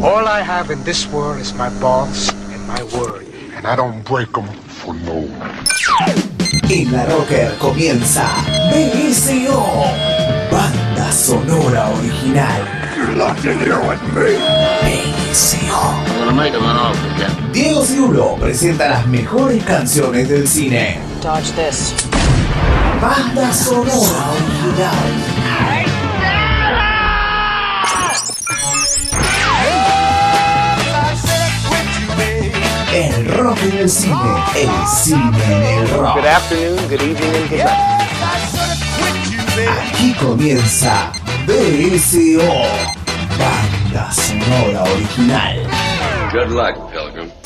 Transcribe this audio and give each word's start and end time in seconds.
All 0.00 0.26
I 0.26 0.40
have 0.40 0.70
in 0.70 0.82
this 0.84 1.06
world 1.06 1.38
is 1.38 1.52
my 1.54 1.68
balls 1.78 2.30
and 2.50 2.66
my 2.66 2.82
word. 2.96 3.26
And 3.54 3.66
I 3.66 3.76
don't 3.76 4.02
break 4.04 4.32
them 4.32 4.46
for 4.46 4.94
no 4.94 5.26
one. 5.26 5.52
En 6.70 6.90
la 6.90 7.04
Rocker 7.04 7.54
comienza 7.58 8.26
BSO, 8.72 9.62
banda 10.50 11.12
sonora 11.12 11.92
original. 11.98 12.66
You're 12.96 13.16
locked 13.16 13.44
in 13.44 13.58
here 13.60 13.78
with 13.86 14.02
me. 14.14 14.38
BSO. 14.80 15.68
I'm 15.70 16.18
gonna 16.18 16.32
make 16.34 16.54
him 16.54 16.64
an 16.64 16.76
offer 16.76 17.08
again. 17.14 17.52
Diego 17.52 17.84
Cirulo 17.84 18.36
presenta 18.40 18.88
las 18.88 19.06
mejores 19.06 19.62
canciones 19.64 20.28
del 20.28 20.48
cine. 20.48 20.98
Dodge 21.22 21.52
this. 21.52 21.94
Banda 23.00 23.52
sonora 23.52 24.32
original. 24.32 25.91
Rock 33.32 33.58
en 33.62 33.78
el 33.78 33.90
cine, 33.90 34.14
el 34.56 34.68
cine 34.88 35.44
en 35.44 35.78
el 35.78 35.88
rock. 35.98 36.16
Good 36.16 36.26
afternoon, 36.26 36.88
good 36.88 37.02
evening, 37.02 37.34
and 37.36 37.50
good 37.50 37.58
night. 37.58 37.92
Aquí 39.92 40.14
comienza 40.14 41.12
BSO, 41.46 42.42
banda 43.38 44.10
sonora 44.12 44.82
original. 44.82 45.56
Good 46.32 46.50
luck, 46.50 46.90
Pilgrim. 46.90 47.41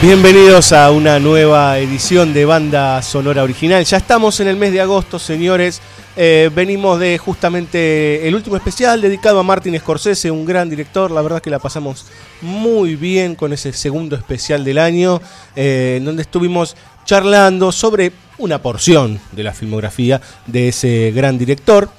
Bienvenidos 0.00 0.70
a 0.70 0.92
una 0.92 1.18
nueva 1.18 1.76
edición 1.80 2.32
de 2.32 2.44
Banda 2.44 3.02
Sonora 3.02 3.42
Original. 3.42 3.84
Ya 3.84 3.96
estamos 3.96 4.38
en 4.38 4.46
el 4.46 4.56
mes 4.56 4.70
de 4.70 4.80
agosto, 4.80 5.18
señores. 5.18 5.82
Eh, 6.16 6.50
venimos 6.54 7.00
de 7.00 7.18
justamente 7.18 8.28
el 8.28 8.36
último 8.36 8.56
especial 8.56 9.00
dedicado 9.00 9.40
a 9.40 9.42
Martin 9.42 9.76
Scorsese, 9.76 10.30
un 10.30 10.44
gran 10.44 10.70
director. 10.70 11.10
La 11.10 11.20
verdad 11.20 11.42
que 11.42 11.50
la 11.50 11.58
pasamos 11.58 12.06
muy 12.42 12.94
bien 12.94 13.34
con 13.34 13.52
ese 13.52 13.72
segundo 13.72 14.14
especial 14.14 14.62
del 14.62 14.78
año, 14.78 15.20
eh, 15.56 15.96
en 15.98 16.04
donde 16.04 16.22
estuvimos 16.22 16.76
charlando 17.04 17.72
sobre 17.72 18.12
una 18.38 18.62
porción 18.62 19.18
de 19.32 19.42
la 19.42 19.52
filmografía 19.52 20.20
de 20.46 20.68
ese 20.68 21.10
gran 21.12 21.38
director. 21.38 21.90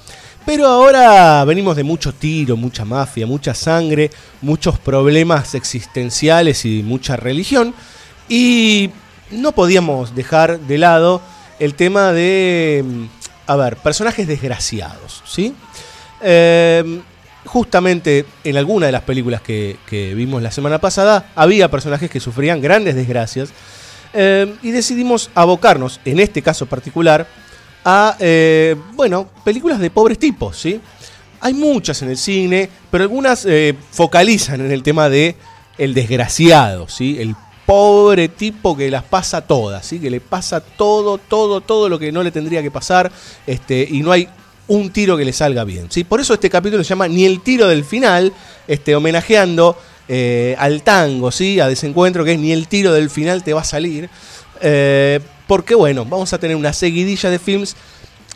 Pero 0.50 0.66
ahora 0.66 1.46
venimos 1.46 1.76
de 1.76 1.84
mucho 1.84 2.12
tiro, 2.12 2.58
mucha 2.58 2.84
mafia, 2.84 3.28
mucha 3.28 3.54
sangre, 3.54 4.10
muchos 4.42 4.80
problemas 4.80 5.54
existenciales 5.54 6.66
y 6.66 6.82
mucha 6.82 7.16
religión. 7.16 7.76
Y 8.28 8.90
no 9.30 9.52
podíamos 9.52 10.16
dejar 10.16 10.60
de 10.60 10.80
lado 10.80 11.22
el 11.60 11.76
tema 11.76 12.14
de, 12.14 12.84
mm, 12.84 13.04
a 13.46 13.56
ver, 13.58 13.76
personajes 13.76 14.28
desgraciados, 14.28 15.22
¿sí? 15.24 15.54
Eh, 16.20 17.00
justamente 17.46 18.26
en 18.44 18.58
alguna 18.58 18.88
de 18.88 18.92
las 18.92 19.04
películas 19.04 19.44
que, 19.44 19.78
vimos 20.16 20.42
la 20.42 20.50
semana 20.50 20.80
pasada 20.80 21.30
había 21.36 21.70
personajes 21.70 22.10
que 22.10 22.20
sufrían 22.20 22.60
grandes 22.60 22.96
desgracias. 22.96 23.50
Eh, 24.16 24.52
y 24.64 24.72
decidimos 24.72 25.30
abocarnos, 25.36 26.00
en 26.06 26.20
este 26.20 26.42
caso 26.42 26.66
particular, 26.66 27.28
a, 27.86 28.16
eh, 28.20 28.76
bueno, 28.94 29.30
películas 29.44 29.80
de 29.80 29.90
pobres 29.90 30.20
tipos, 30.20 30.58
¿sí? 30.58 30.80
Hay 31.42 31.54
muchas 31.54 32.02
en 32.02 32.10
el 32.10 32.18
cine, 32.18 32.70
pero 32.92 33.04
algunas 33.04 33.46
eh, 33.46 33.76
focalizan 33.92 34.62
en 34.62 34.72
el 34.72 34.84
tema 34.84 35.10
de 35.10 35.36
el 35.78 35.94
desgraciado, 35.94 36.88
¿sí? 36.90 37.18
El 37.20 37.36
pobre 37.66 38.30
tipo 38.30 38.76
que 38.76 38.90
las 38.90 39.04
pasa 39.04 39.42
todas, 39.42 39.86
¿sí? 39.86 40.00
Que 40.00 40.10
le 40.10 40.20
pasa 40.20 40.60
todo, 40.60 41.18
todo, 41.18 41.62
todo 41.62 41.88
lo 41.88 42.00
que 42.00 42.12
no 42.12 42.24
le 42.24 42.32
tendría 42.32 42.62
que 42.62 42.72
pasar, 42.72 43.12
este, 43.48 43.88
y 43.90 44.02
no 44.02 44.12
hay 44.12 44.28
un 44.68 44.92
tiro 44.92 45.18
que 45.18 45.26
le 45.26 45.34
salga 45.34 45.64
bien, 45.64 45.88
¿sí? 45.90 46.04
Por 46.04 46.20
eso 46.20 46.34
este 46.34 46.50
capítulo 46.50 46.84
se 46.84 46.90
llama 46.90 47.08
Ni 47.08 47.26
el 47.26 47.42
tiro 47.42 47.68
del 47.68 47.86
final, 47.86 48.34
este, 48.68 48.96
homenajeando 48.96 49.78
eh, 50.08 50.56
al 50.58 50.84
tango, 50.84 51.32
¿sí? 51.32 51.60
A 51.60 51.68
desencuentro, 51.68 52.26
que 52.26 52.34
es 52.34 52.40
Ni 52.40 52.52
el 52.52 52.68
tiro 52.68 52.92
del 52.92 53.10
final 53.10 53.44
te 53.44 53.54
va 53.54 53.62
a 53.62 53.66
salir. 53.66 54.10
Eh, 54.62 55.20
porque 55.50 55.74
bueno, 55.74 56.06
vamos 56.06 56.32
a 56.32 56.38
tener 56.38 56.56
una 56.56 56.74
seguidilla 56.74 57.28
de 57.32 57.40
films, 57.40 57.76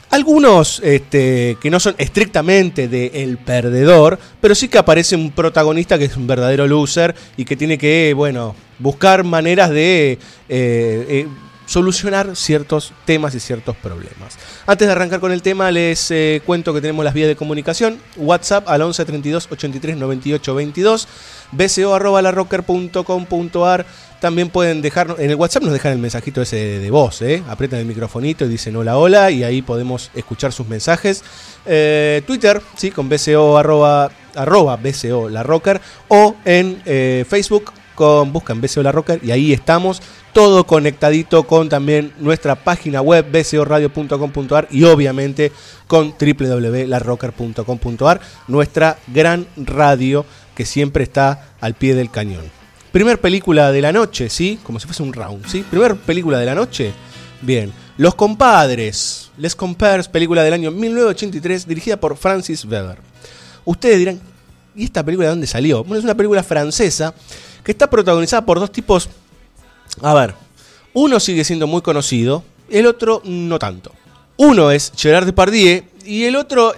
algunos 0.09 0.81
este, 0.83 1.59
que 1.61 1.69
no 1.69 1.79
son 1.79 1.93
estrictamente 1.99 2.87
de 2.87 3.11
El 3.13 3.37
Perdedor, 3.37 4.17
pero 4.41 4.55
sí 4.55 4.67
que 4.67 4.79
aparece 4.79 5.15
un 5.15 5.29
protagonista 5.29 5.99
que 5.99 6.05
es 6.05 6.17
un 6.17 6.25
verdadero 6.25 6.65
loser 6.65 7.13
y 7.37 7.45
que 7.45 7.55
tiene 7.55 7.77
que, 7.77 8.15
bueno, 8.15 8.55
buscar 8.79 9.23
maneras 9.23 9.69
de... 9.69 10.13
eh, 10.13 10.19
eh, 10.49 11.27
solucionar 11.65 12.35
ciertos 12.35 12.93
temas 13.05 13.33
y 13.35 13.39
ciertos 13.39 13.75
problemas. 13.77 14.37
Antes 14.67 14.87
de 14.87 14.91
arrancar 14.91 15.19
con 15.19 15.31
el 15.31 15.41
tema, 15.41 15.71
les 15.71 16.11
eh, 16.11 16.41
cuento 16.45 16.73
que 16.73 16.81
tenemos 16.81 17.05
las 17.05 17.13
vías 17.13 17.27
de 17.27 17.35
comunicación. 17.35 17.99
WhatsApp 18.17 18.67
al 18.67 18.81
11 18.81 19.05
32 19.05 19.47
83 19.51 19.97
98 19.97 20.55
22. 20.55 21.07
BCO 21.51 21.95
arroba 21.95 22.21
larrocker.com.ar. 22.21 23.85
También 24.23 24.47
pueden 24.47 24.81
dejar, 24.81 25.17
en 25.19 25.31
el 25.31 25.35
WhatsApp 25.35 25.63
nos 25.63 25.73
dejan 25.73 25.91
el 25.91 25.99
mensajito 25.99 26.41
ese 26.41 26.55
de, 26.55 26.89
voz, 26.89 27.21
¿eh? 27.21 27.43
aprietan 27.49 27.79
el 27.79 27.85
microfonito 27.85 28.45
y 28.45 28.47
dicen 28.47 28.73
hola, 28.77 28.97
hola, 28.97 29.29
y 29.29 29.43
ahí 29.43 29.61
podemos 29.61 30.11
escuchar 30.15 30.53
sus 30.53 30.65
mensajes. 30.65 31.21
Eh, 31.65 32.21
Twitter, 32.25 32.61
sí, 32.77 32.89
con 32.89 33.09
BCO 33.09 33.57
arroba, 33.57 34.09
arroba 34.33 34.77
BCO 34.77 35.27
la 35.27 35.43
rocker, 35.43 35.81
o 36.07 36.37
en 36.45 36.81
eh, 36.85 37.25
Facebook 37.27 37.73
con 37.95 38.31
buscan 38.31 38.61
BCO 38.61 38.81
La 38.81 38.93
Rocker 38.93 39.19
y 39.21 39.31
ahí 39.31 39.51
estamos, 39.51 40.01
todo 40.31 40.65
conectadito 40.65 41.43
con 41.43 41.67
también 41.67 42.13
nuestra 42.17 42.55
página 42.55 43.01
web 43.01 43.25
bcoradio.com.ar 43.29 44.69
y 44.71 44.85
obviamente 44.85 45.51
con 45.85 46.15
www.larrocker.com.ar, 46.17 48.21
nuestra 48.47 48.97
gran 49.07 49.47
radio 49.57 50.25
que 50.55 50.63
siempre 50.63 51.03
está 51.03 51.49
al 51.59 51.73
pie 51.73 51.93
del 51.93 52.09
cañón. 52.09 52.62
Primer 52.93 53.19
película 53.19 53.71
de 53.71 53.81
la 53.81 53.91
noche, 53.91 54.29
¿sí? 54.29 54.59
Como 54.61 54.79
si 54.79 54.85
fuese 54.85 55.01
un 55.01 55.13
round, 55.13 55.47
¿sí? 55.47 55.65
Primer 55.67 55.95
película 55.95 56.37
de 56.37 56.45
la 56.45 56.53
noche. 56.53 56.93
Bien. 57.41 57.73
Los 57.97 58.13
compadres. 58.13 59.31
Les 59.35 59.55
Compares, 59.55 60.07
película 60.07 60.43
del 60.43 60.53
año 60.53 60.69
1983, 60.69 61.67
dirigida 61.67 61.97
por 61.97 62.15
Francis 62.15 62.63
Weber. 62.65 62.99
Ustedes 63.65 63.97
dirán, 63.97 64.21
¿y 64.75 64.83
esta 64.83 65.03
película 65.03 65.25
de 65.25 65.31
dónde 65.31 65.47
salió? 65.47 65.83
Bueno, 65.83 65.97
es 65.97 66.03
una 66.03 66.13
película 66.13 66.43
francesa 66.43 67.15
que 67.63 67.71
está 67.71 67.89
protagonizada 67.89 68.45
por 68.45 68.59
dos 68.59 68.71
tipos. 68.71 69.09
A 70.03 70.13
ver, 70.13 70.35
uno 70.93 71.19
sigue 71.19 71.43
siendo 71.43 71.65
muy 71.65 71.81
conocido, 71.81 72.43
el 72.69 72.85
otro 72.85 73.23
no 73.25 73.57
tanto. 73.57 73.91
Uno 74.37 74.69
es 74.69 74.91
Gerard 74.95 75.25
Depardieu 75.25 75.81
y 76.05 76.25
el 76.25 76.35
otro 76.35 76.73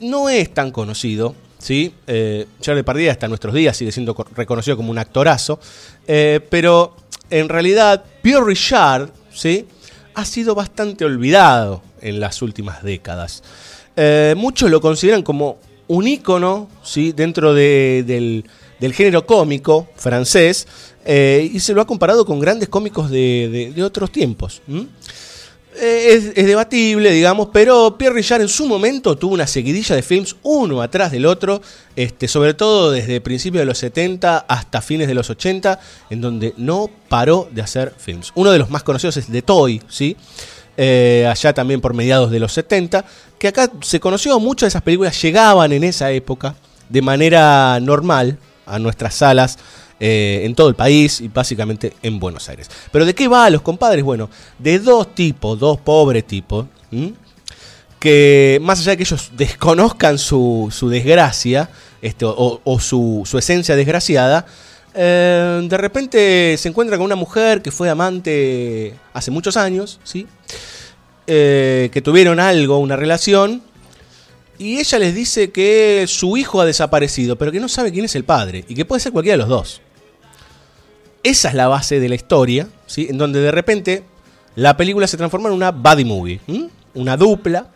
no 0.00 0.30
es 0.30 0.54
tan 0.54 0.70
conocido. 0.70 1.34
¿Sí? 1.60 1.94
Eh, 2.08 2.46
Depardieu 2.64 3.10
hasta 3.10 3.28
nuestros 3.28 3.54
días 3.54 3.76
sigue 3.76 3.92
siendo 3.92 4.14
co- 4.14 4.26
reconocido 4.34 4.76
como 4.76 4.90
un 4.90 4.98
actorazo. 4.98 5.60
eh, 6.08 6.40
pero 6.50 6.96
en 7.30 7.48
realidad, 7.48 8.02
Pierre 8.22 8.44
Richard 8.44 9.10
¿sí? 9.32 9.66
ha 10.14 10.24
sido 10.24 10.56
bastante 10.56 11.04
olvidado 11.04 11.82
en 12.00 12.18
las 12.18 12.42
últimas 12.42 12.82
décadas. 12.82 13.44
Eh, 13.96 14.34
muchos 14.36 14.68
lo 14.70 14.80
consideran 14.80 15.22
como 15.22 15.58
un 15.86 16.08
ícono 16.08 16.68
¿sí? 16.82 17.12
dentro 17.12 17.54
de- 17.54 18.02
del, 18.06 18.44
del 18.80 18.92
género 18.94 19.26
cómico 19.26 19.88
francés 19.96 20.66
eh, 21.04 21.48
y 21.52 21.60
se 21.60 21.72
lo 21.74 21.80
ha 21.82 21.86
comparado 21.86 22.24
con 22.24 22.40
grandes 22.40 22.68
cómicos 22.68 23.10
de, 23.10 23.72
de- 23.74 23.82
otros 23.84 24.10
tiempos. 24.10 24.62
Eh, 25.82 26.32
es, 26.36 26.46
debatible, 26.46 27.10
digamos, 27.10 27.48
pero 27.54 27.96
Pierre 27.96 28.16
Richard 28.16 28.42
en 28.42 28.48
su 28.48 28.66
momento 28.66 29.16
tuvo 29.16 29.32
una 29.32 29.46
seguidilla 29.46 29.96
de 29.96 30.02
films 30.02 30.36
uno 30.42 30.82
atrás 30.82 31.10
del 31.10 31.24
otro, 31.24 31.62
este, 31.96 32.28
sobre 32.28 32.52
todo 32.52 32.90
desde 32.90 33.22
principios 33.22 33.62
de 33.62 33.64
los 33.64 33.78
70 33.78 34.44
hasta 34.46 34.82
fines 34.82 35.08
de 35.08 35.14
los 35.14 35.30
80, 35.30 35.80
en 36.10 36.20
donde 36.20 36.52
no 36.58 36.90
paró 37.08 37.48
de 37.50 37.62
hacer 37.62 37.94
films. 37.96 38.30
Uno 38.34 38.50
de 38.50 38.58
los 38.58 38.68
más 38.68 38.82
conocidos 38.82 39.16
es 39.16 39.28
The 39.28 39.40
Toy, 39.40 39.80
¿sí? 39.88 40.18
Eh, 40.76 41.26
allá 41.26 41.54
también 41.54 41.80
por 41.80 41.94
mediados 41.94 42.30
de 42.30 42.40
los 42.40 42.52
70, 42.52 43.06
que 43.38 43.48
acá 43.48 43.70
se 43.80 44.00
conoció, 44.00 44.38
muchas 44.38 44.66
de 44.66 44.68
esas 44.68 44.82
películas 44.82 45.20
llegaban 45.22 45.72
en 45.72 45.84
esa 45.84 46.10
época 46.10 46.56
de 46.90 47.00
manera 47.00 47.80
normal 47.80 48.36
a 48.66 48.78
nuestras 48.78 49.14
salas 49.14 49.58
eh, 50.00 50.40
en 50.44 50.54
todo 50.54 50.68
el 50.68 50.74
país 50.74 51.20
y 51.20 51.28
básicamente 51.28 51.92
en 52.02 52.18
Buenos 52.18 52.48
Aires. 52.48 52.70
Pero 52.90 53.04
¿de 53.04 53.14
qué 53.14 53.28
va 53.28 53.50
los 53.50 53.62
compadres? 53.62 54.02
Bueno, 54.02 54.30
de 54.58 54.78
dos 54.78 55.14
tipos, 55.14 55.58
dos 55.58 55.78
pobres 55.78 56.26
tipos, 56.26 56.66
que 57.98 58.58
más 58.62 58.80
allá 58.80 58.92
de 58.92 58.96
que 58.96 59.02
ellos 59.02 59.30
desconozcan 59.36 60.18
su, 60.18 60.68
su 60.72 60.88
desgracia 60.88 61.70
este, 62.00 62.24
o, 62.24 62.60
o 62.64 62.80
su, 62.80 63.22
su 63.26 63.38
esencia 63.38 63.76
desgraciada, 63.76 64.46
eh, 64.94 65.60
de 65.62 65.76
repente 65.76 66.56
se 66.58 66.68
encuentra 66.68 66.96
con 66.96 67.04
una 67.04 67.14
mujer 67.14 67.62
que 67.62 67.70
fue 67.70 67.88
amante 67.88 68.94
hace 69.12 69.30
muchos 69.30 69.56
años, 69.56 70.00
¿sí? 70.02 70.26
Eh, 71.26 71.90
que 71.92 72.02
tuvieron 72.02 72.40
algo, 72.40 72.78
una 72.78 72.96
relación, 72.96 73.62
y 74.58 74.78
ella 74.78 74.98
les 74.98 75.14
dice 75.14 75.50
que 75.50 76.06
su 76.08 76.36
hijo 76.36 76.60
ha 76.60 76.64
desaparecido, 76.64 77.36
pero 77.36 77.52
que 77.52 77.60
no 77.60 77.68
sabe 77.68 77.92
quién 77.92 78.04
es 78.04 78.14
el 78.14 78.24
padre 78.24 78.64
y 78.68 78.74
que 78.74 78.84
puede 78.84 79.00
ser 79.00 79.12
cualquiera 79.12 79.36
de 79.36 79.38
los 79.38 79.48
dos. 79.48 79.80
Esa 81.22 81.48
es 81.48 81.54
la 81.54 81.68
base 81.68 82.00
de 82.00 82.08
la 82.08 82.14
historia, 82.14 82.68
¿sí? 82.86 83.06
en 83.10 83.18
donde 83.18 83.40
de 83.40 83.50
repente 83.50 84.04
la 84.54 84.76
película 84.76 85.06
se 85.06 85.16
transforma 85.16 85.48
en 85.48 85.54
una 85.54 85.70
buddy 85.70 86.04
movie, 86.04 86.40
una 86.94 87.16
dupla, 87.16 87.68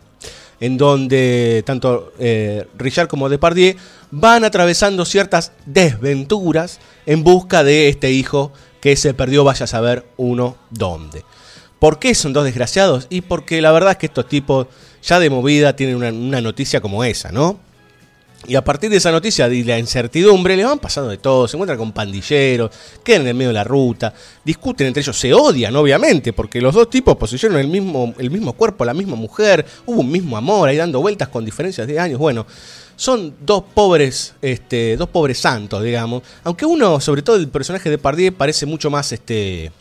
en 0.59 0.77
donde 0.77 1.63
tanto 1.65 2.13
eh, 2.17 2.65
Richard 2.77 3.07
como 3.07 3.29
Depardieu 3.29 3.75
van 4.11 4.43
atravesando 4.43 5.05
ciertas 5.05 5.51
desventuras 5.65 6.79
en 7.05 7.23
busca 7.23 7.63
de 7.63 7.89
este 7.89 8.11
hijo 8.11 8.51
que 8.81 8.95
se 8.95 9.13
perdió, 9.13 9.43
vaya 9.43 9.65
a 9.65 9.67
saber 9.67 10.05
uno 10.17 10.57
dónde. 10.69 11.23
¿Por 11.79 11.99
qué 11.99 12.15
son 12.15 12.33
dos 12.33 12.45
desgraciados? 12.45 13.07
Y 13.09 13.21
porque 13.21 13.61
la 13.61 13.71
verdad 13.71 13.91
es 13.91 13.97
que 13.97 14.05
estos 14.05 14.27
tipos 14.27 14.67
ya 15.03 15.19
de 15.19 15.29
movida 15.29 15.75
tienen 15.75 15.97
una, 15.97 16.09
una 16.09 16.41
noticia 16.41 16.81
como 16.81 17.03
esa, 17.03 17.31
¿no? 17.31 17.59
Y 18.47 18.55
a 18.55 18.63
partir 18.63 18.91
de 18.91 18.97
esa 18.97 19.11
noticia 19.11 19.47
y 19.47 19.63
la 19.63 19.79
incertidumbre, 19.79 20.55
le 20.55 20.65
van 20.65 20.77
pasando 20.77 21.09
de 21.09 21.17
todo, 21.17 21.47
se 21.47 21.57
encuentran 21.57 21.79
con 21.79 21.91
pandilleros, 21.91 22.69
quedan 23.03 23.21
en 23.21 23.27
el 23.29 23.33
medio 23.33 23.49
de 23.49 23.55
la 23.55 23.63
ruta, 23.63 24.13
discuten 24.43 24.87
entre 24.87 25.01
ellos, 25.01 25.17
se 25.17 25.33
odian, 25.33 25.75
obviamente, 25.75 26.31
porque 26.31 26.61
los 26.61 26.75
dos 26.75 26.89
tipos 26.89 27.17
posicionaron 27.17 27.61
el 27.61 27.71
mismo, 27.71 28.13
el 28.19 28.29
mismo 28.29 28.53
cuerpo, 28.53 28.85
la 28.85 28.93
misma 28.93 29.15
mujer, 29.15 29.65
hubo 29.87 30.01
un 30.01 30.11
mismo 30.11 30.37
amor 30.37 30.69
ahí 30.69 30.77
dando 30.77 31.01
vueltas 31.01 31.29
con 31.29 31.43
diferencias 31.43 31.87
de 31.87 31.99
años. 31.99 32.19
Bueno, 32.19 32.45
son 32.95 33.33
dos 33.41 33.63
pobres, 33.73 34.35
este, 34.41 34.95
dos 34.95 35.09
pobres 35.09 35.39
santos, 35.39 35.81
digamos. 35.81 36.21
Aunque 36.43 36.65
uno, 36.65 36.99
sobre 36.99 37.23
todo 37.23 37.37
el 37.37 37.47
personaje 37.49 37.89
de 37.89 37.97
Pardier, 37.97 38.33
parece 38.33 38.67
mucho 38.67 38.91
más, 38.91 39.11
este, 39.11 39.71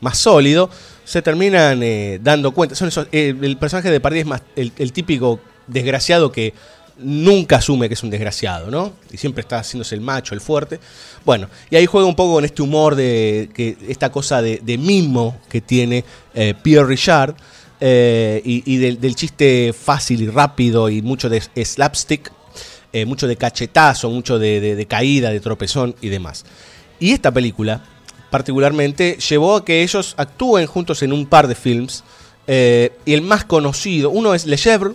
más 0.00 0.16
sólido, 0.16 0.70
se 1.04 1.22
terminan 1.22 1.82
eh, 1.82 2.20
dando 2.22 2.52
cuenta. 2.52 2.76
Son 2.76 2.88
eh, 3.10 3.34
el 3.42 3.56
personaje 3.56 3.90
de 3.90 3.98
Pardier 3.98 4.22
es 4.22 4.28
más 4.28 4.42
el 4.54 4.92
típico 4.92 5.40
desgraciado 5.66 6.32
que 6.32 6.54
nunca 6.98 7.56
asume 7.56 7.88
que 7.88 7.94
es 7.94 8.02
un 8.02 8.10
desgraciado, 8.10 8.70
¿no? 8.70 8.92
Y 9.10 9.16
siempre 9.16 9.40
está 9.40 9.58
haciéndose 9.58 9.94
el 9.94 10.00
macho, 10.00 10.34
el 10.34 10.40
fuerte. 10.40 10.80
Bueno, 11.24 11.48
y 11.70 11.76
ahí 11.76 11.86
juega 11.86 12.06
un 12.06 12.14
poco 12.14 12.34
con 12.34 12.44
este 12.44 12.62
humor 12.62 12.94
de 12.94 13.50
que 13.54 13.76
esta 13.88 14.10
cosa 14.10 14.42
de, 14.42 14.78
mimo 14.78 15.40
que 15.48 15.60
tiene 15.60 16.04
eh, 16.34 16.54
Pierre 16.62 16.86
Richard 16.86 17.34
eh, 17.80 18.40
y, 18.44 18.76
del, 18.76 19.14
chiste 19.14 19.72
fácil 19.72 20.22
y 20.22 20.28
rápido 20.28 20.88
y 20.88 21.02
mucho 21.02 21.28
de 21.28 21.40
slapstick, 21.40 22.32
eh, 22.92 23.04
mucho 23.06 23.26
de 23.26 23.36
cachetazo, 23.36 24.10
mucho 24.10 24.38
de, 24.38 24.86
caída, 24.88 25.30
de 25.30 25.40
tropezón 25.40 25.94
y 26.00 26.08
demás. 26.08 26.44
Y 27.00 27.12
esta 27.12 27.32
película, 27.32 27.84
particularmente, 28.30 29.18
llevó 29.28 29.56
a 29.56 29.64
que 29.64 29.82
ellos 29.82 30.14
actúen 30.16 30.66
juntos 30.66 31.02
en 31.02 31.12
un 31.12 31.26
par 31.26 31.48
de 31.48 31.54
films. 31.54 32.04
y 32.46 33.12
el 33.12 33.22
más 33.22 33.44
conocido, 33.44 34.10
uno 34.10 34.34
es 34.34 34.46
Le 34.46 34.56
Chèvre, 34.56 34.94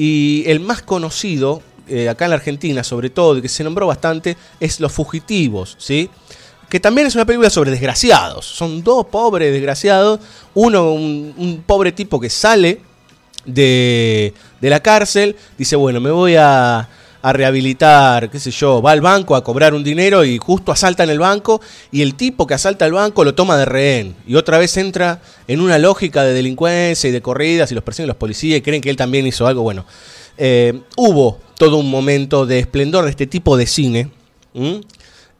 y 0.00 0.44
el 0.46 0.60
más 0.60 0.80
conocido, 0.80 1.60
eh, 1.86 2.08
acá 2.08 2.24
en 2.24 2.30
la 2.30 2.36
Argentina 2.36 2.82
sobre 2.82 3.10
todo, 3.10 3.36
y 3.36 3.42
que 3.42 3.50
se 3.50 3.62
nombró 3.62 3.86
bastante, 3.86 4.34
es 4.58 4.80
Los 4.80 4.92
Fugitivos, 4.92 5.76
¿sí? 5.78 6.08
Que 6.70 6.80
también 6.80 7.06
es 7.06 7.14
una 7.16 7.26
película 7.26 7.50
sobre 7.50 7.70
desgraciados. 7.70 8.46
Son 8.46 8.82
dos 8.82 9.04
pobres 9.08 9.52
desgraciados. 9.52 10.20
Uno, 10.54 10.94
un, 10.94 11.62
pobre 11.66 11.92
tipo 11.92 12.18
que 12.18 12.30
sale 12.30 12.80
de, 13.44 14.32
de, 14.58 14.70
la 14.70 14.80
cárcel, 14.80 15.36
dice, 15.58 15.76
bueno, 15.76 16.00
me 16.00 16.10
voy 16.10 16.34
a, 16.34 16.88
a 17.22 17.32
rehabilitar, 17.32 18.30
qué 18.30 18.40
sé 18.40 18.50
yo, 18.50 18.80
va 18.80 18.92
al 18.92 19.00
banco 19.00 19.36
a 19.36 19.44
cobrar 19.44 19.74
un 19.74 19.84
dinero 19.84 20.24
y 20.24 20.38
justo 20.38 20.72
asalta 20.72 21.04
en 21.04 21.10
el 21.10 21.18
banco 21.18 21.60
y 21.92 22.02
el 22.02 22.14
tipo 22.14 22.46
que 22.46 22.54
asalta 22.54 22.86
el 22.86 22.92
banco 22.92 23.24
lo 23.24 23.34
toma 23.34 23.58
de 23.58 23.66
rehén 23.66 24.16
y 24.26 24.36
otra 24.36 24.58
vez 24.58 24.76
entra 24.78 25.20
en 25.46 25.60
una 25.60 25.78
lógica 25.78 26.22
de 26.22 26.32
delincuencia 26.32 27.08
y 27.08 27.12
de 27.12 27.20
corridas 27.20 27.70
y 27.70 27.74
los 27.74 27.84
persiguen 27.84 28.08
los 28.08 28.16
policías 28.16 28.58
y 28.58 28.62
creen 28.62 28.80
que 28.80 28.90
él 28.90 28.96
también 28.96 29.26
hizo 29.26 29.46
algo. 29.46 29.62
Bueno, 29.62 29.84
eh, 30.38 30.80
hubo 30.96 31.38
todo 31.58 31.76
un 31.76 31.90
momento 31.90 32.46
de 32.46 32.60
esplendor 32.60 33.04
de 33.04 33.10
este 33.10 33.26
tipo 33.26 33.56
de 33.56 33.66
cine. 33.66 34.10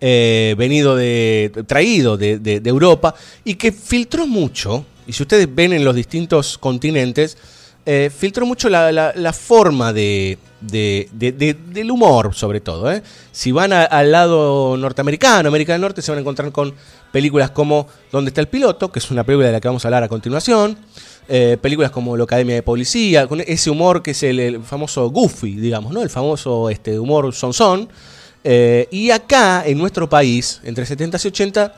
Eh, 0.02 0.54
venido 0.56 0.96
de, 0.96 1.64
traído 1.66 2.16
de, 2.16 2.62
Europa 2.64 3.14
y 3.44 3.56
que 3.56 3.70
filtró 3.70 4.26
mucho, 4.26 4.86
y 5.06 5.12
si 5.12 5.22
ustedes 5.22 5.52
ven 5.52 5.74
en 5.74 5.84
los 5.84 5.94
distintos 5.94 6.56
continentes, 6.56 7.36
eh, 7.84 8.10
filtró 8.14 8.46
mucho 8.46 8.68
la 8.70 9.32
forma 9.34 9.92
de, 9.92 10.38
de, 10.60 11.08
del 11.12 11.90
humor, 11.90 12.34
sobre 12.34 12.60
todo. 12.60 12.90
¿eh? 12.92 13.02
Si 13.32 13.52
van 13.52 13.72
al 13.72 14.12
lado 14.12 14.76
norteamericano, 14.76 15.48
América 15.48 15.72
del 15.72 15.80
Norte, 15.80 16.02
se 16.02 16.10
van 16.10 16.18
a 16.18 16.20
encontrar 16.20 16.52
con 16.52 16.74
películas 17.12 17.50
como 17.50 17.86
¿Dónde 18.12 18.28
está 18.28 18.40
el 18.40 18.48
piloto? 18.48 18.92
que 18.92 18.98
es 18.98 19.10
una 19.10 19.24
película 19.24 19.46
de 19.46 19.52
la 19.52 19.60
que 19.60 19.68
vamos 19.68 19.84
a 19.84 19.88
hablar 19.88 20.02
a 20.02 20.08
continuación. 20.08 20.76
Eh, 21.28 21.56
películas 21.60 21.90
como 21.92 22.16
La 22.16 22.24
Academia 22.24 22.56
de 22.56 22.62
Policía, 22.62 23.26
con 23.28 23.40
ese 23.40 23.70
humor 23.70 24.02
que 24.02 24.10
es 24.10 24.22
el, 24.24 24.62
famoso 24.64 25.08
goofy, 25.10 25.54
digamos, 25.54 25.92
¿no? 25.92 26.02
El 26.02 26.10
famoso 26.10 26.68
este, 26.70 26.98
humor 26.98 27.32
son 27.32 27.88
eh, 28.42 28.88
y 28.90 29.10
acá, 29.10 29.62
en 29.64 29.78
nuestro 29.78 30.08
país, 30.08 30.60
entre 30.64 30.84
70 30.84 31.18
y 31.22 31.28
80, 31.28 31.74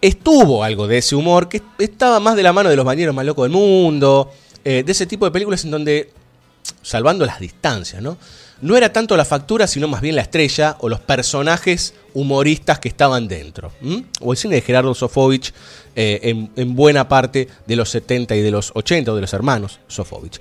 estuvo 0.00 0.64
algo 0.64 0.88
de 0.88 0.98
ese 0.98 1.14
humor 1.14 1.48
que 1.48 1.62
estaba 1.78 2.18
más 2.18 2.34
de 2.34 2.42
la 2.42 2.52
mano 2.52 2.68
de 2.68 2.76
los 2.76 2.84
bañeros 2.84 3.14
más 3.14 3.24
locos 3.24 3.44
del 3.44 3.52
mundo, 3.52 4.32
de 4.64 4.84
ese 4.84 5.06
tipo 5.06 5.26
de 5.26 5.30
películas 5.30 5.64
en 5.64 5.70
donde 5.70 6.10
salvando 6.82 7.24
las 7.26 7.40
distancias, 7.40 8.02
¿no? 8.02 8.16
No 8.60 8.76
era 8.76 8.90
tanto 8.90 9.16
la 9.18 9.26
factura, 9.26 9.66
sino 9.66 9.86
más 9.86 10.00
bien 10.00 10.16
la 10.16 10.22
estrella 10.22 10.76
o 10.80 10.88
los 10.88 11.00
personajes 11.00 11.92
humoristas 12.14 12.78
que 12.78 12.88
estaban 12.88 13.28
dentro. 13.28 13.70
O 14.20 14.32
el 14.32 14.38
cine 14.38 14.54
de 14.54 14.62
Gerardo 14.62 14.94
Sofovich 14.94 15.52
eh, 15.94 16.48
en, 16.56 16.74
buena 16.74 17.06
parte 17.06 17.48
de 17.66 17.76
los 17.76 17.90
70 17.90 18.34
y 18.34 18.40
de 18.40 18.50
los 18.50 18.72
80, 18.74 19.12
o 19.12 19.14
de 19.14 19.20
los 19.20 19.32
hermanos 19.34 19.78
Sofovich. 19.88 20.40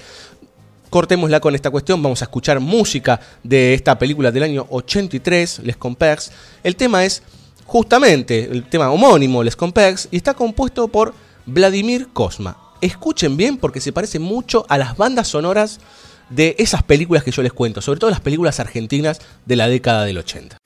Cortémosla 0.89 1.41
con 1.41 1.55
esta 1.55 1.69
cuestión, 1.69 2.01
vamos 2.01 2.21
a 2.21 2.25
escuchar 2.25 2.61
música 2.61 3.19
de 3.43 3.73
esta 3.73 3.99
película 3.99 4.31
del 4.31 4.43
año 4.43 4.65
83, 4.69 5.59
Les 5.63 5.75
Compères. 5.75 6.31
El 6.63 6.77
tema 6.77 7.03
es 7.03 7.21
justamente 7.65 8.45
el 8.49 8.69
tema 8.69 8.89
homónimo, 8.91 9.43
Les 9.43 9.57
Compères, 9.57 10.07
y 10.09 10.15
está 10.15 10.33
compuesto 10.33 10.87
por 10.87 11.13
Vladimir 11.45 12.07
Kosma. 12.13 12.57
Escuchen 12.79 13.35
bien 13.35 13.57
porque 13.57 13.81
se 13.81 13.91
parece 13.91 14.19
mucho 14.19 14.65
a 14.69 14.77
las 14.77 14.95
bandas 14.95 15.27
sonoras 15.27 15.81
de 16.29 16.55
esas 16.59 16.83
películas 16.83 17.23
que 17.23 17.31
yo 17.31 17.41
les 17.41 17.53
cuento, 17.53 17.81
sobre 17.81 17.99
todo 17.99 18.09
las 18.09 18.21
películas 18.21 18.59
argentinas 18.59 19.21
de 19.45 19.55
la 19.55 19.67
década 19.67 20.05
del 20.05 20.17
80. 20.17 20.57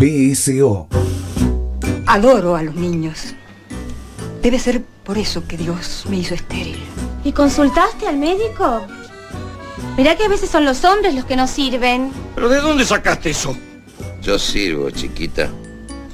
BSO. 0.00 0.88
Adoro 2.06 2.56
a 2.56 2.62
los 2.62 2.74
niños. 2.74 3.34
Debe 4.40 4.58
ser 4.58 4.80
por 5.04 5.18
eso 5.18 5.46
que 5.46 5.58
Dios 5.58 6.06
me 6.08 6.16
hizo 6.16 6.34
estéril. 6.34 6.82
¿Y 7.22 7.32
consultaste 7.32 8.08
al 8.08 8.16
médico? 8.16 8.80
Mirá 9.98 10.16
que 10.16 10.24
a 10.24 10.28
veces 10.28 10.48
son 10.48 10.64
los 10.64 10.84
hombres 10.86 11.14
los 11.14 11.26
que 11.26 11.36
no 11.36 11.46
sirven. 11.46 12.12
¿Pero 12.34 12.48
de 12.48 12.62
dónde 12.62 12.86
sacaste 12.86 13.28
eso? 13.28 13.54
Yo 14.22 14.38
sirvo, 14.38 14.90
chiquita. 14.90 15.50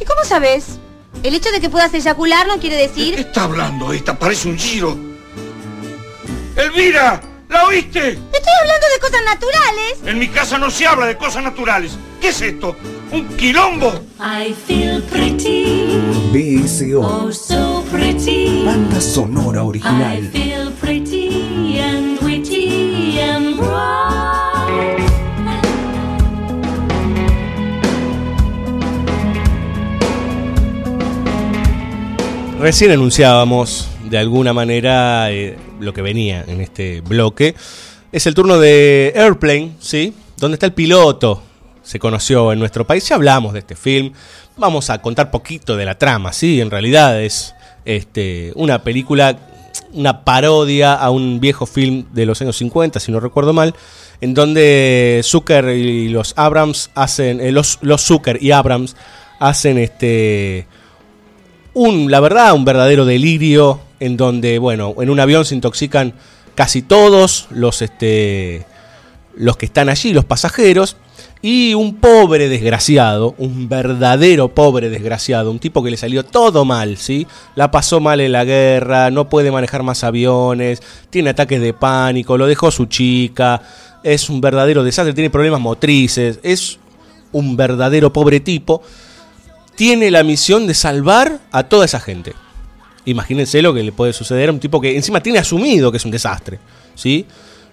¿Y 0.00 0.04
cómo 0.04 0.24
sabes? 0.24 0.80
El 1.22 1.36
hecho 1.36 1.52
de 1.52 1.60
que 1.60 1.70
puedas 1.70 1.94
eyacular 1.94 2.48
no 2.48 2.58
quiere 2.58 2.74
¿De 2.74 2.88
qué 2.88 2.88
decir... 2.88 3.14
está 3.20 3.44
hablando 3.44 3.92
esta? 3.92 4.18
Parece 4.18 4.48
un 4.48 4.58
giro. 4.58 4.98
¡Elvira! 6.56 7.22
¿La 7.48 7.66
oíste? 7.66 8.08
Estoy 8.08 8.52
hablando 8.62 8.86
de 8.92 9.00
cosas 9.00 9.20
naturales. 9.24 9.98
En 10.06 10.18
mi 10.18 10.26
casa 10.26 10.58
no 10.58 10.72
se 10.72 10.88
habla 10.88 11.06
de 11.06 11.16
cosas 11.16 11.44
naturales. 11.44 11.92
¿Qué 12.20 12.30
es 12.30 12.42
esto? 12.42 12.74
¿Un 13.12 13.28
quilombo? 13.36 13.92
I 14.18 14.52
feel 14.52 15.00
pretty, 15.02 15.86
BSO. 16.32 17.00
oh 17.02 17.30
so 17.32 17.84
pretty. 17.90 18.64
Banda 18.64 19.00
sonora 19.00 19.60
I 19.62 19.68
original. 19.68 20.22
feel 20.32 20.72
pretty 20.72 21.78
and 21.78 22.18
witty 22.20 23.18
and 23.20 23.56
bright. 23.56 25.06
Recién 32.60 32.90
anunciábamos 32.90 33.88
de 34.10 34.18
alguna 34.18 34.52
manera 34.52 35.30
eh, 35.30 35.56
lo 35.78 35.92
que 35.92 36.02
venía 36.02 36.44
en 36.48 36.60
este 36.60 37.00
bloque. 37.02 37.54
Es 38.12 38.26
el 38.26 38.34
turno 38.34 38.58
de 38.58 39.12
Airplane, 39.14 39.72
¿sí? 39.78 40.14
Donde 40.38 40.54
está 40.54 40.66
el 40.66 40.72
piloto. 40.72 41.42
Se 41.86 42.00
conoció 42.00 42.52
en 42.52 42.58
nuestro 42.58 42.84
país. 42.84 43.08
Ya 43.08 43.14
hablamos 43.14 43.52
de 43.52 43.60
este 43.60 43.76
film. 43.76 44.12
Vamos 44.56 44.90
a 44.90 45.00
contar 45.00 45.30
poquito 45.30 45.76
de 45.76 45.84
la 45.84 45.96
trama, 45.96 46.32
¿sí? 46.32 46.60
En 46.60 46.68
realidad 46.68 47.22
es 47.22 47.54
este, 47.84 48.50
una 48.56 48.82
película, 48.82 49.38
una 49.92 50.24
parodia 50.24 50.94
a 50.94 51.10
un 51.10 51.38
viejo 51.38 51.64
film 51.64 52.06
de 52.12 52.26
los 52.26 52.42
años 52.42 52.56
50, 52.56 52.98
si 52.98 53.12
no 53.12 53.20
recuerdo 53.20 53.52
mal, 53.52 53.72
en 54.20 54.34
donde 54.34 55.20
Zucker 55.22 55.68
y 55.76 56.08
los 56.08 56.34
Abrams 56.36 56.90
hacen, 56.96 57.40
eh, 57.40 57.52
los, 57.52 57.78
Zucker 57.98 58.42
y 58.42 58.50
Abrams 58.50 58.96
hacen 59.38 59.78
este 59.78 60.66
un, 61.72 62.10
la 62.10 62.18
verdad, 62.18 62.52
un 62.54 62.64
verdadero 62.64 63.04
delirio 63.04 63.78
en 64.00 64.16
donde, 64.16 64.58
bueno, 64.58 64.96
en 64.98 65.08
un 65.08 65.20
avión 65.20 65.44
se 65.44 65.54
intoxican 65.54 66.14
casi 66.56 66.82
todos 66.82 67.46
los, 67.50 67.80
este, 67.80 68.66
los 69.36 69.56
que 69.56 69.66
están 69.66 69.88
allí, 69.88 70.12
los 70.12 70.24
pasajeros, 70.24 70.96
y 71.48 71.74
un 71.74 71.94
pobre 71.94 72.48
desgraciado, 72.48 73.36
un 73.38 73.68
verdadero 73.68 74.48
pobre 74.48 74.90
desgraciado, 74.90 75.52
un 75.52 75.60
tipo 75.60 75.80
que 75.80 75.92
le 75.92 75.96
salió 75.96 76.24
todo 76.24 76.64
mal, 76.64 76.96
¿sí? 76.96 77.24
La 77.54 77.70
pasó 77.70 78.00
mal 78.00 78.20
en 78.20 78.32
la 78.32 78.44
guerra, 78.44 79.12
no 79.12 79.28
puede 79.28 79.52
manejar 79.52 79.84
más 79.84 80.02
aviones, 80.02 80.82
tiene 81.08 81.30
ataques 81.30 81.60
de 81.60 81.72
pánico, 81.72 82.36
lo 82.36 82.48
dejó 82.48 82.72
su 82.72 82.86
chica, 82.86 83.62
es 84.02 84.28
un 84.28 84.40
verdadero 84.40 84.82
desastre, 84.82 85.14
tiene 85.14 85.30
problemas 85.30 85.60
motrices, 85.60 86.40
es 86.42 86.80
un 87.30 87.56
verdadero 87.56 88.12
pobre 88.12 88.40
tipo 88.40 88.82
tiene 89.76 90.10
la 90.10 90.24
misión 90.24 90.66
de 90.66 90.74
salvar 90.74 91.38
a 91.52 91.62
toda 91.62 91.84
esa 91.84 92.00
gente. 92.00 92.32
Imagínense 93.04 93.62
lo 93.62 93.72
que 93.72 93.84
le 93.84 93.92
puede 93.92 94.12
suceder 94.12 94.48
a 94.48 94.52
un 94.52 94.58
tipo 94.58 94.80
que 94.80 94.96
encima 94.96 95.22
tiene 95.22 95.38
asumido 95.38 95.92
que 95.92 95.98
es 95.98 96.04
un 96.04 96.10
desastre. 96.10 96.58
¿sí? 96.96 97.24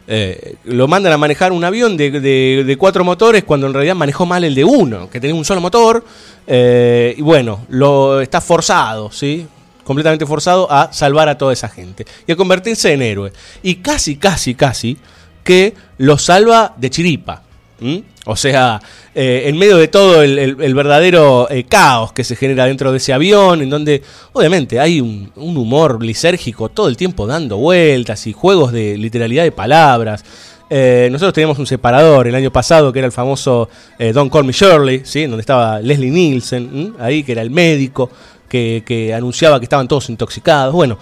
Eh, 0.08 0.56
lo 0.66 0.88
mandan 0.88 1.14
a 1.14 1.18
manejar 1.18 1.52
un 1.52 1.64
avión 1.64 1.96
de, 1.96 2.76
cuatro 2.78 3.04
motores 3.04 3.44
cuando 3.44 3.68
en 3.68 3.74
realidad 3.74 3.96
manejó 3.96 4.26
mal 4.26 4.44
el 4.44 4.54
de 4.54 4.64
uno, 4.64 5.10
que 5.10 5.20
tenía 5.20 5.36
un 5.36 5.46
solo 5.46 5.62
motor. 5.62 6.04
eh, 6.48 7.16
y 7.18 7.22
bueno, 7.22 7.66
lo 7.70 8.22
está 8.22 8.42
forzado, 8.42 9.12
¿sí? 9.12 9.48
completamente 9.84 10.26
forzado 10.26 10.72
a 10.72 10.92
salvar 10.94 11.30
a 11.30 11.38
toda 11.38 11.54
esa 11.54 11.70
gente 11.70 12.06
y 12.26 12.32
a 12.32 12.36
convertirse 12.36 12.94
en 12.94 13.02
héroe. 13.02 13.32
Y 13.62 13.76
casi, 13.76 14.18
casi, 14.18 14.56
casi 14.56 14.98
que 15.44 15.74
lo 15.98 16.18
salva 16.18 16.74
de 16.78 16.90
chiripa. 16.90 17.44
¿M? 17.84 18.04
O 18.26 18.36
sea, 18.36 18.82
eh, 19.14 19.44
en 19.46 19.58
medio 19.58 19.78
de 19.78 19.90
todo 19.90 20.22
el, 20.24 20.56
verdadero 20.74 21.50
eh, 21.50 21.66
caos 21.66 22.14
que 22.14 22.24
se 22.24 22.36
genera 22.36 22.66
dentro 22.66 22.92
de 22.92 22.98
ese 22.98 23.12
avión, 23.12 23.62
en 23.62 23.70
donde 23.70 24.02
obviamente 24.32 24.80
hay 24.80 25.02
un, 25.02 25.32
humor 25.36 26.04
lisérgico 26.04 26.70
todo 26.70 26.88
el 26.88 26.96
tiempo 26.96 27.28
dando 27.28 27.58
vueltas 27.58 28.26
y 28.28 28.34
juegos 28.34 28.72
de 28.72 28.98
literalidad 28.98 29.44
de 29.44 29.52
palabras. 29.52 30.24
Eh, 30.70 31.10
nosotros 31.12 31.34
teníamos 31.34 31.60
un 31.60 31.68
separador 31.68 32.28
el 32.28 32.36
año 32.36 32.52
pasado 32.52 32.94
que 32.94 33.00
era 33.00 33.06
el 33.06 33.12
famoso 33.12 33.70
Don't 34.00 34.32
Call 34.32 34.46
Me 34.46 34.54
Shirley, 34.54 35.02
¿sí? 35.04 35.26
donde 35.26 35.42
estaba 35.42 35.82
Leslie 35.82 36.10
Nielsen, 36.10 36.96
ahí 37.00 37.24
que 37.24 37.34
era 37.34 37.42
el 37.42 37.52
médico 37.52 38.10
que 38.48 39.14
anunciaba 39.16 39.60
que 39.60 39.66
estaban 39.66 39.88
todos 39.88 40.10
intoxicados. 40.10 40.74
Bueno, 40.74 40.98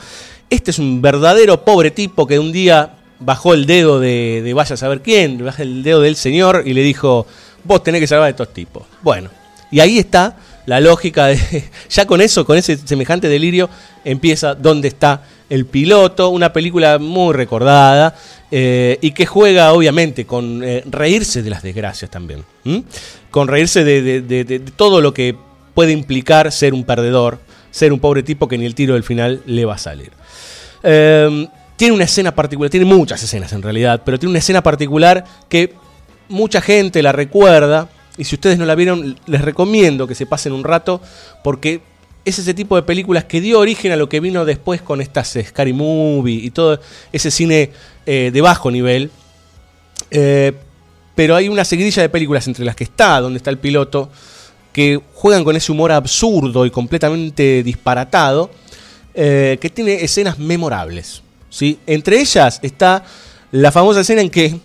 este 0.49 0.71
es 0.71 0.79
un 0.79 1.01
verdadero 1.01 1.63
pobre 1.63 1.91
tipo 1.91 2.27
que 2.27 2.39
un 2.39 2.51
día 2.51 3.00
bajó 3.21 3.53
el 3.53 3.65
dedo 3.65 3.99
de, 3.99 4.41
de 4.43 4.53
vaya 4.53 4.73
a 4.73 4.77
saber 4.77 5.01
quién, 5.01 5.43
bajó 5.45 5.61
el 5.61 5.83
dedo 5.83 6.01
del 6.01 6.15
señor 6.15 6.63
y 6.65 6.73
le 6.73 6.81
dijo, 6.81 7.25
vos 7.63 7.83
tenés 7.83 8.01
que 8.01 8.07
salvar 8.07 8.27
a 8.27 8.29
estos 8.31 8.53
tipos. 8.53 8.83
Bueno, 9.01 9.29
y 9.71 9.79
ahí 9.79 9.97
está 9.99 10.35
la 10.65 10.79
lógica 10.79 11.27
de, 11.27 11.39
ya 11.89 12.05
con 12.05 12.21
eso, 12.21 12.45
con 12.45 12.57
ese 12.57 12.77
semejante 12.77 13.27
delirio, 13.29 13.69
empieza 14.03 14.53
dónde 14.55 14.87
está 14.89 15.23
el 15.49 15.65
piloto, 15.65 16.29
una 16.29 16.53
película 16.53 16.97
muy 16.97 17.33
recordada 17.33 18.15
eh, 18.51 18.97
y 19.01 19.11
que 19.11 19.25
juega 19.25 19.73
obviamente 19.73 20.25
con 20.25 20.63
eh, 20.63 20.83
reírse 20.89 21.41
de 21.43 21.49
las 21.49 21.61
desgracias 21.63 22.09
también, 22.09 22.43
con 23.29 23.47
reírse 23.47 23.83
de- 23.83 24.21
de- 24.21 24.43
de 24.45 24.59
todo 24.59 25.01
lo 25.01 25.13
que 25.13 25.35
puede 25.73 25.91
implicar 25.91 26.51
ser 26.51 26.73
un 26.73 26.83
perdedor, 26.85 27.39
ser 27.69 27.91
un 27.93 27.99
pobre 27.99 28.23
tipo 28.23 28.47
que 28.47 28.57
ni 28.57 28.65
el 28.65 28.75
tiro 28.75 28.93
del 28.93 29.03
final 29.03 29.41
le 29.45 29.65
va 29.65 29.75
a 29.75 29.77
salir. 29.77 30.11
Eh, 30.83 31.47
tiene 31.81 31.95
una 31.95 32.03
escena 32.03 32.35
particular, 32.35 32.69
tiene 32.69 32.85
muchas 32.85 33.23
escenas 33.23 33.51
en 33.53 33.63
realidad, 33.63 34.03
pero 34.05 34.19
tiene 34.19 34.29
una 34.29 34.37
escena 34.37 34.61
particular 34.61 35.25
que 35.49 35.73
mucha 36.29 36.61
gente 36.61 37.01
la 37.01 37.11
recuerda. 37.11 37.89
Y 38.19 38.23
si 38.23 38.35
ustedes 38.35 38.59
no 38.59 38.65
la 38.65 38.75
vieron, 38.75 39.17
les 39.25 39.41
recomiendo 39.41 40.05
que 40.05 40.13
se 40.13 40.27
pasen 40.27 40.53
un 40.53 40.63
rato 40.63 41.01
porque 41.43 41.81
es 42.23 42.37
ese 42.37 42.53
tipo 42.53 42.75
de 42.75 42.83
películas 42.83 43.23
que 43.23 43.41
dio 43.41 43.57
origen 43.57 43.91
a 43.91 43.95
lo 43.95 44.07
que 44.07 44.19
vino 44.19 44.45
después 44.45 44.83
con 44.83 45.01
estas 45.01 45.35
Scary 45.43 45.73
Movie 45.73 46.45
y 46.45 46.51
todo 46.51 46.79
ese 47.11 47.31
cine 47.31 47.71
eh, 48.05 48.29
de 48.31 48.41
bajo 48.41 48.69
nivel. 48.69 49.09
Eh, 50.11 50.53
pero 51.15 51.35
hay 51.35 51.49
una 51.49 51.65
seguidilla 51.65 52.03
de 52.03 52.09
películas 52.09 52.45
entre 52.45 52.63
las 52.63 52.75
que 52.75 52.83
está, 52.83 53.19
donde 53.21 53.37
está 53.37 53.49
el 53.49 53.57
piloto, 53.57 54.11
que 54.71 55.01
juegan 55.15 55.43
con 55.43 55.55
ese 55.55 55.71
humor 55.71 55.91
absurdo 55.91 56.63
y 56.63 56.69
completamente 56.69 57.63
disparatado, 57.63 58.51
eh, 59.15 59.57
que 59.59 59.71
tiene 59.71 60.03
escenas 60.03 60.37
memorables. 60.37 61.23
¿Sí? 61.51 61.77
Entre 61.85 62.19
ellas 62.19 62.59
está 62.63 63.03
la 63.51 63.71
famosa 63.71 63.99
escena 64.01 64.21
en 64.21 64.31
que, 64.31 64.59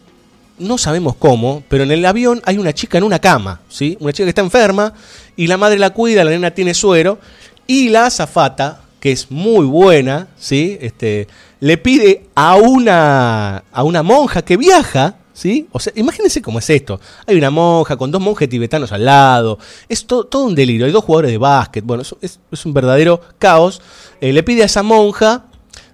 no 0.58 0.78
sabemos 0.78 1.16
cómo, 1.16 1.62
pero 1.68 1.84
en 1.84 1.90
el 1.90 2.06
avión 2.06 2.40
hay 2.46 2.56
una 2.56 2.72
chica 2.72 2.96
en 2.96 3.04
una 3.04 3.18
cama, 3.18 3.60
¿sí? 3.68 3.98
una 4.00 4.14
chica 4.14 4.24
que 4.24 4.30
está 4.30 4.40
enferma, 4.40 4.94
y 5.36 5.48
la 5.48 5.58
madre 5.58 5.78
la 5.78 5.90
cuida, 5.90 6.24
la 6.24 6.30
nena 6.30 6.50
tiene 6.52 6.72
suero, 6.72 7.18
y 7.66 7.90
la 7.90 8.06
azafata, 8.06 8.80
que 8.98 9.12
es 9.12 9.30
muy 9.30 9.66
buena, 9.66 10.28
¿sí? 10.38 10.78
este, 10.80 11.28
le 11.60 11.76
pide 11.76 12.28
a 12.34 12.54
una, 12.56 13.64
a 13.70 13.82
una 13.82 14.02
monja 14.02 14.40
que 14.40 14.56
viaja, 14.56 15.16
¿sí? 15.34 15.68
O 15.72 15.78
sea, 15.78 15.92
imagínense 15.96 16.40
cómo 16.40 16.58
es 16.58 16.70
esto. 16.70 16.98
Hay 17.26 17.36
una 17.36 17.50
monja 17.50 17.98
con 17.98 18.10
dos 18.10 18.22
monjes 18.22 18.48
tibetanos 18.48 18.90
al 18.92 19.04
lado. 19.04 19.58
Es 19.86 20.06
to- 20.06 20.24
todo 20.24 20.44
un 20.44 20.54
delirio. 20.54 20.86
Hay 20.86 20.92
dos 20.92 21.04
jugadores 21.04 21.30
de 21.32 21.38
básquet. 21.38 21.84
Bueno, 21.84 22.02
es 22.22 22.66
un 22.66 22.72
verdadero 22.72 23.20
caos. 23.38 23.82
Eh, 24.22 24.32
le 24.32 24.42
pide 24.42 24.62
a 24.62 24.66
esa 24.66 24.82
monja 24.82 25.44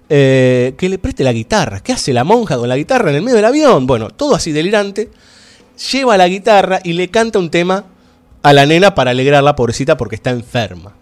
eh, 0.09 0.73
que 0.77 0.89
le 0.89 0.97
preste 0.97 1.23
la 1.23 1.33
guitarra. 1.33 1.79
¿Qué 1.81 1.93
hace 1.93 2.13
la 2.13 2.23
monja 2.23 2.57
con 2.57 2.67
la 2.67 2.77
guitarra 2.77 3.09
en 3.09 3.17
el 3.17 3.21
medio 3.21 3.37
del 3.37 3.45
avión? 3.45 3.87
Bueno, 3.87 4.09
todo 4.09 4.35
así 4.35 4.51
delirante. 4.51 5.09
Lleva 5.91 6.17
la 6.17 6.27
guitarra 6.27 6.79
y 6.83 6.93
le 6.93 7.09
canta 7.09 7.39
un 7.39 7.49
tema 7.49 7.85
a 8.43 8.53
la 8.53 8.65
nena 8.65 8.93
para 8.93 9.11
alegrarla, 9.11 9.55
pobrecita, 9.55 9.97
porque 9.97 10.15
está 10.15 10.29
enferma. 10.29 10.93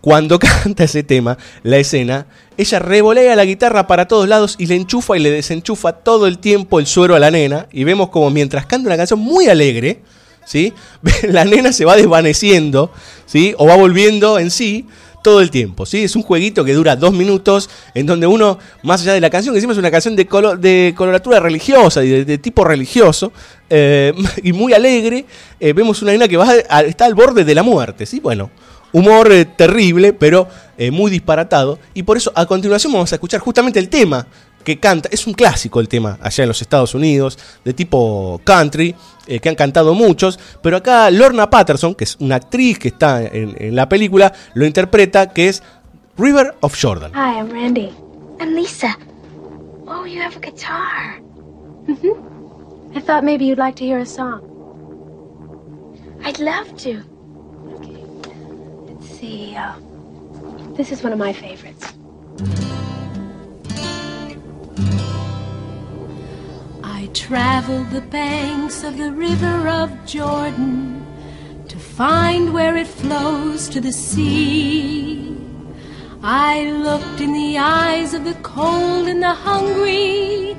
Cuando 0.00 0.38
canta 0.40 0.84
ese 0.84 1.02
tema, 1.02 1.38
la 1.62 1.76
escena, 1.76 2.26
ella 2.56 2.78
revolea 2.78 3.36
la 3.36 3.44
guitarra 3.44 3.86
para 3.86 4.08
todos 4.08 4.28
lados 4.28 4.56
y 4.58 4.66
le 4.66 4.74
enchufa 4.74 5.16
y 5.16 5.20
le 5.20 5.30
desenchufa 5.30 5.92
todo 5.92 6.26
el 6.26 6.38
tiempo 6.38 6.80
el 6.80 6.86
suero 6.86 7.14
a 7.14 7.20
la 7.20 7.30
nena. 7.30 7.68
Y 7.70 7.84
vemos 7.84 8.08
como 8.08 8.30
mientras 8.30 8.66
canta 8.66 8.88
una 8.88 8.96
canción 8.96 9.20
muy 9.20 9.46
alegre, 9.46 10.00
¿sí? 10.44 10.72
la 11.22 11.44
nena 11.44 11.72
se 11.72 11.84
va 11.84 11.96
desvaneciendo, 11.96 12.90
¿sí? 13.26 13.54
O 13.58 13.66
va 13.66 13.76
volviendo 13.76 14.38
en 14.38 14.50
sí 14.50 14.86
todo 15.22 15.40
el 15.40 15.50
tiempo, 15.50 15.86
¿sí? 15.86 16.04
Es 16.04 16.16
un 16.16 16.22
jueguito 16.22 16.64
que 16.64 16.72
dura 16.74 16.96
dos 16.96 17.12
minutos, 17.12 17.70
en 17.94 18.06
donde 18.06 18.26
uno, 18.26 18.58
más 18.82 19.02
allá 19.02 19.14
de 19.14 19.20
la 19.20 19.30
canción, 19.30 19.54
que 19.54 19.58
encima 19.58 19.72
es 19.72 19.78
una 19.78 19.90
canción 19.90 20.16
de, 20.16 20.28
colo- 20.28 20.56
de 20.56 20.92
coloratura 20.96 21.40
religiosa 21.40 22.04
y 22.04 22.24
de, 22.24 22.38
tipo 22.38 22.64
religioso, 22.64 23.32
eh, 23.70 24.12
y 24.42 24.52
muy 24.52 24.72
alegre, 24.74 25.24
eh, 25.60 25.72
vemos 25.72 26.02
una 26.02 26.12
nena 26.12 26.28
que 26.28 26.36
va 26.36 26.48
a- 26.68 26.82
está 26.82 27.06
al 27.06 27.14
borde 27.14 27.44
de 27.44 27.54
la 27.54 27.62
muerte, 27.62 28.04
¿sí? 28.06 28.20
Bueno, 28.20 28.50
humor 28.92 29.32
eh, 29.32 29.44
terrible, 29.44 30.12
pero 30.12 30.48
muy 30.90 31.12
disparatado. 31.12 31.78
Y 31.94 32.02
por 32.02 32.16
eso 32.16 32.32
a 32.34 32.44
continuación 32.44 32.92
vamos 32.92 33.12
a 33.12 33.14
escuchar 33.14 33.38
justamente 33.38 33.78
el 33.78 33.88
tema 33.88 34.26
que 34.62 34.78
canta, 34.78 35.08
es 35.12 35.26
un 35.26 35.34
clásico 35.34 35.80
el 35.80 35.88
tema 35.88 36.18
allá 36.20 36.44
en 36.44 36.48
los 36.48 36.62
Estados 36.62 36.94
Unidos, 36.94 37.38
de 37.64 37.72
tipo 37.74 38.40
country, 38.44 38.94
eh, 39.26 39.40
que 39.40 39.48
han 39.48 39.54
cantado 39.54 39.94
muchos, 39.94 40.38
pero 40.62 40.76
acá 40.76 41.10
Lorna 41.10 41.50
Patterson, 41.50 41.94
que 41.94 42.04
es 42.04 42.16
una 42.20 42.36
actriz 42.36 42.78
que 42.78 42.88
está 42.88 43.22
en, 43.22 43.54
en 43.58 43.76
la 43.76 43.88
película, 43.88 44.32
lo 44.54 44.66
interpreta, 44.66 45.28
que 45.28 45.48
es 45.48 45.62
River 46.16 46.54
of 46.60 46.76
Jordan. 46.80 47.12
Hi, 47.14 47.38
I'm 47.38 47.50
Randy. 47.50 47.90
I'm 48.40 48.54
Lisa. 48.54 48.96
Oh, 49.86 50.04
you 50.04 50.20
have 50.20 50.36
a 50.36 50.40
guitar. 50.40 51.20
Mm-hmm. 51.86 52.96
I 52.96 53.00
thought 53.00 53.24
maybe 53.24 53.44
you'd 53.44 53.58
like 53.58 53.76
to 53.76 53.84
hear 53.84 53.98
a 53.98 54.06
song. 54.06 54.40
I'd 56.24 56.38
love 56.38 56.76
to. 56.78 57.02
Okay. 57.74 58.04
Let's 58.86 59.08
see. 59.18 59.56
Uh, 59.56 59.72
this 60.76 60.92
is 60.92 61.02
one 61.02 61.12
of 61.12 61.18
my 61.18 61.32
favorites. 61.32 61.86
I 67.02 67.06
traveled 67.06 67.90
the 67.90 68.00
banks 68.00 68.84
of 68.84 68.96
the 68.96 69.10
river 69.10 69.66
of 69.66 70.06
Jordan 70.06 71.04
to 71.66 71.76
find 71.76 72.54
where 72.54 72.76
it 72.76 72.86
flows 72.86 73.68
to 73.70 73.80
the 73.80 73.90
sea. 73.92 75.36
I 76.22 76.70
looked 76.70 77.20
in 77.20 77.32
the 77.32 77.58
eyes 77.58 78.14
of 78.14 78.24
the 78.24 78.36
cold 78.44 79.08
and 79.08 79.20
the 79.20 79.34
hungry, 79.34 80.56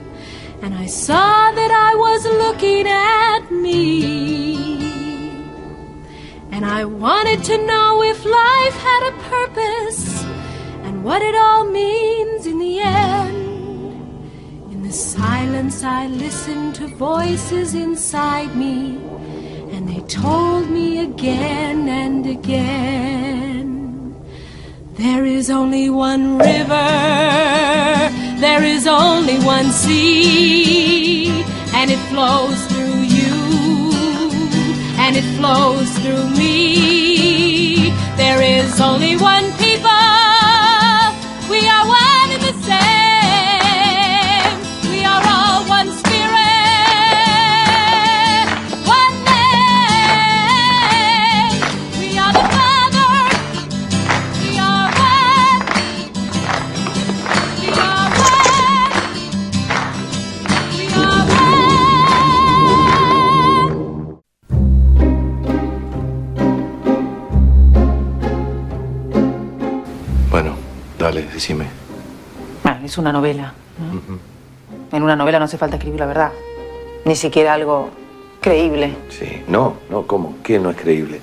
and 0.62 0.74
I 0.74 0.86
saw 0.86 1.50
that 1.54 1.72
I 1.72 1.96
was 1.96 2.26
looking 2.26 2.88
at 2.88 3.50
me. 3.50 4.92
And 6.52 6.66
I 6.66 6.84
wanted 6.84 7.42
to 7.46 7.66
know 7.66 8.04
if 8.04 8.26
life 8.26 8.78
had 8.90 9.04
a 9.08 9.18
purpose 9.30 10.24
and 10.84 11.06
what 11.06 11.22
it 11.22 11.36
all 11.36 11.64
means 11.64 12.46
in 12.46 12.60
the 12.60 12.82
end. 12.82 13.53
In 14.84 14.90
the 14.90 14.96
silence, 14.96 15.82
I 15.82 16.08
listened 16.08 16.76
to 16.76 16.88
voices 16.88 17.74
inside 17.74 18.54
me, 18.54 18.98
and 19.72 19.88
they 19.88 20.02
told 20.10 20.70
me 20.70 21.00
again 21.00 21.88
and 21.88 22.26
again 22.26 24.14
there 24.96 25.26
is 25.26 25.50
only 25.50 25.90
one 25.90 26.38
river, 26.38 26.90
there 28.44 28.62
is 28.62 28.86
only 28.86 29.40
one 29.46 29.72
sea, 29.72 31.30
and 31.74 31.90
it 31.90 32.00
flows 32.12 32.66
through 32.66 33.04
you, 33.18 33.36
and 35.00 35.16
it 35.16 35.24
flows 35.38 35.90
through 36.00 36.30
me. 36.32 37.94
There 38.18 38.42
is 38.42 38.82
only 38.82 39.16
one 39.16 39.50
people, 39.54 40.33
dale, 71.04 71.24
decime. 71.34 71.66
Ah, 72.64 72.80
es 72.84 72.98
una 72.98 73.12
novela. 73.12 73.54
¿no? 73.78 74.18
En 74.96 75.04
una 75.04 75.16
novela 75.16 75.38
no 75.38 75.46
hace 75.46 75.58
falta 75.58 75.76
escribir 75.76 76.00
la 76.00 76.06
verdad. 76.06 76.32
Ni 77.06 77.16
siquiera 77.16 77.54
algo 77.54 77.90
creíble. 78.40 78.96
Sí. 79.10 79.44
No, 79.48 79.76
no, 79.90 80.08
¿cómo? 80.08 80.36
¿Qué 80.42 80.60
no 80.60 80.70
es 80.70 80.78
creíble? 80.78 81.20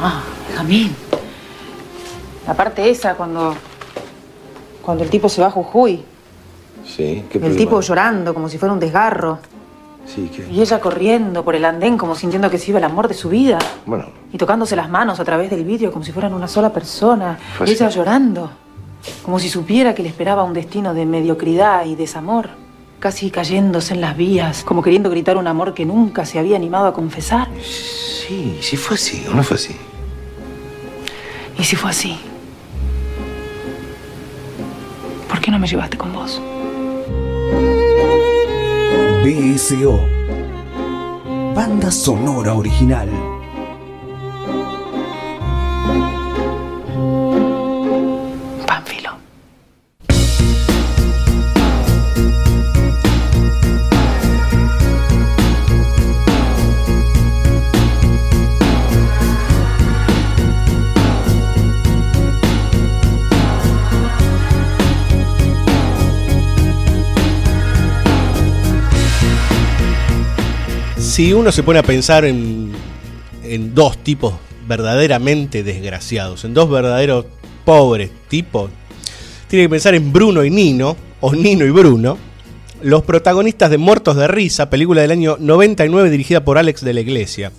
Ah, 0.00 0.22
Jamín. 0.54 0.94
La 2.46 2.54
parte 2.54 2.88
esa 2.88 3.14
cuando. 3.14 3.54
Cuando 4.82 5.04
el 5.04 5.10
tipo 5.10 5.28
se 5.28 5.40
va 5.40 5.48
a 5.48 5.50
Jujuy. 5.50 6.04
Sí, 6.84 7.24
¿qué 7.28 7.38
El 7.38 7.40
problema 7.40 7.56
tipo 7.56 7.80
llorando 7.80 8.32
como 8.32 8.48
si 8.48 8.56
fuera 8.56 8.72
un 8.72 8.80
desgarro. 8.80 9.40
Sí, 10.06 10.30
¿qué? 10.34 10.46
Y 10.50 10.62
ella 10.62 10.80
corriendo 10.80 11.44
por 11.44 11.54
el 11.54 11.64
andén 11.64 11.98
como 11.98 12.14
sintiendo 12.14 12.48
que 12.48 12.56
se 12.56 12.70
iba 12.70 12.78
el 12.78 12.84
amor 12.84 13.08
de 13.08 13.14
su 13.14 13.28
vida. 13.28 13.58
Bueno, 13.84 14.06
Y 14.32 14.38
tocándose 14.38 14.76
las 14.76 14.88
manos 14.88 15.20
a 15.20 15.24
través 15.24 15.50
del 15.50 15.64
vidrio 15.64 15.92
como 15.92 16.04
si 16.04 16.12
fueran 16.12 16.32
una 16.32 16.48
sola 16.48 16.72
persona. 16.72 17.38
Fue 17.58 17.68
y 17.68 17.72
ella 17.72 17.88
llorando. 17.90 18.50
Como 19.22 19.38
si 19.38 19.48
supiera 19.48 19.94
que 19.94 20.02
le 20.02 20.08
esperaba 20.08 20.42
un 20.42 20.54
destino 20.54 20.94
de 20.94 21.06
mediocridad 21.06 21.86
y 21.86 21.94
desamor. 21.94 22.50
Casi 23.00 23.30
cayéndose 23.30 23.94
en 23.94 24.00
las 24.00 24.16
vías, 24.16 24.64
como 24.64 24.82
queriendo 24.82 25.08
gritar 25.10 25.36
un 25.36 25.46
amor 25.46 25.72
que 25.72 25.84
nunca 25.84 26.24
se 26.24 26.38
había 26.38 26.56
animado 26.56 26.86
a 26.88 26.92
confesar. 26.92 27.48
sí, 27.62 28.58
sí 28.60 28.76
fue 28.76 28.96
así, 28.96 29.24
¿o 29.30 29.34
no 29.34 29.42
fue 29.42 29.56
así? 29.56 29.76
¿Y 31.58 31.64
si 31.64 31.76
fue 31.76 31.90
así? 31.90 32.18
¿Por 35.28 35.40
qué 35.40 35.50
no 35.50 35.58
me 35.58 35.66
llevaste 35.66 35.96
con 35.96 36.12
vos? 36.12 36.40
BSO. 39.24 40.00
Banda 41.54 41.90
sonora 41.90 42.54
original. 42.54 43.08
Si 71.18 71.32
uno 71.32 71.50
se 71.50 71.64
pone 71.64 71.80
a 71.80 71.82
pensar 71.82 72.24
en, 72.24 72.70
en 73.42 73.74
dos 73.74 73.98
tipos 74.04 74.34
verdaderamente 74.68 75.64
desgraciados, 75.64 76.44
en 76.44 76.54
dos 76.54 76.70
verdaderos 76.70 77.26
pobres 77.64 78.12
tipos, 78.28 78.70
tiene 79.48 79.64
que 79.64 79.68
pensar 79.68 79.96
en 79.96 80.12
Bruno 80.12 80.44
y 80.44 80.50
Nino, 80.50 80.96
o 81.20 81.34
Nino 81.34 81.64
y 81.64 81.70
Bruno, 81.70 82.16
los 82.82 83.02
protagonistas 83.02 83.68
de 83.68 83.78
Muertos 83.78 84.14
de 84.14 84.28
Risa, 84.28 84.70
película 84.70 85.02
del 85.02 85.10
año 85.10 85.36
99 85.40 86.08
dirigida 86.08 86.44
por 86.44 86.56
Alex 86.56 86.84
de 86.84 86.94
la 86.94 87.00
Iglesia. 87.00 87.50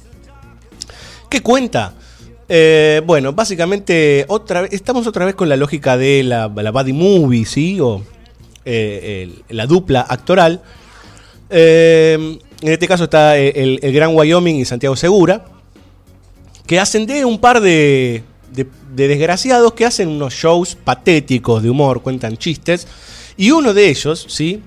¿Qué 1.30 1.42
cuenta? 1.42 1.96
Eh, 2.48 3.02
bueno, 3.06 3.34
básicamente 3.34 4.24
otra 4.30 4.68
estamos 4.72 5.06
otra 5.06 5.26
vez 5.26 5.36
con 5.36 5.50
la 5.50 5.58
lógica 5.58 5.98
de 5.98 6.24
la, 6.24 6.48
la 6.48 6.72
buddy 6.72 6.94
movie, 6.94 7.44
¿sí? 7.44 7.78
O 7.82 8.04
eh, 8.64 9.30
la 9.50 9.68
dupla 9.68 10.00
actoral. 10.00 10.62
Eh, 11.50 12.40
en 12.62 12.70
este 12.74 12.88
caso 12.88 13.06
está 13.06 13.38
eh, 13.38 13.54
el, 13.56 13.80
el 13.82 13.94
Gran 13.94 14.16
Wyoming 14.16 14.56
y 14.58 14.66
Santiago 14.66 14.96
Segura, 14.96 15.46
que 16.68 16.80
hacen 16.80 17.06
de 17.06 17.26
un 17.26 17.40
par 17.40 17.62
de, 17.62 18.24
de- 18.54 18.68
de 18.94 19.08
desgraciados 19.08 19.74
que 19.74 19.86
hacen 19.86 20.08
unos 20.10 20.34
shows 20.34 20.76
patéticos 20.76 21.64
de 21.64 21.70
humor, 21.70 22.02
cuentan 22.02 22.38
chistes, 22.38 22.88
y 23.38 23.52
uno 23.52 23.74
de 23.74 23.90
ellos, 23.90 24.26
¿sí? 24.28 24.62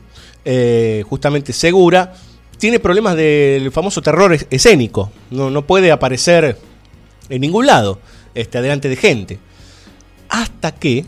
Eh, 0.44 1.04
justamente 1.08 1.52
Segura, 1.52 2.14
tiene 2.58 2.80
problemas 2.80 3.16
del 3.16 3.70
famoso 3.72 4.00
terror 4.02 4.32
es- 4.32 4.46
escénico, 4.50 5.12
no, 5.30 5.50
no 5.50 5.66
puede 5.66 5.92
aparecer 5.92 6.58
en 7.28 7.40
ningún 7.40 7.66
lado, 7.66 7.98
este, 8.34 8.58
adelante 8.58 8.88
de 8.88 8.96
gente. 8.96 9.38
Hasta 10.28 10.72
que, 10.72 11.04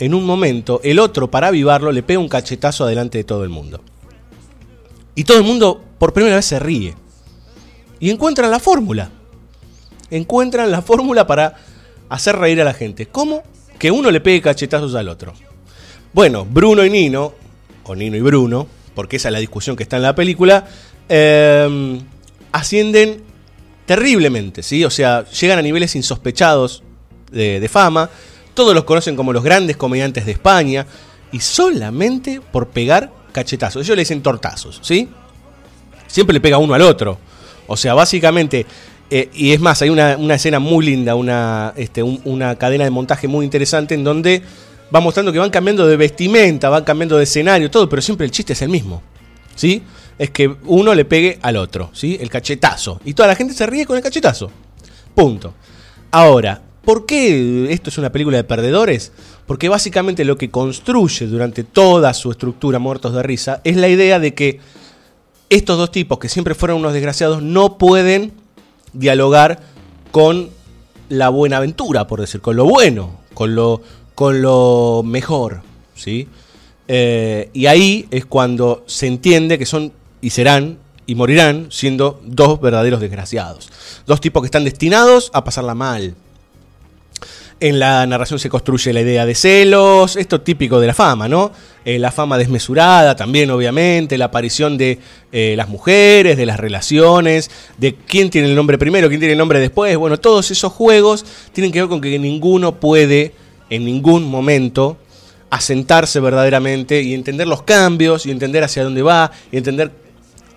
en 0.00 0.14
un 0.14 0.24
momento, 0.26 0.80
el 0.82 0.98
otro, 0.98 1.30
para 1.30 1.48
avivarlo, 1.48 1.92
le 1.92 2.02
pega 2.02 2.18
un 2.18 2.28
cachetazo 2.28 2.84
adelante 2.84 3.18
de 3.18 3.24
todo 3.24 3.44
el 3.44 3.50
mundo. 3.50 3.80
Y 5.14 5.24
todo 5.24 5.38
el 5.38 5.44
mundo 5.44 5.84
por 5.98 6.12
primera 6.12 6.36
vez 6.36 6.44
se 6.44 6.58
ríe. 6.58 6.94
Y 8.00 8.10
encuentran 8.10 8.50
la 8.50 8.60
fórmula. 8.60 9.10
Encuentran 10.10 10.70
la 10.70 10.82
fórmula 10.82 11.26
para 11.26 11.56
hacer 12.08 12.36
reír 12.36 12.60
a 12.60 12.64
la 12.64 12.74
gente. 12.74 13.06
¿Cómo? 13.06 13.42
Que 13.78 13.90
uno 13.90 14.10
le 14.10 14.20
pegue 14.20 14.40
cachetazos 14.40 14.94
al 14.94 15.08
otro. 15.08 15.34
Bueno, 16.12 16.44
Bruno 16.44 16.84
y 16.84 16.90
Nino, 16.90 17.34
o 17.84 17.94
Nino 17.94 18.16
y 18.16 18.20
Bruno, 18.20 18.66
porque 18.94 19.16
esa 19.16 19.28
es 19.28 19.32
la 19.32 19.38
discusión 19.38 19.76
que 19.76 19.82
está 19.82 19.96
en 19.96 20.02
la 20.02 20.14
película, 20.14 20.66
eh, 21.08 22.00
ascienden 22.52 23.22
terriblemente, 23.86 24.62
¿sí? 24.62 24.84
O 24.84 24.90
sea, 24.90 25.24
llegan 25.30 25.58
a 25.58 25.62
niveles 25.62 25.94
insospechados 25.96 26.82
de, 27.30 27.60
de 27.60 27.68
fama. 27.68 28.10
Todos 28.54 28.74
los 28.74 28.84
conocen 28.84 29.16
como 29.16 29.32
los 29.32 29.44
grandes 29.44 29.76
comediantes 29.76 30.26
de 30.26 30.32
España. 30.32 30.86
Y 31.30 31.40
solamente 31.40 32.40
por 32.40 32.68
pegar 32.68 33.12
cachetazos. 33.32 33.84
Ellos 33.84 33.96
le 33.96 34.02
dicen 34.02 34.22
tortazos, 34.22 34.80
¿sí? 34.82 35.08
Siempre 36.08 36.34
le 36.34 36.40
pega 36.40 36.58
uno 36.58 36.74
al 36.74 36.82
otro. 36.82 37.18
O 37.68 37.76
sea, 37.76 37.94
básicamente. 37.94 38.66
eh, 39.10 39.30
y 39.32 39.52
es 39.52 39.60
más, 39.60 39.80
hay 39.80 39.88
una, 39.88 40.16
una 40.18 40.34
escena 40.34 40.58
muy 40.58 40.84
linda, 40.84 41.14
una, 41.14 41.72
este, 41.76 42.02
un- 42.02 42.20
una 42.24 42.56
cadena 42.56 42.84
de 42.84 42.90
montaje 42.90 43.26
muy 43.28 43.44
interesante 43.44 43.94
en 43.94 44.04
donde 44.04 44.42
va 44.94 45.00
mostrando 45.00 45.32
que 45.32 45.38
van 45.38 45.48
cambiando 45.50 45.86
de 45.86 45.96
vestimenta, 45.96 46.68
van 46.68 46.84
cambiando 46.84 47.16
de 47.16 47.22
escenario, 47.24 47.70
todo, 47.70 47.88
pero 47.88 48.02
siempre 48.02 48.26
el 48.26 48.30
chiste 48.32 48.52
es 48.54 48.60
el 48.60 48.68
mismo. 48.68 49.02
¿Sí? 49.54 49.82
Es 50.18 50.30
que 50.30 50.54
uno 50.66 50.94
le 50.94 51.04
pegue 51.06 51.38
al 51.42 51.56
otro, 51.56 51.90
¿sí? 51.94 52.18
El 52.20 52.28
cachetazo. 52.28 53.00
Y 53.04 53.14
toda 53.14 53.28
la 53.28 53.34
gente 53.36 53.54
se 53.54 53.64
ríe 53.66 53.86
con 53.86 53.96
el 53.96 54.02
cachetazo. 54.02 54.50
Punto. 55.14 55.54
Ahora, 56.10 56.60
¿por 56.84 57.06
qué 57.06 57.68
esto 57.70 57.90
es 57.90 57.98
una 57.98 58.10
película 58.12 58.36
de 58.36 58.44
perdedores? 58.44 59.12
Porque 59.46 59.68
básicamente 59.68 60.24
lo 60.24 60.36
que 60.36 60.50
construye 60.50 61.26
durante 61.26 61.64
toda 61.64 62.12
su 62.14 62.30
estructura 62.30 62.78
Muertos 62.78 63.14
de 63.14 63.22
Risa 63.22 63.60
es 63.64 63.76
la 63.76 63.88
idea 63.88 64.18
de 64.18 64.34
que 64.34 64.60
estos 65.50 65.78
dos 65.78 65.90
tipos, 65.90 66.18
que 66.18 66.28
siempre 66.28 66.54
fueron 66.54 66.78
unos 66.78 66.92
desgraciados, 66.92 67.42
no 67.42 67.78
pueden 67.78 68.32
dialogar 68.92 69.60
con 70.10 70.50
la 71.08 71.28
buena 71.28 71.58
aventura, 71.58 72.06
por 72.06 72.20
decir, 72.20 72.40
con 72.40 72.56
lo 72.56 72.64
bueno, 72.64 73.18
con 73.34 73.54
lo, 73.54 73.80
con 74.14 74.42
lo 74.42 75.02
mejor, 75.04 75.62
¿sí? 75.94 76.28
Eh, 76.86 77.50
y 77.52 77.66
ahí 77.66 78.06
es 78.10 78.26
cuando 78.26 78.82
se 78.86 79.06
entiende 79.06 79.58
que 79.58 79.66
son 79.66 79.92
y 80.20 80.30
serán 80.30 80.78
y 81.06 81.14
morirán 81.14 81.68
siendo 81.70 82.20
dos 82.24 82.60
verdaderos 82.60 83.00
desgraciados. 83.00 83.70
Dos 84.06 84.20
tipos 84.20 84.42
que 84.42 84.46
están 84.46 84.64
destinados 84.64 85.30
a 85.32 85.44
pasarla 85.44 85.74
mal. 85.74 86.14
En 87.60 87.80
la 87.80 88.06
narración 88.06 88.38
se 88.38 88.48
construye 88.48 88.92
la 88.92 89.00
idea 89.00 89.26
de 89.26 89.34
celos, 89.34 90.14
esto 90.14 90.40
típico 90.42 90.78
de 90.78 90.86
la 90.86 90.94
fama, 90.94 91.26
¿no? 91.26 91.50
Eh, 91.84 91.98
la 91.98 92.12
fama 92.12 92.38
desmesurada 92.38 93.16
también, 93.16 93.50
obviamente, 93.50 94.16
la 94.16 94.26
aparición 94.26 94.78
de 94.78 95.00
eh, 95.32 95.54
las 95.56 95.68
mujeres, 95.68 96.36
de 96.36 96.46
las 96.46 96.60
relaciones, 96.60 97.50
de 97.76 97.96
quién 97.96 98.30
tiene 98.30 98.46
el 98.46 98.54
nombre 98.54 98.78
primero, 98.78 99.08
quién 99.08 99.18
tiene 99.18 99.32
el 99.32 99.38
nombre 99.38 99.58
después. 99.58 99.96
Bueno, 99.96 100.20
todos 100.20 100.52
esos 100.52 100.72
juegos 100.72 101.24
tienen 101.52 101.72
que 101.72 101.80
ver 101.80 101.88
con 101.88 102.00
que 102.00 102.16
ninguno 102.16 102.78
puede 102.78 103.34
en 103.70 103.84
ningún 103.84 104.30
momento 104.30 104.96
asentarse 105.50 106.20
verdaderamente 106.20 107.02
y 107.02 107.12
entender 107.12 107.48
los 107.48 107.62
cambios 107.62 108.24
y 108.24 108.30
entender 108.30 108.62
hacia 108.62 108.84
dónde 108.84 109.02
va 109.02 109.32
y 109.50 109.56
entender 109.56 109.90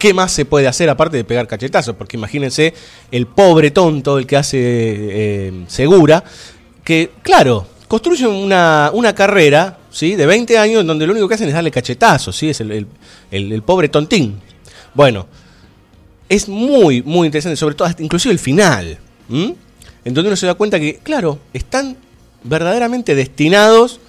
qué 0.02 0.16
más 0.16 0.32
se 0.32 0.46
puede 0.46 0.68
hacer 0.68 0.90
aparte 0.90 1.16
de 1.16 1.24
pegar 1.24 1.46
cachetazos, 1.46 1.96
porque 1.96 2.18
imagínense 2.18 2.74
el 3.12 3.28
pobre 3.28 3.70
tonto, 3.70 4.18
el 4.18 4.26
que 4.26 4.36
hace 4.36 4.58
eh, 4.60 5.64
Segura, 5.68 6.24
que, 6.84 7.12
claro, 7.22 7.68
construye 7.88 8.26
una, 8.28 8.90
una, 8.94 9.14
carrera 9.14 9.78
¿sí? 9.90 10.16
de 10.16 10.26
20 10.26 10.58
años 10.58 10.86
donde 10.86 11.06
lo 11.06 11.14
único 11.14 11.28
que 11.28 11.36
hacen 11.36 11.48
es 11.48 11.54
darle 11.54 11.72
cachetazos, 11.72 12.36
¿sí? 12.36 12.50
es 12.50 12.62
el, 12.62 12.88
el, 13.32 13.62
pobre 13.64 13.90
tontín. 13.90 14.40
Bueno, 14.94 15.28
es 16.28 16.48
muy, 16.48 17.02
muy 17.04 17.28
interesante, 17.28 17.56
sobre 17.56 17.76
todo 17.76 17.90
inclusive 18.00 18.32
el 18.32 18.40
final, 18.40 18.98
en 19.30 20.14
donde 20.14 20.30
uno 20.30 20.36
se 20.36 20.48
da 20.48 20.54
cuenta 20.56 20.80
que, 20.80 20.98
claro, 20.98 21.40
están 21.54 21.98
verdaderamente 22.44 23.16
destinados 23.16 24.00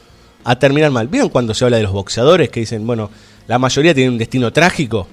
a 0.44 0.58
terminar 0.58 0.90
mal. 0.90 1.08
¿Vieron 1.08 1.28
cuando 1.28 1.54
se 1.54 1.64
habla 1.64 1.76
de 1.76 1.84
los 1.84 1.92
boxeadores 1.92 2.50
que 2.50 2.60
dicen, 2.60 2.86
bueno, 2.86 3.10
la 3.46 3.58
mayoría 3.58 3.94
tienen 3.94 4.12
un 4.12 4.18
destino 4.18 4.52
trágico? 4.52 5.06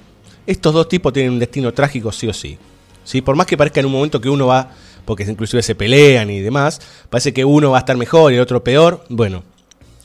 Estos 0.46 0.74
dos 0.74 0.90
tipos 0.90 1.14
tienen 1.14 1.34
un 1.34 1.40
destino 1.40 1.74
trágico 1.74 2.12
sí 2.12 2.28
o 2.28 2.34
sí. 2.34 2.58
¿Sí? 3.04 3.22
Por 3.22 3.36
más 3.36 3.46
que 3.48 3.58
parezca 3.58 3.80
en 3.80 3.88
un 3.88 3.92
momento 3.92 4.22
que 4.22 4.30
uno 4.30 4.48
va, 4.48 4.72
porque 5.10 5.24
inclusive 5.24 5.64
se 5.64 5.74
pelean 5.74 6.30
y 6.30 6.40
demás, 6.40 6.80
parece 7.10 7.34
que 7.34 7.44
uno 7.44 7.72
va 7.72 7.78
a 7.78 7.80
estar 7.80 7.98
mejor 7.98 8.32
y 8.32 8.36
el 8.36 8.42
otro 8.42 8.64
peor. 8.64 9.04
Bueno, 9.10 9.42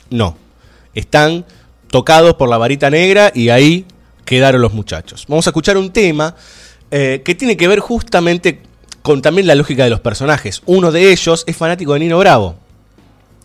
no. 0.08 0.34
Están 0.94 1.44
tocados 1.90 2.36
por 2.36 2.48
la 2.48 2.56
varita 2.56 2.88
negra 2.88 3.30
y 3.34 3.50
ahí 3.50 3.84
quedaron 4.24 4.62
los 4.62 4.72
muchachos. 4.72 5.26
Vamos 5.28 5.46
a 5.46 5.50
escuchar 5.50 5.76
un 5.76 5.90
tema 5.90 6.34
eh, 6.90 7.20
que 7.22 7.34
tiene 7.34 7.54
que 7.54 7.68
ver 7.68 7.80
justamente 7.80 8.62
con 9.02 9.20
también 9.20 9.46
la 9.46 9.54
lógica 9.54 9.84
de 9.84 9.90
los 9.90 10.00
personajes. 10.00 10.62
Uno 10.64 10.90
de 10.90 11.12
ellos 11.12 11.44
es 11.46 11.54
fanático 11.54 11.92
de 11.92 11.98
Nino 11.98 12.18
Bravo 12.18 12.54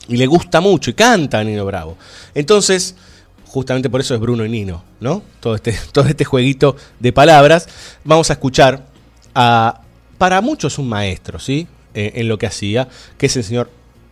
y 0.07 0.15
le 0.15 0.27
gusta 0.27 0.61
mucho 0.61 0.91
y 0.91 0.93
canta 0.93 1.39
a 1.39 1.43
Nino 1.43 1.65
Bravo. 1.65 1.97
Entonces, 2.35 2.95
justamente 3.47 3.89
por 3.89 3.99
eso 3.99 4.15
es 4.15 4.21
Bruno 4.21 4.45
y 4.45 4.49
Nino, 4.49 4.81
¿no? 5.01 5.23
Todo 5.41 5.55
este, 5.55 5.77
todo 5.91 6.05
este 6.05 6.23
jueguito 6.23 6.77
de 7.01 7.11
palabras. 7.11 7.67
Vamos 8.05 8.29
a 8.29 8.33
escuchar 8.33 8.85
a, 9.35 9.81
para 10.19 10.41
muchos, 10.41 10.77
un 10.77 10.89
maestro, 10.89 11.39
¿sí? 11.39 11.67
Eh, 11.95 12.11
en 12.15 12.27
lo 12.27 12.37
que 12.37 12.45
hacía, 12.45 12.87
que 13.17 13.25
es 13.25 13.35
el 13.37 13.43
señor 13.43 13.71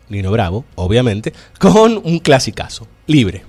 Nino 0.09 0.31
Bravo, 0.31 0.65
obviamente, 0.75 1.33
con 1.59 2.01
un 2.03 2.17
clasicazo, 2.19 2.87
libre. 3.05 3.43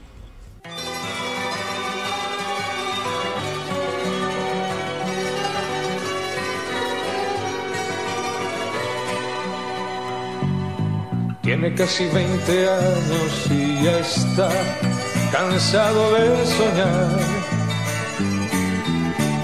Tiene 11.42 11.73
casi 11.75 12.05
20 12.05 12.68
años 12.68 13.47
y 13.51 13.85
ya 13.85 13.99
está 14.01 14.51
cansado 15.33 16.12
de 16.12 16.47
soñar. 16.47 17.38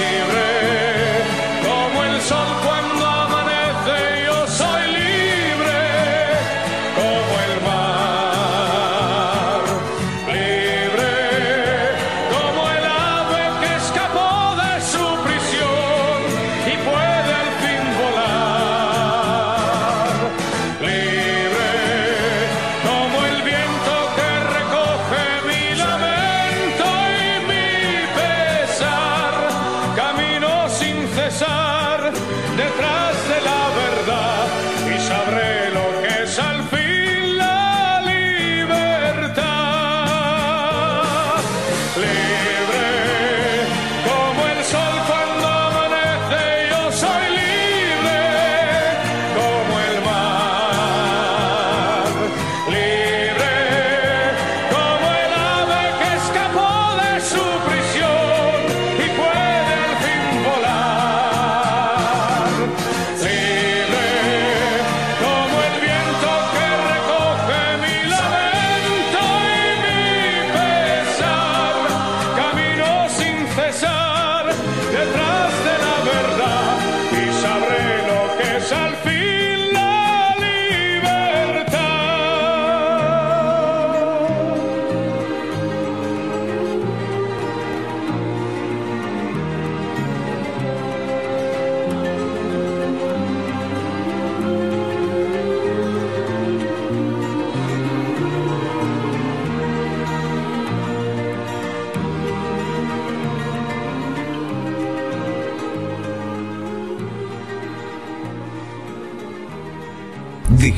Libre 0.00 0.49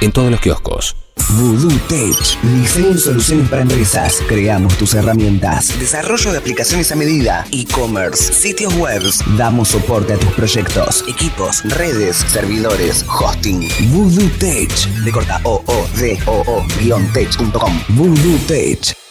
En 0.00 0.10
todos 0.10 0.32
los 0.32 0.40
kioscos. 0.40 1.01
Voodoo 1.30 1.70
Tech. 1.88 2.40
Diseño 2.42 2.90
y 2.90 2.98
soluciones 2.98 3.48
para 3.48 3.62
empresas. 3.62 4.20
Creamos 4.28 4.76
tus 4.76 4.94
herramientas. 4.94 5.78
Desarrollo 5.78 6.32
de 6.32 6.38
aplicaciones 6.38 6.92
a 6.92 6.96
medida. 6.96 7.46
E-commerce. 7.50 8.32
Sitios 8.32 8.74
web. 8.76 9.02
Damos 9.36 9.68
soporte 9.68 10.12
a 10.12 10.18
tus 10.18 10.32
proyectos. 10.32 11.04
Equipos, 11.08 11.62
redes, 11.76 12.16
servidores, 12.28 13.04
hosting. 13.08 13.68
Voodoo 13.90 14.28
Tech. 14.38 14.72
De 15.04 15.12
corta 15.12 15.40
o 15.44 15.62
o 15.66 15.86
d 15.98 16.18
o 16.26 16.42
o 16.46 16.66
guion 16.78 17.06
tech.com. 17.12 17.80
Voodoo 17.88 18.38
Tech. 18.46 19.01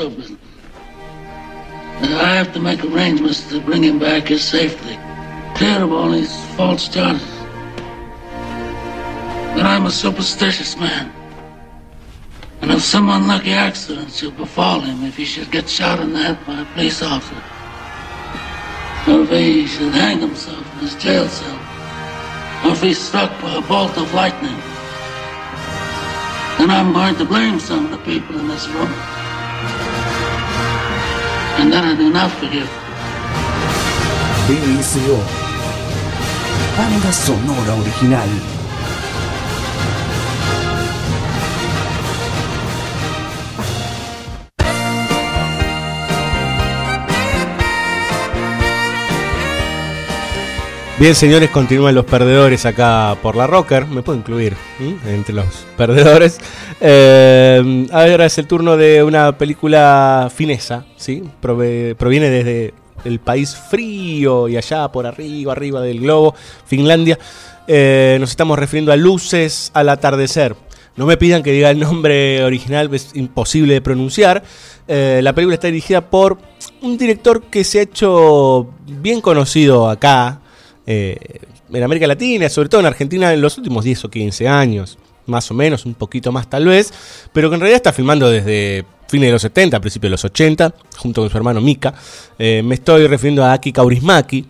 And 0.00 0.38
I 2.14 2.34
have 2.34 2.54
to 2.54 2.60
make 2.60 2.82
arrangements 2.82 3.46
to 3.50 3.60
bring 3.60 3.82
him 3.82 3.98
back 3.98 4.28
here 4.28 4.38
safely, 4.38 4.98
clear 5.54 5.82
of 5.82 5.92
all 5.92 6.10
these 6.10 6.34
false 6.56 6.88
charges. 6.88 7.28
But 9.54 9.66
I'm 9.66 9.84
a 9.84 9.90
superstitious 9.90 10.78
man. 10.78 11.12
And 12.62 12.70
if 12.70 12.80
some 12.80 13.10
unlucky 13.10 13.52
accident 13.52 14.10
should 14.10 14.38
befall 14.38 14.80
him, 14.80 15.04
if 15.04 15.18
he 15.18 15.26
should 15.26 15.50
get 15.50 15.68
shot 15.68 16.00
in 16.00 16.14
the 16.14 16.18
head 16.18 16.46
by 16.46 16.60
a 16.60 16.64
police 16.72 17.02
officer, 17.02 17.42
or 19.06 19.24
if 19.24 19.30
he 19.30 19.66
should 19.66 19.92
hang 19.92 20.20
himself 20.20 20.64
in 20.74 20.78
his 20.78 20.94
jail 20.94 21.28
cell, 21.28 21.60
or 22.64 22.72
if 22.72 22.80
he's 22.80 22.98
struck 22.98 23.30
by 23.42 23.54
a 23.54 23.60
bolt 23.60 23.98
of 23.98 24.14
lightning, 24.14 24.56
then 26.56 26.70
I'm 26.70 26.94
going 26.94 27.16
to 27.16 27.26
blame 27.26 27.60
some 27.60 27.84
of 27.84 27.90
the 27.90 27.98
people 27.98 28.38
in 28.38 28.48
this 28.48 28.66
room. 28.68 29.09
And 31.60 31.70
then 31.70 31.84
I 31.84 31.94
do 31.94 32.10
not 32.10 32.30
sonora 37.12 37.74
original. 37.82 38.59
Bien, 51.00 51.14
señores, 51.14 51.48
continúan 51.48 51.94
los 51.94 52.04
perdedores 52.04 52.66
acá 52.66 53.16
por 53.22 53.34
la 53.34 53.46
Rocker. 53.46 53.86
Me 53.86 54.02
puedo 54.02 54.18
incluir 54.18 54.54
entre 55.06 55.34
los 55.34 55.46
perdedores. 55.78 56.38
Eh, 56.78 57.86
ahora 57.90 58.26
es 58.26 58.36
el 58.36 58.46
turno 58.46 58.76
de 58.76 59.02
una 59.02 59.38
película 59.38 60.30
finesa, 60.32 60.84
¿sí? 60.96 61.22
Proviene 61.40 62.28
desde 62.28 62.74
el 63.06 63.18
país 63.18 63.56
frío 63.56 64.46
y 64.46 64.58
allá 64.58 64.92
por 64.92 65.06
arriba, 65.06 65.52
arriba 65.52 65.80
del 65.80 66.00
globo, 66.00 66.34
Finlandia. 66.66 67.18
Eh, 67.66 68.18
nos 68.20 68.28
estamos 68.28 68.58
refiriendo 68.58 68.92
a 68.92 68.96
Luces 68.96 69.70
al 69.72 69.88
atardecer. 69.88 70.54
No 70.96 71.06
me 71.06 71.16
pidan 71.16 71.42
que 71.42 71.52
diga 71.52 71.70
el 71.70 71.80
nombre 71.80 72.44
original, 72.44 72.92
es 72.92 73.12
imposible 73.14 73.72
de 73.72 73.80
pronunciar. 73.80 74.42
Eh, 74.86 75.20
la 75.22 75.34
película 75.34 75.54
está 75.54 75.68
dirigida 75.68 76.02
por 76.02 76.36
un 76.82 76.98
director 76.98 77.44
que 77.44 77.64
se 77.64 77.78
ha 77.78 77.82
hecho 77.82 78.68
bien 78.84 79.22
conocido 79.22 79.88
acá, 79.88 80.42
eh, 80.92 81.16
en 81.72 81.82
América 81.84 82.08
Latina, 82.08 82.48
sobre 82.48 82.68
todo 82.68 82.80
en 82.80 82.86
Argentina, 82.88 83.32
en 83.32 83.40
los 83.40 83.56
últimos 83.56 83.84
10 83.84 84.06
o 84.06 84.10
15 84.10 84.48
años, 84.48 84.98
más 85.26 85.48
o 85.52 85.54
menos, 85.54 85.86
un 85.86 85.94
poquito 85.94 86.32
más 86.32 86.50
tal 86.50 86.66
vez, 86.66 86.92
pero 87.32 87.48
que 87.48 87.54
en 87.54 87.60
realidad 87.60 87.76
está 87.76 87.92
filmando 87.92 88.28
desde 88.28 88.84
fines 89.06 89.28
de 89.28 89.32
los 89.32 89.42
70, 89.42 89.78
principios 89.78 90.08
de 90.08 90.10
los 90.10 90.24
80, 90.24 90.74
junto 90.96 91.20
con 91.20 91.30
su 91.30 91.36
hermano 91.36 91.60
Mika. 91.60 91.94
Eh, 92.36 92.62
me 92.64 92.74
estoy 92.74 93.06
refiriendo 93.06 93.44
a 93.44 93.52
Aki 93.52 93.72
Kaurismaki, 93.72 94.46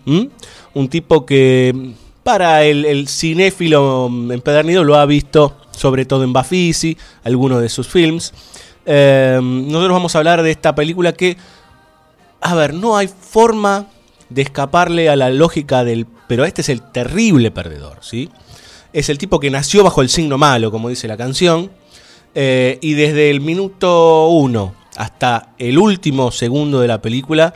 un 0.73 0.89
tipo 0.89 1.27
que 1.27 1.93
para 2.23 2.63
el, 2.63 2.85
el 2.85 3.07
cinéfilo 3.07 4.09
empedernido 4.31 4.83
lo 4.83 4.95
ha 4.95 5.05
visto 5.05 5.55
sobre 5.71 6.05
todo 6.05 6.23
en 6.23 6.33
Bafisi, 6.33 6.97
algunos 7.23 7.61
de 7.61 7.69
sus 7.69 7.87
films. 7.87 8.33
Eh, 8.85 9.39
nosotros 9.41 9.91
vamos 9.91 10.15
a 10.15 10.17
hablar 10.17 10.41
de 10.41 10.49
esta 10.49 10.73
película 10.73 11.13
que, 11.13 11.37
a 12.39 12.55
ver, 12.55 12.73
no 12.73 12.97
hay 12.97 13.07
forma 13.07 13.87
de 14.31 14.41
escaparle 14.41 15.09
a 15.09 15.15
la 15.15 15.29
lógica 15.29 15.83
del... 15.83 16.05
Pero 16.27 16.45
este 16.45 16.61
es 16.61 16.69
el 16.69 16.81
terrible 16.81 17.51
perdedor, 17.51 17.97
¿sí? 18.01 18.29
Es 18.93 19.09
el 19.09 19.17
tipo 19.17 19.39
que 19.39 19.49
nació 19.51 19.83
bajo 19.83 20.01
el 20.01 20.09
signo 20.09 20.37
malo, 20.37 20.71
como 20.71 20.89
dice 20.89 21.07
la 21.07 21.17
canción, 21.17 21.71
eh, 22.35 22.77
y 22.81 22.93
desde 22.93 23.29
el 23.29 23.41
minuto 23.41 24.27
uno 24.29 24.73
hasta 24.97 25.49
el 25.57 25.77
último 25.77 26.31
segundo 26.31 26.79
de 26.81 26.87
la 26.87 27.01
película, 27.01 27.53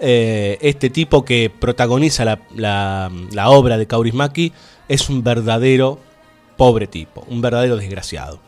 eh, 0.00 0.58
este 0.60 0.90
tipo 0.90 1.24
que 1.24 1.50
protagoniza 1.50 2.24
la, 2.24 2.40
la- 2.54 3.48
obra 3.50 3.78
de 3.78 3.86
Kaurismäki 3.86 4.52
es 4.88 5.08
un 5.08 5.22
verdadero 5.22 6.00
pobre 6.56 6.86
tipo, 6.88 7.24
un 7.28 7.40
verdadero 7.40 7.76
desgraciado. 7.76 8.40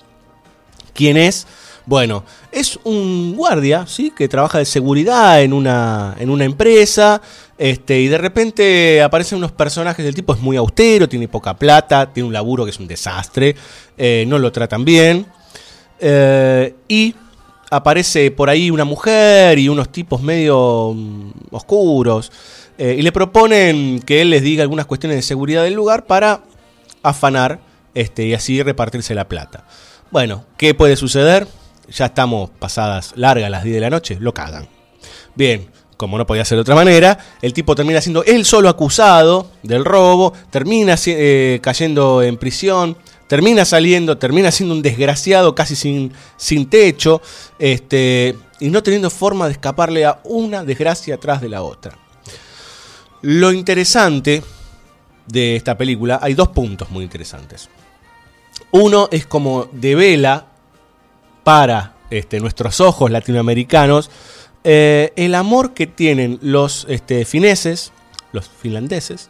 ¿Quién 0.93 1.17
es? 1.17 1.47
Bueno, 1.87 2.25
es 2.51 2.79
un 2.85 3.35
guardia, 3.37 3.87
¿sí? 3.87 4.13
Que 4.17 4.27
trabaja 4.29 4.59
de 4.59 4.65
seguridad 4.65 5.43
en 5.43 5.53
una, 5.53 6.17
en 6.19 6.31
una 6.31 6.45
empresa. 6.45 7.21
Este, 7.57 8.01
y 8.01 8.09
de 8.09 8.19
repente 8.19 9.03
aparecen 9.03 9.39
unos 9.39 9.53
personajes 9.53 10.05
del 10.05 10.15
tipo, 10.15 10.35
es 10.35 10.41
muy 10.41 10.57
austero, 10.57 11.09
tiene 11.09 11.29
poca 11.29 11.55
plata, 11.55 12.13
tiene 12.13 12.27
un 12.27 12.33
laburo 12.33 12.65
que 12.65 12.71
es 12.71 12.81
un 12.81 12.89
desastre, 12.89 13.55
eh, 13.97 14.25
no 14.27 14.39
lo 14.39 14.51
tratan 14.51 14.85
bien. 14.85 15.27
Eh, 16.01 16.75
y 16.89 17.15
aparece 17.71 18.31
por 18.31 18.51
ahí 18.51 18.71
una 18.71 18.85
mujer 18.85 19.59
y 19.59 19.69
unos 19.69 19.91
tipos 19.91 20.23
medio 20.23 20.93
mm, 20.95 21.31
oscuros. 21.53 22.33
eh, 22.77 22.97
y 22.99 23.03
le 23.03 23.13
proponen 23.13 24.01
que 24.01 24.21
él 24.21 24.31
les 24.31 24.43
diga 24.43 24.63
algunas 24.63 24.87
cuestiones 24.87 25.17
de 25.17 25.23
seguridad 25.23 25.63
del 25.63 25.75
lugar 25.75 26.07
para 26.07 26.43
afanar 27.03 27.61
este, 27.95 28.27
y 28.27 28.35
así 28.35 28.63
repartirse 28.63 29.15
la 29.15 29.29
plata. 29.29 29.65
Bueno, 30.11 30.45
¿qué 30.57 30.75
puede 30.75 30.97
suceder? 30.97 31.47
Ya 31.89 32.07
estamos 32.07 32.51
pasadas 32.51 33.13
largas 33.17 33.51
las 33.51 33.63
10 33.63 33.75
de 33.75 33.81
la 33.81 33.91
noche, 33.91 34.17
lo 34.21 34.35
cagan. 34.35 34.69
Bien, 35.37 35.69
como 35.97 36.19
no 36.19 36.27
podía 36.27 36.45
ser 36.45 36.57
de 36.57 36.63
otra 36.63 36.75
manera, 36.75 37.19
el 37.43 37.53
tipo 37.53 37.75
termina 37.75 38.01
siendo 38.01 38.25
él 38.25 38.45
solo 38.45 38.69
acusado 38.69 39.51
del 39.63 39.85
robo, 39.85 40.33
termina 40.51 40.97
eh, 41.07 41.61
cayendo 41.63 42.23
en 42.23 42.37
prisión, 42.37 42.97
termina 43.27 43.65
saliendo, 43.65 44.19
termina 44.19 44.51
siendo 44.51 44.75
un 44.75 44.83
desgraciado 44.83 45.55
casi 45.55 45.77
sin, 45.77 46.13
sin 46.37 46.69
techo, 46.69 47.23
este, 47.59 48.37
y 48.61 48.71
no 48.71 48.83
teniendo 48.83 49.11
forma 49.11 49.47
de 49.47 49.53
escaparle 49.53 50.05
a 50.05 50.21
una 50.25 50.65
desgracia 50.65 51.17
atrás 51.17 51.41
de 51.41 51.49
la 51.49 51.63
otra. 51.63 51.99
Lo 53.23 53.53
interesante 53.53 54.43
de 55.27 55.57
esta 55.57 55.77
película, 55.77 56.19
hay 56.23 56.35
dos 56.35 56.49
puntos 56.49 56.91
muy 56.91 57.05
interesantes. 57.05 57.69
Uno 58.71 59.09
es 59.11 59.27
como 59.27 59.69
devela 59.73 60.47
para 61.43 61.95
este, 62.11 62.41
nuestros 62.41 62.81
ojos 62.81 63.11
latinoamericanos 63.11 64.11
eh, 64.67 65.13
el 65.17 65.35
amor 65.35 65.75
que 65.75 65.87
tienen 65.87 66.39
los 66.41 66.87
este, 66.89 67.27
fineses, 67.27 67.93
los 68.33 68.49
finlandeses, 68.49 69.29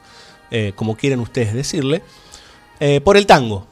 eh, 0.52 0.72
como 0.76 0.96
quieran 0.96 1.18
ustedes 1.18 1.52
decirle, 1.52 2.02
eh, 2.78 3.00
por 3.00 3.16
el 3.16 3.26
tango. 3.26 3.66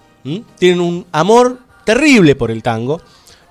Tienen 0.58 0.80
un 0.80 1.06
amor 1.12 1.60
terrible 1.84 2.34
por 2.34 2.50
el 2.50 2.62
tango 2.62 3.00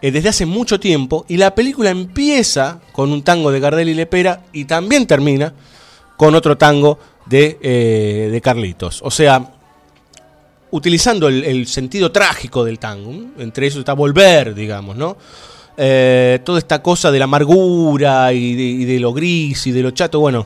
desde 0.02 0.30
hace 0.30 0.45
mucho 0.45 0.80
tiempo 0.80 1.26
y 1.28 1.36
la 1.36 1.54
película 1.54 1.89
empieza 1.89 2.80
con 2.93 3.12
un 3.12 3.24
tango 3.24 3.52
de 3.52 3.60
Gardel 3.60 3.89
y 3.89 3.93
Lepera 3.93 4.45
y 4.54 4.65
también 4.65 5.06
termina 5.06 5.54
con 6.15 6.34
otro 6.34 6.58
tango 6.58 6.97
de, 7.26 8.30
de 8.32 8.41
Carlitos. 8.41 9.02
O 9.04 9.12
sea, 9.12 9.52
utilizando 10.71 11.28
el, 11.28 11.43
el 11.43 11.67
sentido 11.67 12.12
trágico 12.12 12.63
del 12.63 12.80
tango. 12.80 13.12
Entre 13.38 13.67
eso 13.67 13.80
está 13.80 13.93
volver, 13.93 14.56
digamos, 14.56 14.95
¿no? 14.95 15.17
Eh, 15.78 16.40
toda 16.44 16.60
esta 16.60 16.82
cosa 16.82 17.12
de 17.12 17.20
la 17.20 17.26
amargura 17.26 18.34
y 18.34 18.86
de, 18.86 19.00
lo 19.00 19.14
gris 19.14 19.68
y 19.68 19.72
de 19.72 19.82
lo 19.82 19.92
chato, 19.92 20.20
bueno, 20.20 20.46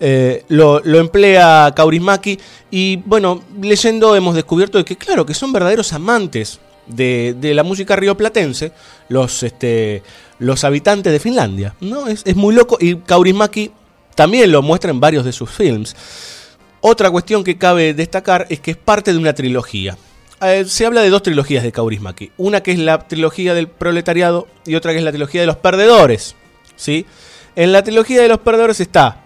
eh, 0.00 0.44
lo, 0.48 0.82
emplea 0.84 1.72
Kaurismäki 1.74 2.38
y 2.70 2.96
bueno, 2.96 3.42
leyendo 3.60 4.16
hemos 4.16 4.34
descubierto 4.34 4.78
de 4.78 4.84
que 4.84 4.96
claro, 4.96 5.24
que 5.24 5.34
son 5.34 5.52
verdaderos 5.52 5.92
amantes 5.92 6.58
de, 6.86 7.36
la 7.54 7.62
música 7.62 7.94
rioplatense, 7.94 8.72
los, 9.08 9.42
este, 9.44 10.02
los 10.40 10.64
habitantes 10.64 11.12
de 11.12 11.20
Finlandia, 11.20 11.74
¿no? 11.80 12.08
Es, 12.08 12.22
es 12.24 12.34
muy 12.34 12.54
loco 12.54 12.78
y 12.80 12.96
Kaurismäki 12.96 13.70
también 14.14 14.50
lo 14.50 14.60
muestra 14.60 14.90
en 14.90 15.00
varios 15.00 15.24
de 15.24 15.32
sus 15.32 15.50
films. 15.50 15.94
Otra 16.80 17.10
cuestión 17.12 17.44
que 17.44 17.56
cabe 17.56 17.94
destacar 17.94 18.46
es 18.50 18.58
que 18.58 18.72
es 18.72 18.76
parte 18.76 19.12
de 19.12 19.18
una 19.18 19.32
trilogía. 19.32 19.96
Eh, 20.42 20.64
se 20.64 20.86
habla 20.86 21.02
de 21.02 21.10
dos 21.10 21.22
trilogías 21.22 21.62
de 21.62 21.72
Kaurismäki. 21.72 22.32
Una 22.36 22.62
que 22.62 22.72
es 22.72 22.78
la 22.78 23.06
trilogía 23.06 23.54
del 23.54 23.68
proletariado 23.68 24.48
y 24.66 24.74
otra 24.74 24.92
que 24.92 24.98
es 24.98 25.04
la 25.04 25.12
trilogía 25.12 25.40
de 25.40 25.46
los 25.46 25.56
perdedores. 25.56 26.34
¿sí? 26.74 27.06
En 27.54 27.72
la 27.72 27.82
trilogía 27.82 28.22
de 28.22 28.28
los 28.28 28.38
perdedores 28.38 28.80
está 28.80 29.24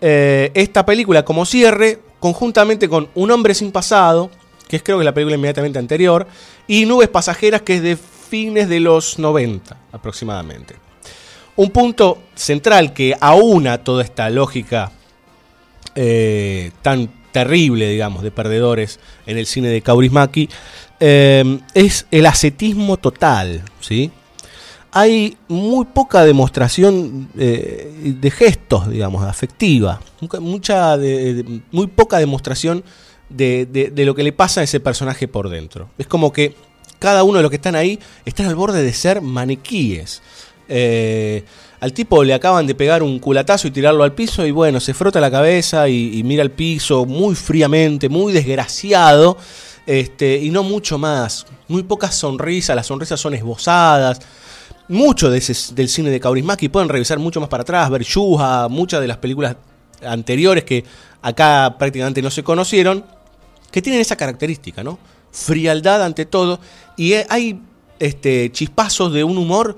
eh, 0.00 0.50
esta 0.54 0.86
película 0.86 1.24
como 1.24 1.44
cierre, 1.44 2.00
conjuntamente 2.18 2.88
con 2.88 3.08
Un 3.14 3.30
hombre 3.30 3.54
sin 3.54 3.72
pasado, 3.72 4.30
que 4.68 4.76
es 4.76 4.82
creo 4.82 4.98
que 4.98 5.04
la 5.04 5.12
película 5.12 5.36
inmediatamente 5.36 5.78
anterior, 5.78 6.26
y 6.66 6.86
Nubes 6.86 7.08
pasajeras, 7.08 7.62
que 7.62 7.76
es 7.76 7.82
de 7.82 7.96
fines 7.96 8.68
de 8.68 8.80
los 8.80 9.18
90 9.18 9.76
aproximadamente. 9.92 10.76
Un 11.56 11.70
punto 11.70 12.18
central 12.34 12.92
que 12.92 13.14
aúna 13.20 13.84
toda 13.84 14.02
esta 14.02 14.28
lógica 14.30 14.90
eh, 15.94 16.72
tan 16.82 17.23
terrible, 17.34 17.88
digamos, 17.90 18.22
de 18.22 18.30
perdedores 18.30 19.00
en 19.26 19.36
el 19.38 19.46
cine 19.46 19.68
de 19.68 19.82
Kaurismäki, 19.82 20.48
eh, 21.00 21.58
es 21.74 22.06
el 22.12 22.26
ascetismo 22.26 22.96
total, 22.96 23.62
¿sí? 23.80 24.12
Hay 24.92 25.36
muy 25.48 25.86
poca 25.86 26.24
demostración 26.24 27.28
eh, 27.36 28.14
de 28.20 28.30
gestos, 28.30 28.88
digamos, 28.88 29.24
afectiva, 29.24 30.00
Mucha- 30.40 30.96
de- 30.96 31.60
muy 31.72 31.88
poca 31.88 32.18
demostración 32.18 32.84
de, 33.28 33.66
de- 33.66 33.90
de 33.90 34.04
lo 34.04 34.14
que 34.14 34.22
le 34.22 34.32
pasa 34.32 34.60
a 34.60 34.64
ese 34.64 34.78
personaje 34.78 35.26
por 35.26 35.48
dentro. 35.48 35.88
Es 35.98 36.06
como 36.06 36.32
que 36.32 36.54
cada 37.00 37.24
uno 37.24 37.38
de 37.38 37.42
los 37.42 37.50
que 37.50 37.56
están 37.56 37.74
ahí 37.74 37.98
están 38.24 38.46
al 38.46 38.54
borde 38.54 38.84
de 38.84 38.92
ser 38.92 39.20
maniquíes. 39.20 40.22
Eh, 40.68 41.42
al 41.84 41.92
tipo 41.92 42.24
le 42.24 42.32
acaban 42.32 42.66
de 42.66 42.74
pegar 42.74 43.02
un 43.02 43.18
culatazo 43.18 43.68
y 43.68 43.70
tirarlo 43.70 44.04
al 44.04 44.14
piso 44.14 44.46
y 44.46 44.50
bueno, 44.50 44.80
se 44.80 44.94
frota 44.94 45.20
la 45.20 45.30
cabeza 45.30 45.86
y, 45.86 46.22
mira 46.24 46.42
el 46.42 46.50
piso 46.50 47.04
muy 47.04 47.34
fríamente, 47.34 48.08
muy 48.08 48.32
desgraciado, 48.32 49.36
este, 49.84 50.38
y 50.38 50.48
no 50.48 50.62
mucho 50.62 50.96
más. 50.96 51.44
Muy 51.68 51.82
pocas 51.82 52.14
sonrisas, 52.14 52.74
las 52.74 52.86
sonrisas 52.86 53.20
son 53.20 53.34
esbozadas. 53.34 54.18
Mucho 54.88 55.28
de 55.28 55.36
ese- 55.36 55.74
del 55.74 55.90
cine 55.90 56.08
de 56.08 56.20
Kaurismäki 56.20 56.70
pueden 56.70 56.88
revisar 56.88 57.18
mucho 57.18 57.38
más 57.38 57.50
para 57.50 57.64
atrás, 57.64 57.90
ver 57.90 58.02
Yuja, 58.02 58.68
muchas 58.68 59.02
de 59.02 59.06
las 59.08 59.18
películas 59.18 59.54
anteriores 60.02 60.64
que 60.64 60.86
acá 61.20 61.76
prácticamente 61.78 62.22
no 62.22 62.30
se 62.30 62.42
conocieron, 62.42 63.04
que 63.70 63.82
tienen 63.82 64.00
esa 64.00 64.16
característica, 64.16 64.82
¿no? 64.82 64.98
Frialdad 65.32 66.02
ante 66.02 66.24
todo. 66.24 66.60
Y 66.96 67.12
eh, 67.12 67.26
hay 67.28 67.60
este, 67.98 68.50
chispazos 68.52 69.12
de 69.12 69.22
un 69.22 69.36
humor 69.36 69.76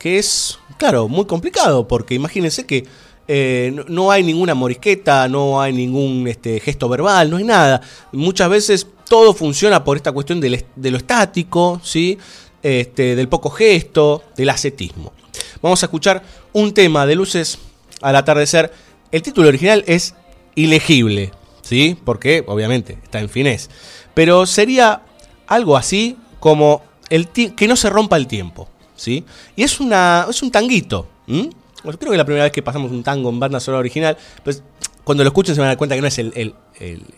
que 0.00 0.18
es, 0.18 0.58
claro, 0.78 1.08
muy 1.08 1.26
complicado, 1.26 1.86
porque 1.86 2.14
imagínense 2.14 2.64
que 2.64 2.86
eh, 3.28 3.84
no, 3.86 4.10
hay 4.10 4.24
ninguna 4.24 4.54
morisqueta, 4.54 5.28
no 5.28 5.60
hay 5.60 5.74
ningún 5.74 6.26
este, 6.26 6.58
gesto 6.58 6.88
verbal, 6.88 7.30
no 7.30 7.36
hay 7.36 7.44
nada. 7.44 7.82
Muchas 8.10 8.48
veces 8.48 8.86
todo 9.06 9.34
funciona 9.34 9.84
por 9.84 9.98
esta 9.98 10.10
cuestión 10.10 10.40
de 10.40 10.90
lo 10.90 10.96
estático, 10.96 11.82
¿sí? 11.84 12.18
Este, 12.62 13.14
del 13.14 13.28
poco 13.28 13.50
gesto, 13.50 14.24
del 14.36 14.48
ascetismo. 14.48 15.12
Vamos 15.60 15.82
a 15.82 15.86
escuchar 15.86 16.22
un 16.54 16.72
tema 16.72 17.04
de 17.04 17.14
Luces 17.14 17.58
al 18.00 18.16
atardecer. 18.16 18.72
El 19.12 19.20
título 19.20 19.48
original 19.48 19.84
es 19.86 20.14
ilegible, 20.54 21.30
¿sí? 21.60 21.98
Porque 22.06 22.42
obviamente 22.46 22.98
está 23.02 23.20
en 23.20 23.28
finés. 23.28 23.68
Pero 24.14 24.46
sería 24.46 25.02
algo 25.46 25.76
así 25.76 26.16
como 26.40 26.82
el 27.10 27.28
que 27.28 27.68
no 27.68 27.76
se 27.76 27.90
rompa 27.90 28.16
el 28.16 28.26
tiempo, 28.26 28.66
¿sí? 29.00 29.24
Y 29.56 29.62
es, 29.62 29.80
una, 29.80 30.26
es 30.28 30.42
un 30.42 30.50
tanguito. 30.50 31.06
creo 31.26 31.98
que 31.98 32.10
es 32.10 32.16
la 32.18 32.24
primera 32.26 32.44
vez 32.44 32.52
que 32.52 32.62
pasamos 32.62 32.90
un 32.92 33.02
tango 33.02 33.30
en 33.30 33.40
banda 33.40 33.58
sonora 33.60 33.80
original, 33.80 34.16
pues 34.44 34.62
cuando 35.04 35.24
lo 35.24 35.28
escuchen 35.28 35.54
se 35.54 35.60
van 35.60 35.68
a 35.68 35.70
dar 35.70 35.78
cuenta 35.78 35.94
que 35.94 36.02
no 36.02 36.06
es 36.08 36.18
el- 36.18 36.54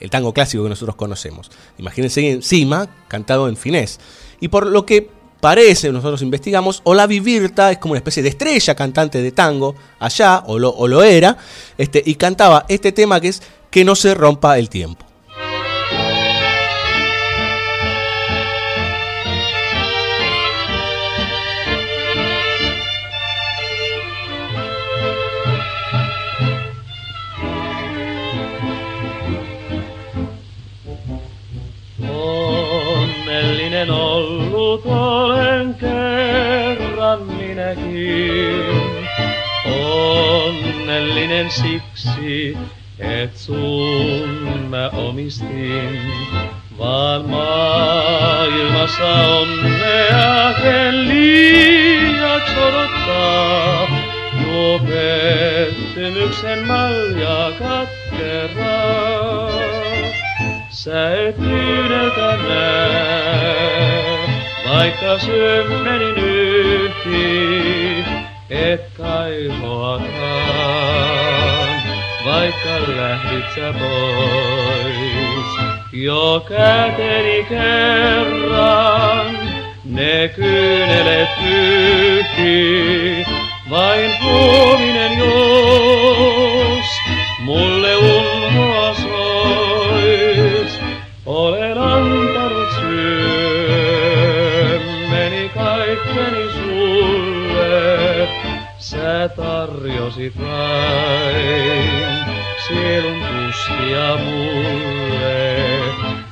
el 0.01 0.11
tango 0.11 0.33
clásico 0.33 0.63
que 0.63 0.69
nosotros 0.69 0.95
conocemos. 0.97 1.51
Imagínense 1.79 2.31
encima 2.31 2.89
cantado 3.09 3.49
en 3.49 3.57
finés. 3.57 3.99
Y 4.41 4.49
por 4.49 4.67
lo 4.67 4.87
que 4.87 5.09
parece, 5.41 5.91
nosotros 5.91 6.23
investigamos, 6.23 6.81
Olavi 6.85 7.19
Virta 7.19 7.73
es 7.73 7.79
como 7.79 7.93
una 7.93 7.99
especie 7.99 8.23
de 8.23 8.29
estrella 8.29 8.77
cantante 8.77 9.21
de 9.21 9.33
tango 9.33 9.75
allá, 9.99 10.45
o 10.47 10.59
lo, 10.59 10.71
o 10.71 10.87
lo 10.87 11.03
era, 11.03 11.37
este, 11.77 12.01
y 12.07 12.15
cantaba 12.15 12.65
este 12.69 12.93
tema 12.93 13.21
que 13.21 13.29
es 13.29 13.43
Que 13.71 13.85
no 13.85 13.95
se 13.97 14.15
rompa 14.15 14.59
el 14.59 14.69
tiempo. 14.69 15.05
Olen 34.85 35.75
kerran 35.75 37.23
minäkin. 37.23 38.89
Onnellinen 39.81 41.51
siksi, 41.51 42.59
et 42.99 43.37
sun 43.37 44.67
mä 44.71 44.89
omistin. 44.89 46.01
Vaan 46.79 47.29
maailmassa 47.29 49.13
onnea 49.13 50.55
ken 50.63 51.09
liiaksi 51.09 52.59
odottaa. 52.59 53.89
Tuo 54.43 54.79
pettymyksen 54.79 56.67
malja 56.67 57.53
katkeraa. 57.59 59.13
Sä 60.71 61.29
et 61.29 61.39
yhdeltä 61.39 62.37
näe, 62.49 64.22
vaikka 64.69 65.19
syömmeni 65.19 66.13
nyhti, 66.13 68.05
et 68.51 68.81
kaihoakaan, 68.97 70.03
vaikka 72.25 72.75
lähdit 72.97 73.45
sä 73.55 73.75
pois. 73.79 75.47
Jo 75.93 76.45
käteni 76.49 77.47
kerran, 77.49 79.39
ne 79.85 80.29
kyynelet 80.37 81.29
pyyhki, 81.41 83.27
vain 83.71 84.11
huominen 84.23 85.19
jos 85.19 86.87
mulle 87.45 87.97
unhoa 87.97 88.95
sois. 88.95 90.81
Olen 91.27 91.79
antanut 91.79 92.22
sä 99.03 99.29
tarjosit 99.29 100.35
vain 100.41 101.91
sielun 102.69 103.19
tuskia 103.23 104.17
mulle. 104.25 105.59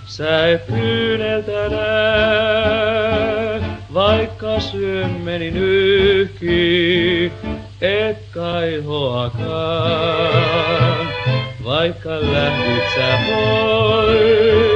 Sä 0.07 0.49
et 0.49 0.67
kyyneltä 0.67 1.69
näe, 1.69 3.61
vaikka 3.95 4.61
syömmeni 4.61 5.51
nyhki, 5.51 7.33
et 7.81 8.19
kaihoakaan, 8.35 9.39
vaikka 11.65 12.11
lähdit 12.11 12.85
sä 12.95 13.19
pois. 13.27 14.70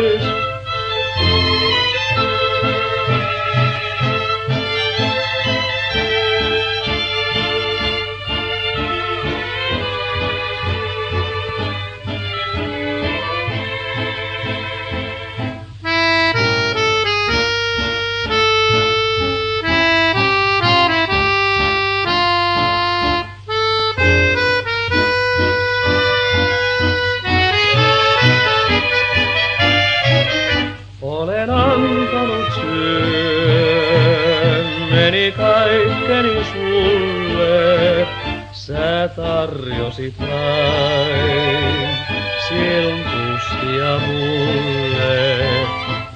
Sielun 42.49 43.01
tuskia 43.01 43.99
mulle. 44.07 45.15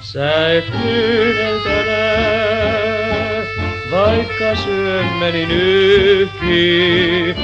Sä 0.01 0.53
et 0.53 0.65
kyyneltä 0.81 1.83
näe, 1.85 3.43
vaikka 3.91 4.55
syömmeni 4.55 5.45
nyhki, 5.45 7.35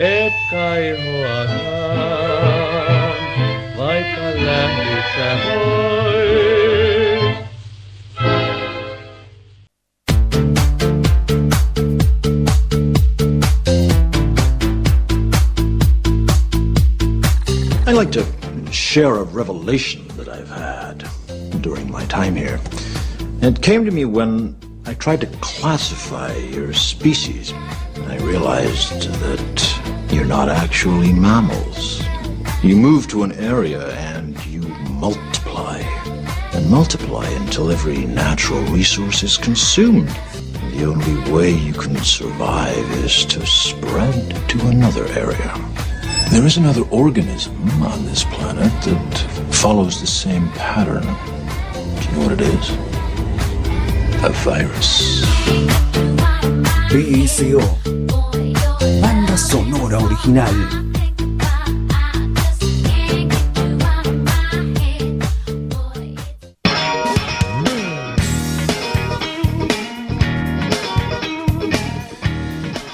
et 0.00 0.32
kaihoakaan, 0.50 1.64
vaikka 3.76 4.22
lähdit 4.44 5.04
sä. 5.16 5.83
Share 18.94 19.16
of 19.16 19.34
revelation 19.34 20.06
that 20.16 20.28
I've 20.28 20.48
had 20.48 20.98
during 21.62 21.90
my 21.90 22.04
time 22.04 22.36
here. 22.36 22.60
It 23.42 23.60
came 23.60 23.84
to 23.84 23.90
me 23.90 24.04
when 24.04 24.54
I 24.86 24.94
tried 24.94 25.20
to 25.22 25.26
classify 25.40 26.32
your 26.36 26.72
species. 26.72 27.52
I 28.06 28.18
realized 28.18 29.10
that 29.24 30.12
you're 30.12 30.24
not 30.24 30.48
actually 30.48 31.12
mammals. 31.12 32.04
You 32.62 32.76
move 32.76 33.08
to 33.08 33.24
an 33.24 33.32
area 33.32 33.92
and 33.96 34.38
you 34.46 34.60
multiply. 34.60 35.80
And 36.52 36.70
multiply 36.70 37.26
until 37.26 37.72
every 37.72 38.04
natural 38.04 38.62
resource 38.66 39.24
is 39.24 39.36
consumed. 39.36 40.10
The 40.70 40.84
only 40.84 41.32
way 41.32 41.50
you 41.50 41.72
can 41.72 41.96
survive 41.96 42.88
is 43.04 43.24
to 43.24 43.44
spread 43.44 44.48
to 44.50 44.68
another 44.68 45.08
area. 45.18 45.52
There 46.30 46.46
is 46.46 46.56
another 46.56 46.82
organism 46.90 47.82
on 47.82 48.06
this 48.06 48.24
planet 48.54 48.82
that 48.82 49.54
follows 49.54 50.00
the 50.00 50.06
same 50.06 50.48
pattern. 50.50 51.02
Do 51.02 52.04
you 52.04 52.12
know 52.12 52.22
what 52.22 52.32
it 52.32 52.40
is? 52.40 52.70
A 54.22 54.30
virus. 54.44 55.24
PSO. 56.90 57.60
Banda 59.00 59.36
sonora 59.36 59.98
original. 59.98 60.54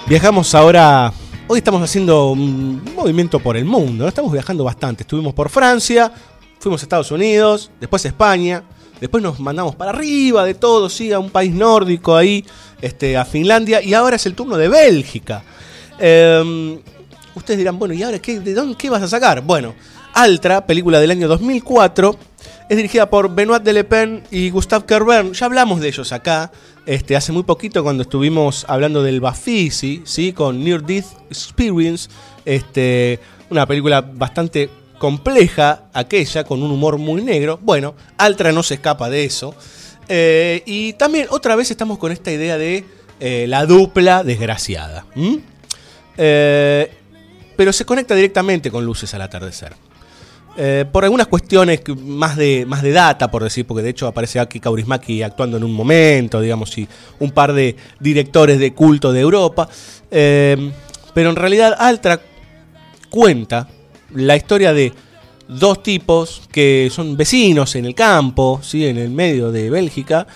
Viajamos 0.06 0.54
ahora. 0.54 1.12
Hoy 1.52 1.58
estamos 1.58 1.82
haciendo 1.82 2.30
un 2.30 2.80
movimiento 2.94 3.40
por 3.40 3.56
el 3.56 3.64
mundo, 3.64 4.06
estamos 4.06 4.30
viajando 4.30 4.62
bastante. 4.62 5.02
Estuvimos 5.02 5.34
por 5.34 5.48
Francia, 5.48 6.12
fuimos 6.60 6.80
a 6.80 6.84
Estados 6.84 7.10
Unidos, 7.10 7.72
después 7.80 8.04
a 8.04 8.08
España, 8.08 8.62
después 9.00 9.20
nos 9.20 9.40
mandamos 9.40 9.74
para 9.74 9.90
arriba 9.90 10.44
de 10.44 10.54
todo, 10.54 10.88
sí, 10.88 11.12
a 11.12 11.18
un 11.18 11.28
país 11.28 11.52
nórdico 11.52 12.14
ahí, 12.14 12.46
este, 12.80 13.16
a 13.16 13.24
Finlandia, 13.24 13.82
y 13.82 13.94
ahora 13.94 14.14
es 14.14 14.26
el 14.26 14.34
turno 14.36 14.56
de 14.56 14.68
Bélgica. 14.68 15.42
Eh, 15.98 16.80
ustedes 17.34 17.58
dirán, 17.58 17.80
bueno, 17.80 17.94
¿y 17.94 18.04
ahora 18.04 18.20
qué, 18.20 18.38
de 18.38 18.54
dónde, 18.54 18.76
qué 18.76 18.88
vas 18.88 19.02
a 19.02 19.08
sacar? 19.08 19.40
Bueno, 19.40 19.74
Altra, 20.14 20.64
película 20.64 21.00
del 21.00 21.10
año 21.10 21.26
2004, 21.26 22.16
es 22.68 22.76
dirigida 22.76 23.10
por 23.10 23.34
Benoit 23.34 23.64
Delepin 23.64 24.22
y 24.30 24.50
Gustave 24.50 24.86
Kervern. 24.86 25.32
Ya 25.32 25.46
hablamos 25.46 25.80
de 25.80 25.88
ellos 25.88 26.12
acá, 26.12 26.52
este, 26.86 27.16
hace 27.16 27.32
muy 27.32 27.42
poquito 27.42 27.82
cuando 27.82 28.02
estuvimos 28.02 28.64
hablando 28.68 29.02
del 29.02 29.20
Bafisi, 29.20 30.02
¿sí? 30.04 30.32
con 30.32 30.64
Near 30.64 30.82
Death 30.82 31.06
Experience, 31.28 32.08
este, 32.44 33.20
una 33.50 33.66
película 33.66 34.00
bastante 34.00 34.70
compleja, 34.98 35.84
aquella, 35.92 36.44
con 36.44 36.62
un 36.62 36.70
humor 36.70 36.98
muy 36.98 37.22
negro. 37.22 37.58
Bueno, 37.62 37.94
Altra 38.18 38.52
no 38.52 38.62
se 38.62 38.74
escapa 38.74 39.08
de 39.10 39.24
eso. 39.24 39.54
Eh, 40.08 40.62
y 40.66 40.92
también 40.94 41.26
otra 41.30 41.56
vez 41.56 41.70
estamos 41.70 41.98
con 41.98 42.12
esta 42.12 42.30
idea 42.30 42.58
de 42.58 42.84
eh, 43.20 43.46
la 43.48 43.64
dupla 43.66 44.24
desgraciada. 44.24 45.06
Eh, 46.16 46.92
pero 47.56 47.72
se 47.72 47.84
conecta 47.84 48.14
directamente 48.14 48.70
con 48.70 48.84
Luces 48.84 49.12
al 49.14 49.22
atardecer. 49.22 49.74
Eh, 50.62 50.84
por 50.92 51.04
algunas 51.04 51.26
cuestiones 51.26 51.80
más 52.04 52.36
de, 52.36 52.66
más 52.66 52.82
de 52.82 52.92
data, 52.92 53.30
por 53.30 53.42
decir, 53.42 53.66
porque 53.66 53.82
de 53.82 53.88
hecho 53.88 54.06
aparece 54.06 54.38
aquí 54.38 54.60
Kaurismäki 54.60 55.22
actuando 55.22 55.56
en 55.56 55.64
un 55.64 55.72
momento, 55.72 56.38
digamos, 56.38 56.76
y 56.76 56.86
un 57.18 57.30
par 57.30 57.54
de 57.54 57.76
directores 57.98 58.58
de 58.58 58.74
culto 58.74 59.10
de 59.10 59.20
Europa. 59.20 59.66
Eh, 60.10 60.70
pero 61.14 61.30
en 61.30 61.36
realidad 61.36 61.74
Altra 61.78 62.20
cuenta 63.08 63.68
la 64.12 64.36
historia 64.36 64.74
de 64.74 64.92
dos 65.48 65.82
tipos 65.82 66.42
que 66.52 66.90
son 66.92 67.16
vecinos 67.16 67.74
en 67.74 67.86
el 67.86 67.94
campo, 67.94 68.60
¿sí? 68.62 68.84
en 68.84 68.98
el 68.98 69.08
medio 69.08 69.50
de 69.50 69.70
Bélgica, 69.70 70.26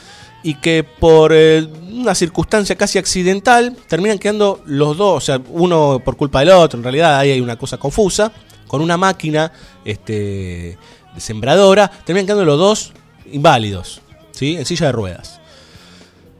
y 0.43 0.55
que 0.55 0.85
por 0.85 1.33
eh, 1.35 1.69
una 1.93 2.15
circunstancia 2.15 2.77
casi 2.77 2.99
accidental 2.99 3.77
terminan 3.89 4.19
quedando 4.19 4.63
los 4.65 4.97
dos, 4.97 5.19
o 5.19 5.21
sea, 5.21 5.39
uno 5.51 6.01
por 6.03 6.17
culpa 6.17 6.41
del 6.41 6.49
otro, 6.49 6.79
en 6.79 6.85
realidad 6.85 7.19
ahí 7.19 7.33
hay 7.33 7.43
una 7.43 7.57
cosa 7.57 7.77
confusa, 7.77 8.33
con 8.75 8.83
una 8.83 8.97
máquina 8.97 9.53
este, 9.85 10.77
sembradora, 11.17 11.89
terminan 12.05 12.27
quedando 12.27 12.45
los 12.45 12.59
dos 12.59 12.93
inválidos, 13.31 14.01
¿sí? 14.33 14.57
en 14.57 14.65
silla 14.65 14.87
de 14.87 14.93
ruedas. 14.93 15.41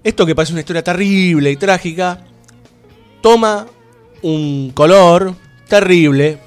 esto 0.03 0.27
que 0.27 0.35
parece 0.35 0.53
una 0.53 0.63
historia 0.63 0.83
terrible 0.83 1.53
y 1.53 1.57
trágica, 1.57 2.25
toma 3.23 3.69
un 4.23 4.73
color 4.75 5.37
terrible, 5.69 6.41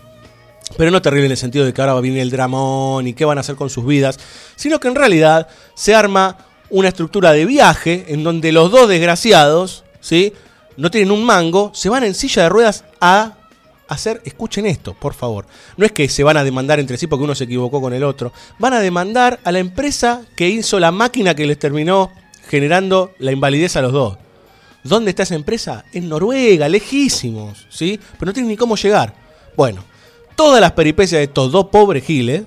pero 0.76 0.92
no 0.92 1.02
terrible 1.02 1.28
en 1.28 1.32
el 1.32 1.38
sentido 1.38 1.64
de 1.64 1.72
que 1.72 1.80
ahora 1.80 1.94
va 1.94 2.02
a 2.02 2.06
el 2.06 2.32
dramón 2.32 3.08
y 3.08 3.14
qué 3.14 3.24
van 3.24 3.38
a 3.38 3.42
hacer 3.42 3.56
con 3.56 3.70
sus 3.70 3.86
vidas, 3.86 4.20
sino 4.58 4.82
que 4.82 4.90
en 4.90 4.96
realidad 4.96 5.48
se 5.74 5.96
arma 5.96 6.36
una 6.70 6.90
estructura 6.90 7.32
de 7.32 7.46
viaje 7.46 8.08
en 8.10 8.26
donde 8.26 8.52
los 8.52 8.72
dos 8.72 8.90
desgraciados, 8.90 9.86
¿sí? 10.02 10.34
No 10.76 10.92
tienen 10.92 11.12
un 11.12 11.24
mango, 11.24 11.72
se 11.74 11.88
van 11.88 12.04
en 12.04 12.14
silla 12.14 12.44
de 12.44 12.50
ruedas 12.50 12.84
a 13.00 13.37
hacer, 13.88 14.22
escuchen 14.26 14.66
esto, 14.66 14.94
por 14.94 15.14
favor. 15.14 15.46
No 15.78 15.86
es 15.86 15.92
que 15.92 16.10
se 16.10 16.24
van 16.24 16.38
a 16.38 16.44
demandar 16.44 16.80
entre 16.80 16.98
sí 16.98 17.08
porque 17.08 17.24
uno 17.24 17.36
se 17.36 17.46
equivocó 17.46 17.82
con 17.82 17.94
el 17.94 18.04
otro. 18.04 18.34
Van 18.60 18.74
a 18.74 18.80
demandar 18.80 19.40
a 19.44 19.52
la 19.52 19.60
empresa 19.60 20.24
que 20.36 20.50
hizo 20.50 20.80
la 20.80 20.92
máquina 20.92 21.36
que 21.36 21.46
les 21.46 21.60
terminó 21.60 22.12
generando 22.48 23.14
la 23.20 23.32
invalidez 23.32 23.76
a 23.76 23.82
los 23.82 23.92
dos. 23.92 24.18
¿Dónde 24.84 25.10
está 25.10 25.24
esa 25.24 25.36
empresa? 25.36 25.84
En 25.92 26.08
Noruega, 26.08 26.70
lejísimos, 26.70 27.68
¿sí? 27.70 28.00
Pero 28.14 28.28
no 28.28 28.34
tienen 28.34 28.50
ni 28.50 28.56
cómo 28.56 28.76
llegar. 28.76 29.14
Bueno, 29.56 29.84
todas 30.36 30.62
las 30.62 30.72
peripecias 30.72 31.20
de 31.20 31.24
estos 31.24 31.52
dos 31.52 31.68
pobres 31.68 32.06
giles 32.06 32.44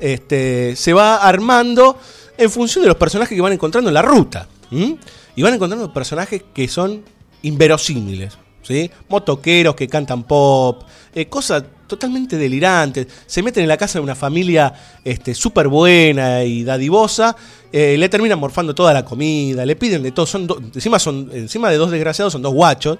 este, 0.00 0.74
se 0.76 0.92
va 0.92 1.16
armando 1.16 1.98
en 2.36 2.50
función 2.50 2.82
de 2.82 2.88
los 2.88 2.96
personajes 2.96 3.36
que 3.36 3.40
van 3.40 3.52
encontrando 3.52 3.90
en 3.90 3.94
la 3.94 4.02
ruta. 4.02 4.48
Y 4.70 5.42
van 5.42 5.54
encontrando 5.54 5.92
personajes 5.92 6.42
que 6.52 6.66
son 6.66 7.04
inverosímiles. 7.42 8.38
¿Sí? 8.66 8.90
Motoqueros 9.08 9.74
que 9.74 9.88
cantan 9.88 10.24
pop, 10.24 10.82
eh, 11.14 11.26
cosas 11.26 11.64
totalmente 11.86 12.36
delirantes. 12.36 13.06
Se 13.26 13.42
meten 13.42 13.62
en 13.62 13.68
la 13.68 13.76
casa 13.76 13.98
de 13.98 14.02
una 14.02 14.14
familia 14.14 14.72
este, 15.04 15.34
súper 15.34 15.68
buena 15.68 16.42
y 16.44 16.64
dadivosa. 16.64 17.36
eh, 17.72 17.96
le 17.98 18.08
terminan 18.08 18.38
morfando 18.38 18.74
toda 18.74 18.92
la 18.92 19.04
comida, 19.04 19.64
le 19.66 19.76
piden 19.76 20.02
de 20.02 20.12
todo. 20.12 20.26
Encima, 20.74 20.98
son, 20.98 21.30
encima 21.32 21.70
de 21.70 21.76
dos 21.76 21.90
desgraciados 21.90 22.32
son 22.32 22.42
dos 22.42 22.54
guachos. 22.54 22.98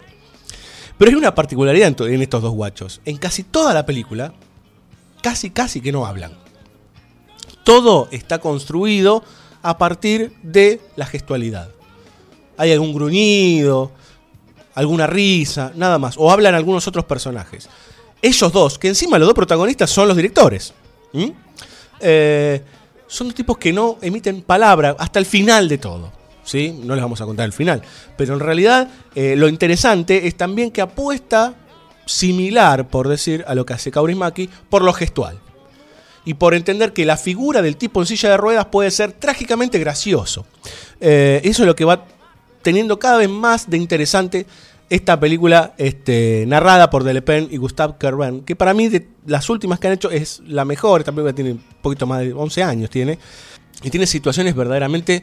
Pero 0.99 1.11
hay 1.11 1.17
una 1.17 1.35
particularidad 1.35 2.01
en 2.03 2.23
estos 2.23 2.43
dos 2.43 2.53
guachos. 2.53 3.01
En 3.05 3.17
casi 3.17 3.43
toda 3.43 3.75
la 3.75 3.85
película, 3.85 4.33
casi, 5.23 5.51
casi 5.51 5.81
que 5.81 5.91
no 5.91 6.07
hablan. 6.07 6.33
Todo 7.65 8.09
está 8.13 8.39
construido 8.39 9.25
a 9.63 9.79
partir 9.79 10.33
de 10.43 10.81
la 10.95 11.07
gestualidad. 11.07 11.71
Hay 12.57 12.71
algún 12.71 12.93
gruñido, 12.93 13.91
alguna 14.75 15.07
risa, 15.07 15.73
nada 15.75 15.99
más. 15.99 16.17
O 16.19 16.31
hablan 16.31 16.55
algunos 16.55 16.87
otros 16.87 17.05
personajes. 17.05 17.69
Ellos 18.21 18.53
dos, 18.53 18.79
que 18.79 18.89
encima 18.89 19.19
los 19.19 19.29
dos 19.29 19.35
protagonistas 19.35 19.91
son 19.91 20.09
los 20.09 20.17
directores. 20.17 20.73
Eh, 22.01 22.63
son 23.07 23.29
dos 23.29 23.35
tipos 23.35 23.59
que 23.59 23.73
no 23.73 23.99
emiten 24.01 24.43
palabra 24.43 24.97
hasta 24.99 25.19
el 25.19 25.27
final 25.27 25.69
de 25.69 25.79
todo. 25.79 26.13
¿sí? 26.45 26.79
No 26.83 26.95
les 26.95 27.03
vamos 27.03 27.21
a 27.21 27.27
contar 27.27 27.47
el 27.47 27.53
final. 27.53 27.83
Pero 28.17 28.35
en 28.35 28.41
realidad 28.41 28.89
eh, 29.15 29.35
lo 29.37 29.49
interesante 29.49 30.27
es 30.27 30.37
también 30.37 30.71
que 30.71 30.81
apuesta 30.81 31.55
similar, 32.07 32.89
por 32.89 33.09
decir, 33.09 33.45
a 33.47 33.55
lo 33.55 33.65
que 33.65 33.75
hace 33.75 33.91
Kaurismäki, 33.91 34.49
por 34.69 34.83
lo 34.83 34.93
gestual. 34.93 35.39
Y 36.25 36.35
por 36.35 36.55
entender 36.55 36.93
que 36.93 37.05
la 37.05 37.17
figura 37.17 37.61
del 37.61 37.77
tipo 37.77 38.01
en 38.01 38.07
silla 38.07 38.31
de 38.31 38.37
ruedas 38.37 38.67
puede 38.67 38.91
ser 38.91 39.13
trágicamente 39.13 39.79
gracioso. 39.79 40.47
Eh, 41.01 41.41
eso 41.45 41.63
es 41.63 41.67
lo 41.67 41.77
que 41.77 41.85
va 41.85 42.07
teniendo 42.65 42.99
cada 42.99 43.19
vez 43.19 43.29
más 43.29 43.71
de 43.71 43.77
interesante 43.77 44.47
esta 44.91 45.19
película 45.19 45.75
este, 45.79 46.45
narrada 46.47 46.91
por 46.91 47.05
Dele 47.05 47.23
Pen 47.23 47.49
y 47.51 47.57
Gustave 47.57 47.95
Kerben, 47.99 48.43
que 48.43 48.57
para 48.57 48.75
mí 48.75 48.89
de 48.89 49.07
las 49.27 49.49
últimas 49.49 49.79
que 49.79 49.87
han 49.87 49.93
hecho 49.95 50.11
es 50.11 50.43
la 50.47 50.65
mejor. 50.65 51.01
Esta 51.01 51.13
película 51.13 51.33
tiene 51.33 51.53
un 51.53 51.65
poquito 51.81 52.07
más 52.07 52.21
de 52.21 52.33
11 52.33 52.63
años, 52.63 52.91
tiene. 52.91 53.19
Y 53.83 53.91
tiene 53.91 54.07
situaciones 54.07 54.55
verdaderamente 54.55 55.23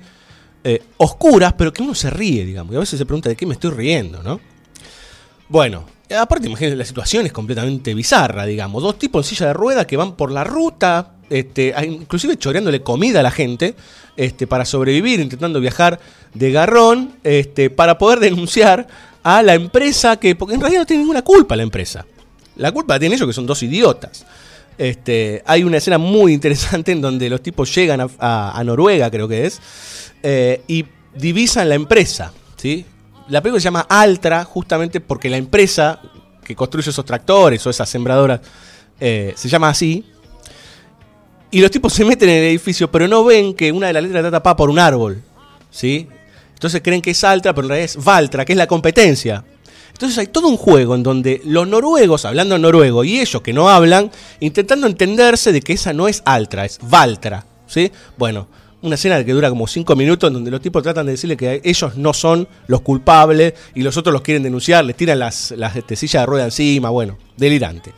eh, 0.63 0.81
oscuras, 0.97 1.53
pero 1.53 1.73
que 1.73 1.83
uno 1.83 1.95
se 1.95 2.09
ríe, 2.09 2.45
digamos. 2.45 2.73
Y 2.73 2.77
a 2.77 2.79
veces 2.79 2.97
se 2.97 3.05
pregunta 3.05 3.29
de 3.29 3.35
qué 3.35 3.45
me 3.45 3.53
estoy 3.53 3.71
riendo, 3.71 4.21
¿no? 4.23 4.39
Bueno, 5.49 5.85
aparte 6.17 6.47
imagínense, 6.47 6.75
la 6.75 6.85
situación 6.85 7.25
es 7.25 7.33
completamente 7.33 7.93
bizarra, 7.93 8.45
digamos. 8.45 8.81
Dos 8.83 8.97
tipos 8.97 9.25
en 9.25 9.29
silla 9.29 9.47
de 9.47 9.53
rueda 9.53 9.85
que 9.85 9.97
van 9.97 10.15
por 10.15 10.31
la 10.31 10.43
ruta, 10.43 11.15
este, 11.31 11.73
inclusive 11.85 12.37
choreándole 12.37 12.81
comida 12.81 13.21
a 13.21 13.23
la 13.23 13.31
gente, 13.31 13.75
este, 14.17 14.47
para 14.47 14.65
sobrevivir, 14.65 15.19
intentando 15.19 15.59
viajar 15.59 15.99
de 16.33 16.51
garrón, 16.51 17.13
este, 17.23 17.69
para 17.69 17.97
poder 17.97 18.19
denunciar 18.29 18.87
a 19.23 19.41
la 19.41 19.53
empresa 19.53 20.17
que, 20.17 20.35
porque 20.35 20.55
en 20.55 20.61
realidad 20.61 20.81
no 20.81 20.85
tiene 20.85 21.01
ninguna 21.01 21.23
culpa 21.23 21.55
la 21.55 21.63
empresa. 21.63 22.05
La 22.57 22.71
culpa 22.71 22.95
la 22.95 22.99
tienen 22.99 23.15
ellos 23.17 23.27
que 23.27 23.33
son 23.33 23.45
dos 23.45 23.63
idiotas. 23.63 24.25
Este, 24.77 25.41
hay 25.45 25.63
una 25.63 25.77
escena 25.77 25.97
muy 25.97 26.33
interesante 26.33 26.91
en 26.91 27.01
donde 27.01 27.29
los 27.29 27.41
tipos 27.41 27.73
llegan 27.73 28.09
a 28.19 28.61
Noruega, 28.65 29.09
creo 29.09 29.27
que 29.27 29.45
es, 29.45 29.61
eh, 30.23 30.61
y 30.67 30.85
divisan 31.15 31.69
la 31.69 31.75
empresa. 31.75 32.31
¿sí? 32.55 32.85
La 33.29 33.41
película 33.41 33.59
se 33.59 33.65
llama 33.65 33.85
Altra 33.89 34.43
justamente 34.43 34.99
porque 35.01 35.29
la 35.29 35.37
empresa 35.37 35.99
que 36.43 36.55
construye 36.55 36.89
esos 36.89 37.05
tractores 37.05 37.65
o 37.65 37.69
esas 37.69 37.89
sembradoras 37.89 38.41
eh, 38.99 39.33
se 39.35 39.49
llama 39.49 39.69
así. 39.69 40.05
Y 41.51 41.59
los 41.59 41.69
tipos 41.69 41.91
se 41.93 42.05
meten 42.05 42.29
en 42.29 42.37
el 42.37 42.43
edificio, 42.45 42.89
pero 42.89 43.07
no 43.09 43.25
ven 43.25 43.53
que 43.53 43.71
una 43.71 43.87
de 43.87 43.93
las 43.93 44.03
letras 44.03 44.23
está 44.23 44.31
tapada 44.31 44.55
por 44.55 44.69
un 44.69 44.79
árbol. 44.79 45.21
¿sí? 45.69 46.07
Entonces 46.53 46.81
creen 46.81 47.01
que 47.01 47.11
es 47.11 47.23
Altra, 47.23 47.53
pero 47.53 47.65
en 47.65 47.69
realidad 47.69 47.85
es 47.85 48.03
Valtra, 48.03 48.45
que 48.45 48.53
es 48.53 48.57
la 48.57 48.67
competencia. 48.67 49.43
Entonces 49.91 50.17
hay 50.17 50.27
todo 50.27 50.47
un 50.47 50.57
juego 50.57 50.95
en 50.95 51.03
donde 51.03 51.41
los 51.43 51.67
noruegos, 51.67 52.23
hablando 52.23 52.55
en 52.55 52.61
noruego, 52.61 53.03
y 53.03 53.19
ellos 53.19 53.41
que 53.41 53.51
no 53.51 53.69
hablan, 53.69 54.09
intentando 54.39 54.87
entenderse 54.87 55.51
de 55.51 55.61
que 55.61 55.73
esa 55.73 55.91
no 55.91 56.07
es 56.07 56.23
Altra, 56.25 56.65
es 56.65 56.79
Valtra. 56.81 57.45
¿sí? 57.67 57.91
Bueno, 58.17 58.47
una 58.81 58.95
escena 58.95 59.23
que 59.23 59.33
dura 59.33 59.49
como 59.49 59.67
5 59.67 59.95
minutos 59.95 60.27
en 60.29 60.33
donde 60.35 60.51
los 60.51 60.61
tipos 60.61 60.81
tratan 60.81 61.05
de 61.05 61.11
decirle 61.11 61.37
que 61.37 61.61
ellos 61.63 61.97
no 61.97 62.13
son 62.13 62.47
los 62.67 62.81
culpables 62.81 63.53
y 63.75 63.81
los 63.81 63.97
otros 63.97 64.13
los 64.13 64.21
quieren 64.21 64.41
denunciar, 64.41 64.85
les 64.85 64.95
tiran 64.95 65.19
las, 65.19 65.51
las 65.51 65.75
este, 65.75 65.95
sillas 65.95 66.23
de 66.23 66.25
rueda 66.25 66.45
encima, 66.45 66.89
bueno, 66.89 67.17
delirante. 67.37 67.91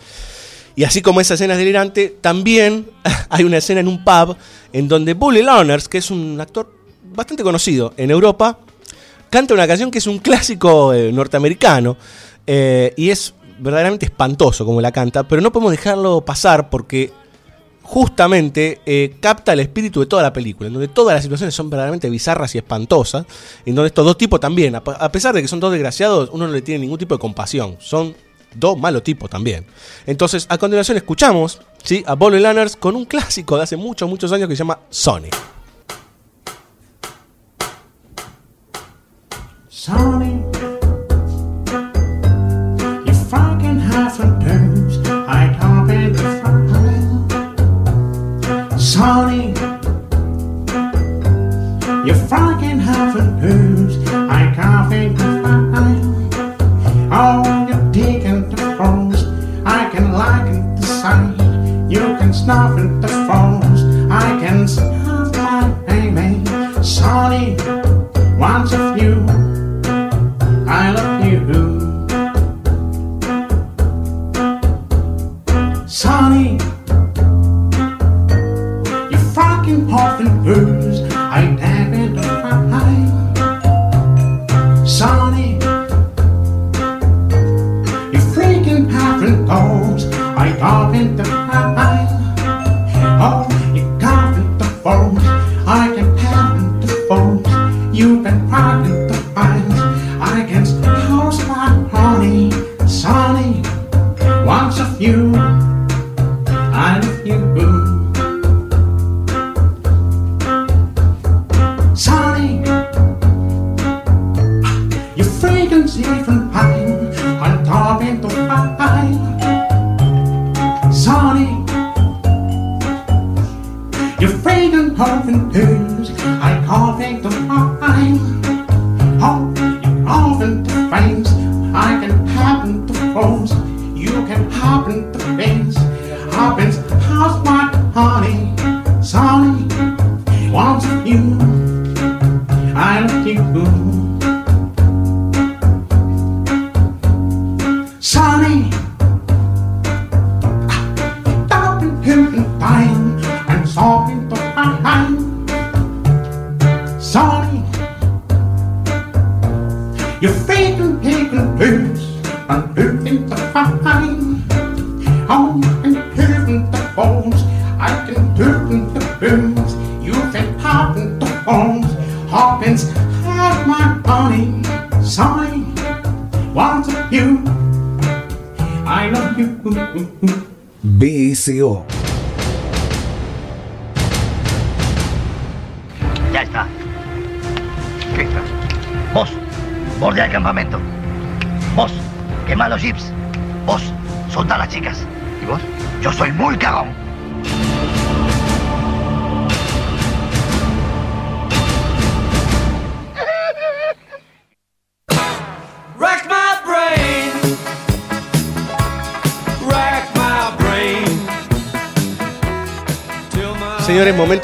Y 0.76 0.84
así 0.84 1.02
como 1.02 1.22
esa 1.22 1.36
escena 1.36 1.54
es 1.54 1.60
delirante, 1.60 2.16
también 2.22 2.88
hay 3.30 3.44
una 3.44 3.58
escena 3.58 3.82
en 3.82 3.88
un 3.88 4.04
pub 4.04 4.36
en 4.72 4.88
donde 4.88 5.14
Bully 5.14 5.44
Lowners, 5.44 5.88
que 5.88 6.00
es 6.00 6.10
un 6.10 6.40
actor 6.42 6.74
bastante 7.16 7.44
conocido 7.44 7.94
en 7.98 8.12
Europa, 8.12 8.58
canta 9.30 9.54
una 9.54 9.68
canción 9.68 9.92
que 9.92 10.00
es 10.00 10.08
un 10.08 10.20
clásico 10.20 10.94
eh, 10.94 11.12
norteamericano 11.12 11.98
eh, 12.46 12.94
y 12.98 13.10
es 13.10 13.34
verdaderamente 13.60 14.06
espantoso 14.06 14.66
como 14.66 14.82
la 14.82 14.92
canta, 14.92 15.28
pero 15.28 15.42
no 15.42 15.52
podemos 15.52 15.72
dejarlo 15.72 16.22
pasar 16.22 16.70
porque 16.70 17.12
justamente 17.84 18.80
eh, 18.86 19.16
capta 19.20 19.54
el 19.54 19.60
espíritu 19.60 20.00
de 20.00 20.06
toda 20.06 20.24
la 20.24 20.34
película, 20.34 20.68
en 20.68 20.74
donde 20.74 20.88
todas 20.88 21.14
las 21.14 21.24
situaciones 21.24 21.54
son 21.54 21.70
verdaderamente 21.70 22.10
bizarras 22.10 22.56
y 22.56 22.58
espantosas, 22.58 23.26
en 23.66 23.76
donde 23.76 23.88
estos 23.88 24.06
dos 24.06 24.18
tipos 24.18 24.40
también, 24.40 24.76
a 24.76 25.12
pesar 25.12 25.36
de 25.36 25.42
que 25.42 25.48
son 25.48 25.60
dos 25.60 25.72
desgraciados, 25.72 26.30
uno 26.32 26.48
no 26.48 26.54
le 26.54 26.62
tiene 26.62 26.80
ningún 26.80 26.98
tipo 26.98 27.16
de 27.16 27.20
compasión, 27.20 27.76
son 27.80 28.16
dos 28.56 28.78
malos 28.78 29.04
tipos 29.04 29.30
también. 29.30 29.66
Entonces, 30.06 30.46
a 30.50 30.58
continuación 30.58 30.98
escuchamos 30.98 31.62
¿sí? 31.84 32.04
a 32.08 32.16
Bolo 32.16 32.38
Lanners 32.40 32.76
con 32.76 32.96
un 32.96 33.06
clásico 33.06 33.58
de 33.58 33.64
hace 33.64 33.78
muchos, 33.78 34.10
muchos 34.10 34.32
años 34.32 34.48
que 34.48 34.56
se 34.56 34.60
llama 34.60 34.80
Sonic. 34.90 35.36
Sonny, 39.70 40.42
you 43.06 43.14
fucking. 43.30 43.74
I 45.28 45.48
be. 45.88 46.14
Sonny, 48.80 49.48
you 52.06 52.14
fucking 52.14 52.80
half 52.80 53.16
a 53.16 53.24
nerves. 53.24 53.98
I 54.14 54.54
can't 54.56 54.90
be 54.90 55.10
the. 55.10 55.34
Oh, 57.16 57.53
it 61.06 61.38
the 61.38 61.38
sight. 61.38 61.92
You 61.92 62.00
can 62.18 62.34
snuff 62.34 62.80
at 62.80 63.02
the 63.02 63.08
frost. 63.08 63.84
I 64.12 64.40
can 64.40 64.68
snuff 64.68 65.36
my 65.36 65.70
baby. 65.86 66.46
Sonny, 66.84 67.56
once 68.38 68.74
of 68.74 68.98
you. 68.98 69.33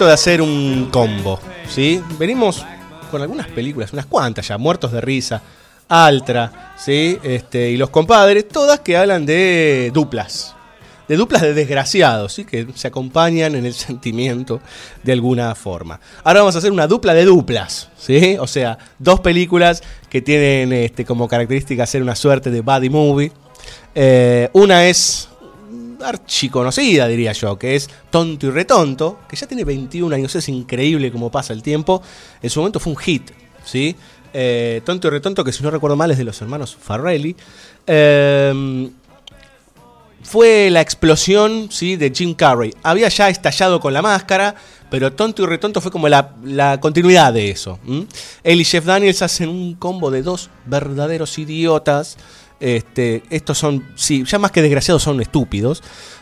De 0.09 0.13
hacer 0.13 0.41
un 0.41 0.89
combo. 0.91 1.39
¿sí? 1.69 2.01
Venimos 2.17 2.65
con 3.11 3.21
algunas 3.21 3.47
películas, 3.47 3.93
unas 3.93 4.07
cuantas 4.07 4.47
ya, 4.47 4.57
Muertos 4.57 4.91
de 4.91 5.01
Risa, 5.01 5.41
Altra, 5.87 6.73
¿sí? 6.77 7.19
este, 7.21 7.69
y 7.69 7.77
Los 7.77 7.91
Compadres, 7.91 8.47
todas 8.47 8.79
que 8.79 8.97
hablan 8.97 9.27
de 9.27 9.91
duplas. 9.93 10.55
De 11.07 11.15
duplas 11.15 11.43
de 11.43 11.53
desgraciados, 11.53 12.33
¿sí? 12.33 12.45
que 12.45 12.67
se 12.73 12.87
acompañan 12.87 13.53
en 13.53 13.67
el 13.67 13.73
sentimiento 13.75 14.61
de 15.03 15.13
alguna 15.13 15.53
forma. 15.53 15.99
Ahora 16.23 16.39
vamos 16.39 16.55
a 16.55 16.57
hacer 16.57 16.71
una 16.71 16.87
dupla 16.87 17.13
de 17.13 17.25
duplas, 17.25 17.89
¿sí? 17.95 18.35
o 18.39 18.47
sea, 18.47 18.79
dos 18.97 19.19
películas 19.19 19.83
que 20.09 20.23
tienen 20.23 20.73
este, 20.73 21.05
como 21.05 21.27
característica 21.27 21.85
ser 21.85 22.01
una 22.01 22.15
suerte 22.15 22.49
de 22.49 22.61
buddy 22.61 22.89
movie. 22.89 23.31
Eh, 23.93 24.49
una 24.53 24.87
es 24.87 25.28
archiconocida, 26.01 27.07
diría 27.07 27.33
yo, 27.33 27.57
que 27.57 27.75
es 27.75 27.89
Tonto 28.09 28.47
y 28.47 28.49
Retonto, 28.51 29.19
que 29.27 29.35
ya 29.35 29.47
tiene 29.47 29.63
21 29.63 30.15
años, 30.15 30.35
es 30.35 30.49
increíble 30.49 31.11
cómo 31.11 31.31
pasa 31.31 31.53
el 31.53 31.61
tiempo. 31.63 32.01
En 32.41 32.49
su 32.49 32.59
momento 32.59 32.79
fue 32.79 32.93
un 32.93 32.97
hit, 32.97 33.31
¿sí? 33.63 33.95
Eh, 34.33 34.81
Tonto 34.85 35.07
y 35.07 35.11
Retonto, 35.11 35.43
que 35.43 35.51
si 35.51 35.63
no 35.63 35.71
recuerdo 35.71 35.95
mal 35.95 36.11
es 36.11 36.17
de 36.17 36.23
los 36.23 36.41
hermanos 36.41 36.77
Farrelly. 36.79 37.35
Eh, 37.87 38.89
fue 40.23 40.69
la 40.69 40.81
explosión 40.81 41.69
¿sí? 41.71 41.95
de 41.95 42.11
Jim 42.13 42.33
Carrey. 42.33 42.73
Había 42.83 43.09
ya 43.09 43.29
estallado 43.29 43.79
con 43.79 43.93
la 43.93 44.01
máscara, 44.01 44.55
pero 44.89 45.13
Tonto 45.13 45.43
y 45.43 45.45
Retonto 45.45 45.81
fue 45.81 45.91
como 45.91 46.09
la, 46.09 46.35
la 46.43 46.79
continuidad 46.79 47.33
de 47.33 47.49
eso. 47.49 47.79
¿m? 47.87 48.05
Él 48.43 48.61
y 48.61 48.65
Jeff 48.65 48.85
Daniels 48.85 49.21
hacen 49.21 49.49
un 49.49 49.75
combo 49.75 50.11
de 50.11 50.21
dos 50.21 50.49
verdaderos 50.65 51.37
idiotas. 51.39 52.17
Este, 52.59 53.23
estos 53.29 53.57
son, 53.57 53.85
sí, 53.95 54.23
ya 54.25 54.37
más 54.39 54.51
que 54.51 54.61
desgraciados, 54.61 55.01
son 55.03 55.21
estúpidos. 55.21 55.81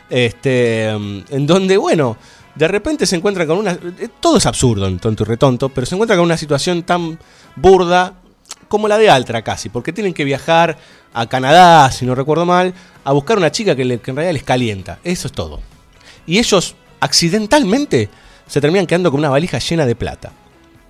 Este, 0.09 0.95
mm, 0.97 1.19
en 1.29 1.47
donde, 1.47 1.77
bueno, 1.77 2.17
de 2.55 2.67
repente 2.67 3.05
se 3.05 3.15
encuentran 3.15 3.47
con 3.47 3.57
una. 3.57 3.71
eh, 3.73 4.09
Todo 4.19 4.37
es 4.37 4.45
absurdo 4.45 4.87
en 4.87 4.99
Tonto 4.99 5.23
y 5.23 5.25
Retonto, 5.25 5.69
pero 5.69 5.85
se 5.85 5.95
encuentran 5.95 6.17
con 6.19 6.25
una 6.25 6.37
situación 6.37 6.83
tan 6.83 7.17
burda 7.55 8.13
como 8.67 8.87
la 8.87 8.97
de 8.97 9.09
Altra 9.09 9.41
casi, 9.43 9.69
porque 9.69 9.93
tienen 9.93 10.13
que 10.13 10.23
viajar 10.25 10.77
a 11.13 11.25
Canadá, 11.27 11.89
si 11.91 12.05
no 12.05 12.15
recuerdo 12.15 12.45
mal, 12.45 12.73
a 13.03 13.11
buscar 13.13 13.37
una 13.37 13.51
chica 13.51 13.75
que, 13.75 13.85
le- 13.85 13.99
que 13.99 14.11
en 14.11 14.17
realidad 14.17 14.33
les 14.33 14.43
calienta. 14.43 14.99
Eso 15.03 15.27
es 15.27 15.33
todo. 15.33 15.61
Y 16.25 16.37
ellos, 16.39 16.75
accidentalmente, 16.99 18.09
se 18.47 18.61
terminan 18.61 18.85
quedando 18.87 19.11
con 19.11 19.19
una 19.19 19.29
valija 19.29 19.59
llena 19.59 19.85
de 19.85 19.95
plata. 19.95 20.31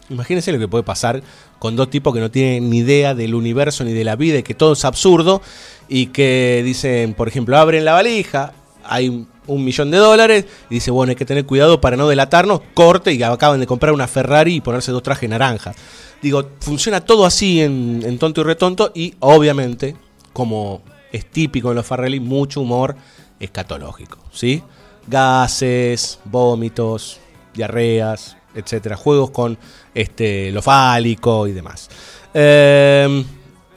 Imagínense 0.10 0.52
lo 0.52 0.60
que 0.60 0.68
puede 0.68 0.84
pasar 0.84 1.22
con 1.60 1.76
dos 1.76 1.90
tipos 1.90 2.14
que 2.14 2.20
no 2.20 2.30
tienen 2.32 2.70
ni 2.70 2.80
idea 2.80 3.14
del 3.16 3.34
universo 3.36 3.84
ni 3.84 3.94
de 3.94 4.04
la 4.04 4.16
vida 4.16 4.40
y 4.40 4.44
que 4.44 4.54
todo 4.54 4.74
es 4.74 4.86
absurdo 4.86 5.42
y 5.90 6.08
que 6.08 6.62
dicen, 6.64 7.14
por 7.14 7.28
ejemplo, 7.28 7.58
abren 7.58 7.86
la 7.86 7.94
valija, 7.94 8.54
hay 8.84 9.10
un- 9.10 9.28
millón 9.48 9.90
de 9.92 9.98
dólares 9.98 10.46
y 10.70 10.76
dice, 10.76 10.92
bueno, 10.92 11.12
hay 11.12 11.16
que 11.16 11.24
tener 11.26 11.46
cuidado 11.46 11.80
para 11.80 11.96
no 11.96 12.08
delatarnos, 12.10 12.60
corte 12.74 13.14
y 13.14 13.24
acaban 13.24 13.62
de 13.62 13.66
comprar 13.66 13.94
una 13.94 14.06
Ferrari 14.08 14.56
y 14.56 14.62
ponerse 14.62 14.92
dos 14.92 15.02
trajes 15.04 15.30
naranjas. 15.30 15.76
Digo, 16.22 16.50
funciona 16.60 17.00
todo 17.02 17.26
así 17.26 17.62
en, 17.62 18.02
en 18.06 18.20
Tonto 18.20 18.42
y 18.42 18.44
Retonto 18.44 18.92
y 18.94 19.14
obviamente, 19.22 19.96
como 20.34 20.82
es 21.14 21.26
típico 21.32 21.70
en 21.70 21.76
los 21.76 21.86
Farrelly, 21.86 22.20
mucho 22.20 22.60
humor 22.62 22.96
escatológico, 23.40 24.18
¿sí? 24.34 24.62
Gases, 25.08 26.20
vómitos, 26.26 27.20
diarreas, 27.54 28.37
etcétera, 28.58 28.98
juegos 28.98 29.32
con 29.32 29.58
este, 29.94 30.52
lo 30.52 30.62
fálico 30.62 31.48
y 31.48 31.54
demás. 31.54 31.90
Eh, 32.34 33.24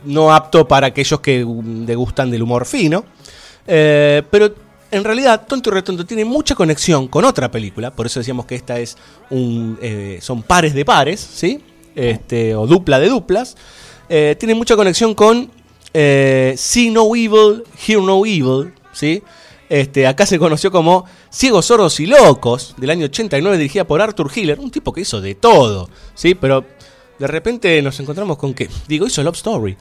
no 0.04 0.32
apto 0.32 0.66
para 0.66 0.88
aquellos 0.88 1.20
que 1.20 1.44
degustan 1.46 2.30
del 2.30 2.42
humor 2.42 2.66
fino, 2.66 3.04
eh, 3.66 4.22
pero 4.30 4.54
en 4.90 5.04
realidad 5.04 5.46
Tonto 5.46 5.70
y 5.70 5.72
Retonto 5.74 6.04
tiene 6.04 6.24
mucha 6.24 6.54
conexión 6.54 7.08
con 7.08 7.24
otra 7.24 7.50
película, 7.50 7.90
por 7.94 8.06
eso 8.06 8.20
decíamos 8.20 8.46
que 8.46 8.54
esta 8.54 8.78
es 8.78 8.96
un, 9.30 9.78
eh, 9.80 10.18
son 10.20 10.42
pares 10.42 10.74
de 10.74 10.84
pares, 10.84 11.20
¿sí? 11.20 11.62
Este, 11.94 12.54
o 12.54 12.66
dupla 12.66 12.98
de 12.98 13.08
duplas. 13.08 13.56
Eh, 14.08 14.36
tiene 14.38 14.54
mucha 14.54 14.76
conexión 14.76 15.14
con 15.14 15.50
See 15.92 16.90
No 16.90 17.14
Evil, 17.14 17.64
Hear 17.86 18.00
No 18.00 18.24
Evil, 18.24 18.72
¿sí? 18.92 19.22
Este, 19.70 20.08
acá 20.08 20.26
se 20.26 20.40
conoció 20.40 20.72
como 20.72 21.04
Ciegos, 21.32 21.66
Sordos 21.66 22.00
y 22.00 22.06
Locos, 22.06 22.74
del 22.76 22.90
año 22.90 23.04
89, 23.04 23.56
dirigida 23.56 23.86
por 23.86 24.02
Arthur 24.02 24.28
Hiller, 24.34 24.58
un 24.58 24.72
tipo 24.72 24.92
que 24.92 25.02
hizo 25.02 25.20
de 25.20 25.36
todo, 25.36 25.88
¿sí? 26.16 26.34
Pero 26.34 26.64
de 27.20 27.26
repente 27.28 27.80
nos 27.80 28.00
encontramos 28.00 28.36
con 28.36 28.52
que, 28.52 28.68
digo, 28.88 29.06
hizo 29.06 29.22
Love 29.22 29.36
Story. 29.36 29.76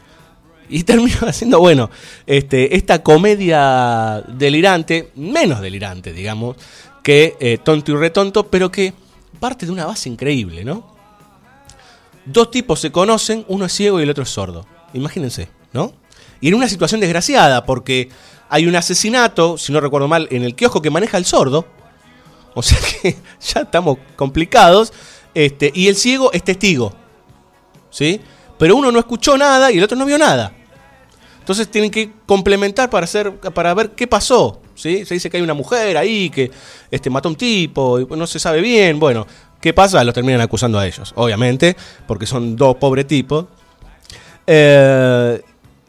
Y 0.69 0.83
terminó 0.83 1.17
haciendo, 1.21 1.59
bueno, 1.59 1.89
este, 2.27 2.75
esta 2.75 3.01
comedia 3.01 4.23
delirante, 4.27 5.09
menos 5.15 5.59
delirante, 5.59 6.13
digamos, 6.13 6.55
que 7.01 7.35
eh, 7.39 7.57
Tonto 7.57 7.91
y 7.91 7.95
Retonto, 7.95 8.45
pero 8.45 8.69
que 8.69 8.93
parte 9.39 9.65
de 9.65 9.71
una 9.71 9.87
base 9.87 10.07
increíble, 10.07 10.63
¿no? 10.63 10.85
Dos 12.25 12.51
tipos 12.51 12.79
se 12.79 12.91
conocen, 12.91 13.43
uno 13.47 13.65
es 13.65 13.73
ciego 13.73 13.99
y 13.99 14.03
el 14.03 14.11
otro 14.11 14.21
es 14.21 14.29
sordo. 14.29 14.67
Imagínense, 14.93 15.49
¿no? 15.73 15.93
Y 16.41 16.47
en 16.47 16.55
una 16.55 16.69
situación 16.69 17.01
desgraciada, 17.01 17.65
porque 17.65 18.09
hay 18.49 18.65
un 18.65 18.75
asesinato, 18.75 19.57
si 19.57 19.71
no 19.71 19.79
recuerdo 19.79 20.07
mal, 20.07 20.27
en 20.31 20.43
el 20.43 20.55
kiosco 20.55 20.81
que 20.81 20.89
maneja 20.89 21.17
el 21.17 21.25
sordo. 21.25 21.65
O 22.53 22.61
sea 22.61 22.79
que 22.79 23.15
ya 23.41 23.61
estamos 23.61 23.97
complicados. 24.15 24.91
Este, 25.33 25.71
y 25.73 25.87
el 25.87 25.95
ciego 25.95 26.31
es 26.33 26.43
testigo. 26.43 26.93
¿Sí? 27.89 28.19
Pero 28.57 28.75
uno 28.75 28.91
no 28.91 28.99
escuchó 28.99 29.37
nada 29.37 29.71
y 29.71 29.77
el 29.77 29.83
otro 29.83 29.97
no 29.97 30.05
vio 30.05 30.17
nada. 30.17 30.53
Entonces 31.39 31.69
tienen 31.69 31.89
que 31.89 32.11
complementar 32.25 32.89
para 32.89 33.05
hacer 33.05 33.31
para 33.39 33.73
ver 33.73 33.91
qué 33.91 34.05
pasó. 34.07 34.61
¿sí? 34.75 35.05
Se 35.05 35.13
dice 35.13 35.29
que 35.29 35.37
hay 35.37 35.43
una 35.43 35.53
mujer 35.53 35.97
ahí 35.97 36.29
que 36.29 36.51
este, 36.91 37.09
mató 37.09 37.29
a 37.29 37.31
un 37.31 37.35
tipo, 37.35 37.99
y 37.99 38.05
no 38.05 38.27
se 38.27 38.39
sabe 38.39 38.61
bien. 38.61 38.99
Bueno, 38.99 39.25
¿qué 39.61 39.73
pasa? 39.73 40.03
Los 40.03 40.13
terminan 40.13 40.41
acusando 40.41 40.79
a 40.79 40.87
ellos, 40.87 41.11
obviamente, 41.15 41.75
porque 42.07 42.25
son 42.25 42.55
dos 42.55 42.75
pobres 42.75 43.07
tipos. 43.07 43.45
Eh, 44.45 45.41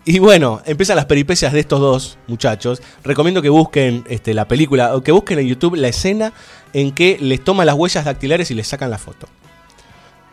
y 0.05 0.19
bueno, 0.19 0.63
empiezan 0.65 0.97
las 0.97 1.05
peripecias 1.07 1.53
de 1.53 1.61
estos 1.61 1.81
dos 1.81 2.19
muchachos. 2.27 2.81
Recomiendo 3.05 3.43
que 3.43 3.49
busquen 3.51 4.05
este, 4.09 4.35
la 4.35 4.49
película, 4.49 4.95
o 4.97 5.03
que 5.03 5.13
busquen 5.13 5.39
en 5.39 5.47
YouTube 5.47 5.77
la 5.77 5.89
escena 5.89 6.33
en 6.73 6.93
que 6.93 7.19
les 7.21 7.43
toman 7.45 7.67
las 7.67 7.75
huellas 7.77 8.05
dactilares 8.05 8.51
y 8.51 8.55
les 8.55 8.67
sacan 8.67 8.91
la 8.91 8.99
foto. 8.99 9.29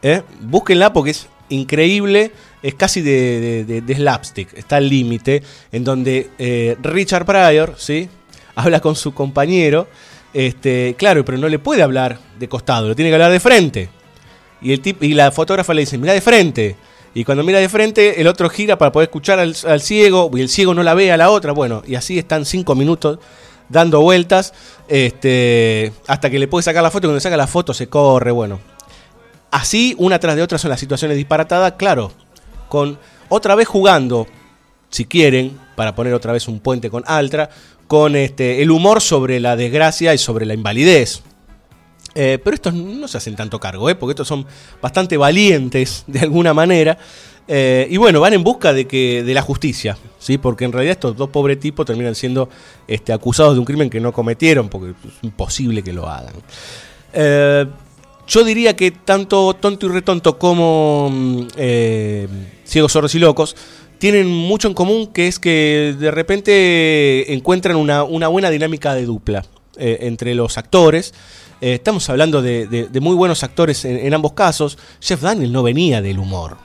¿Eh? 0.01 0.22
Búsquenla 0.41 0.93
porque 0.93 1.11
es 1.11 1.28
increíble 1.49 2.32
es 2.63 2.76
casi 2.76 3.01
de, 3.01 3.63
de- 3.65 3.82
de- 3.82 3.95
slapstick, 3.95 4.53
está 4.57 4.78
al 4.78 4.89
límite, 4.89 5.43
en 5.72 5.84
donde 5.84 6.30
eh, 6.38 6.76
Richard 6.82 7.26
Pryor, 7.26 7.76
¿sí? 7.78 8.09
Habla 8.55 8.80
con 8.80 8.95
su 8.95 9.13
compañero, 9.13 9.88
este, 10.34 10.95
claro, 10.97 11.24
pero 11.24 11.38
no 11.38 11.47
le 11.47 11.59
puede 11.59 11.84
hablar 11.84 12.20
de 12.39 12.49
costado, 12.49 12.88
lo 12.88 12.95
tiene 12.95 13.09
que 13.11 13.15
hablar 13.15 13.32
de 13.32 13.39
frente. 13.39 13.89
Y, 14.61 14.74
el 14.74 14.82
tip, 14.82 15.03
y 15.03 15.13
la 15.13 15.32
fotógrafa 15.32 15.74
le 15.74 15.82
dice, 15.82 15.97
mira 15.99 16.13
de 16.13 16.22
frente. 16.22 16.76
Y 17.18 17.26
cuando 17.26 17.43
mira 17.43 17.57
de 17.57 17.68
frente, 17.68 18.22
el 18.22 18.28
otro 18.28 18.47
gira 18.47 18.78
para 18.78 18.91
poder 18.91 19.07
escuchar 19.07 19.39
al, 19.39 19.82
ciego, 19.82 20.30
y 20.36 20.41
el 20.41 20.49
ciego 20.49 20.76
no 20.76 20.84
la 20.84 20.93
ve 20.93 21.11
a 21.11 21.18
la 21.18 21.32
otra. 21.32 21.51
Bueno, 21.51 21.82
y 21.84 21.95
así 21.95 22.20
están 22.20 22.45
cinco 22.45 22.76
minutos 22.76 23.18
dando 23.70 24.01
vueltas, 24.01 24.53
este, 24.88 25.93
hasta 26.05 26.30
que 26.30 26.38
le 26.38 26.47
puede 26.47 26.61
sacar 26.61 26.84
la 26.84 26.91
foto, 26.91 27.07
y 27.07 27.09
cuando 27.09 27.20
saca 27.20 27.36
la 27.36 27.47
foto 27.47 27.74
se 27.74 27.88
corre, 27.89 28.30
bueno. 28.30 28.59
Así, 29.49 29.95
una 29.97 30.20
tras 30.20 30.36
de 30.36 30.43
otra 30.43 30.59
son 30.59 30.70
las 30.70 30.80
situaciones 30.80 31.18
disparatadas, 31.18 31.74
claro, 31.74 32.11
con 32.70 32.99
otra 33.30 33.55
vez 33.55 33.68
jugando, 33.68 34.28
si 34.91 35.05
quieren, 35.05 35.59
para 35.76 35.95
poner 35.95 36.13
otra 36.13 36.34
vez 36.34 36.47
un 36.47 36.59
puente 36.59 36.91
con 36.91 37.03
Altra, 37.07 37.49
con 37.88 38.15
este, 38.15 38.61
el 38.61 38.70
humor 38.70 39.01
sobre 39.01 39.39
la 39.39 39.55
desgracia 39.55 40.13
y 40.13 40.20
sobre 40.20 40.45
la 40.45 40.53
invalidez. 40.53 41.24
Eh, 42.20 42.39
pero 42.43 42.55
estos 42.55 42.74
no 42.74 43.07
se 43.07 43.20
hacen 43.20 43.36
tanto 43.36 43.59
cargo, 43.59 43.91
¿eh? 43.91 43.93
porque 43.93 44.13
estos 44.13 44.28
son 44.28 44.43
bastante 44.82 45.18
valientes 45.18 46.03
de 46.07 46.22
alguna 46.22 46.51
manera. 46.51 46.97
Eh, 47.47 47.88
y 47.91 47.97
bueno, 47.97 48.20
van 48.20 48.34
en 48.34 48.43
busca 48.43 48.74
de, 48.74 48.88
que, 48.88 49.22
de 49.24 49.34
la 49.36 49.43
justicia, 49.43 49.99
¿sí? 50.18 50.39
porque 50.39 50.65
en 50.65 50.72
realidad 50.72 50.93
estos 50.93 51.15
dos 51.15 51.30
pobres 51.30 51.59
tipos 51.59 51.86
terminan 51.86 52.15
siendo 52.15 52.49
este, 52.88 53.13
acusados 53.13 53.53
de 53.53 53.59
un 53.59 53.65
crimen 53.65 53.91
que 53.91 53.99
no 53.99 54.11
cometieron, 54.11 54.68
porque 54.68 54.89
es 54.89 55.13
imposible 55.22 55.84
que 55.84 55.93
lo 55.93 56.09
hagan. 56.09 56.34
Yo 58.28 58.43
diría 58.43 58.76
que 58.76 58.89
tanto 58.89 59.53
Tonto 59.53 59.86
y 59.86 59.89
Retonto 59.89 60.39
como 60.39 61.09
mm, 61.11 61.47
Ciegos, 62.65 62.91
Sordos 62.91 63.13
y 63.13 63.20
Locos 63.20 63.55
tienen 63.99 64.28
mucho 64.28 64.68
en 64.68 64.74
común, 64.74 65.07
que 65.13 65.28
es 65.28 65.38
que 65.38 65.95
de 65.97 66.09
repente 66.09 67.32
encuentran 67.32 67.78
una, 67.78 68.28
buena 68.28 68.49
dinámica 68.49 68.95
de 68.95 69.05
dupla 69.05 69.45
entre 69.78 70.34
los 70.34 70.57
actores. 70.57 71.13
Eh, 71.62 71.74
estamos 71.74 72.08
hablando 72.10 72.41
de, 72.41 72.68
de- 72.68 72.99
muy 72.99 73.16
buenos 73.16 73.43
actores 73.43 73.84
en, 73.86 74.14
ambos 74.14 74.34
casos. 74.34 74.78
Jeff 75.01 75.22
Daniel 75.22 75.51
no 75.51 75.64
venía 75.64 76.01
del 76.01 76.20
humor. 76.20 76.58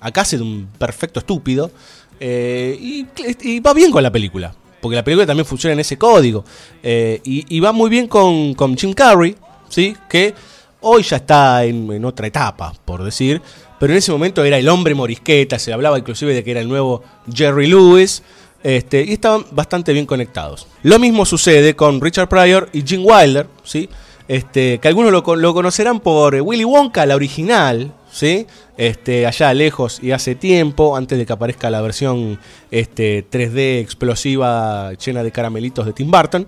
Acá 0.00 0.22
hace 0.22 0.36
de 0.38 0.42
un 0.42 0.68
perfecto 0.78 1.20
estúpido. 1.20 1.70
eh, 2.18 2.78
y, 2.80 3.60
va 3.60 3.74
bien 3.74 3.90
con 3.90 4.02
la 4.02 4.10
película. 4.10 4.54
Porque 4.80 4.96
la 4.96 5.04
película 5.04 5.26
también 5.26 5.44
funciona 5.44 5.74
en 5.74 5.80
ese 5.80 5.98
código. 5.98 6.44
Eh, 6.82 7.20
y, 7.24 7.54
y 7.54 7.60
va 7.60 7.72
muy 7.72 7.90
bien 7.90 8.08
con, 8.08 8.54
con 8.54 8.76
Jim 8.76 8.94
Carrey, 8.94 9.36
¿sí? 9.68 9.94
que 10.08 10.34
hoy 10.80 11.02
ya 11.02 11.16
está 11.16 11.64
en, 11.64 11.92
en 11.92 12.04
otra 12.06 12.26
etapa, 12.26 12.72
por 12.86 13.04
decir. 13.04 13.42
Pero 13.78 13.92
en 13.92 13.98
ese 13.98 14.12
momento 14.12 14.42
era 14.44 14.56
el 14.58 14.68
hombre 14.68 14.94
morisqueta, 14.94 15.58
se 15.58 15.72
hablaba 15.72 15.98
inclusive 15.98 16.32
de 16.34 16.42
que 16.44 16.50
era 16.50 16.60
el 16.60 16.68
nuevo 16.68 17.02
Jerry 17.32 17.66
Lewis. 17.66 18.22
Este, 18.62 19.02
y 19.04 19.12
estaban 19.12 19.44
bastante 19.52 19.92
bien 19.92 20.04
conectados. 20.06 20.66
Lo 20.82 20.98
mismo 20.98 21.24
sucede 21.24 21.74
con 21.74 22.00
Richard 22.00 22.28
Pryor 22.28 22.68
y 22.72 22.82
Gene 22.86 23.04
Wilder, 23.04 23.46
¿sí? 23.64 23.88
Este, 24.28 24.78
que 24.78 24.86
algunos 24.88 25.10
lo, 25.12 25.22
con- 25.22 25.40
lo 25.42 25.54
conocerán 25.54 26.00
por 26.00 26.34
eh, 26.34 26.40
Willy 26.40 26.64
Wonka, 26.64 27.04
la 27.06 27.16
original, 27.16 27.92
¿sí? 28.12 28.46
Este, 28.76 29.26
allá 29.26 29.52
lejos 29.54 29.98
y 30.02 30.12
hace 30.12 30.34
tiempo, 30.34 30.96
antes 30.96 31.18
de 31.18 31.26
que 31.26 31.32
aparezca 31.32 31.68
la 31.70 31.80
versión 31.80 32.38
este, 32.70 33.24
3D 33.28 33.80
explosiva 33.80 34.92
llena 34.94 35.22
de 35.22 35.32
caramelitos 35.32 35.86
de 35.86 35.92
Tim 35.94 36.10
Burton. 36.10 36.46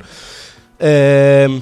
Eh, 0.78 1.60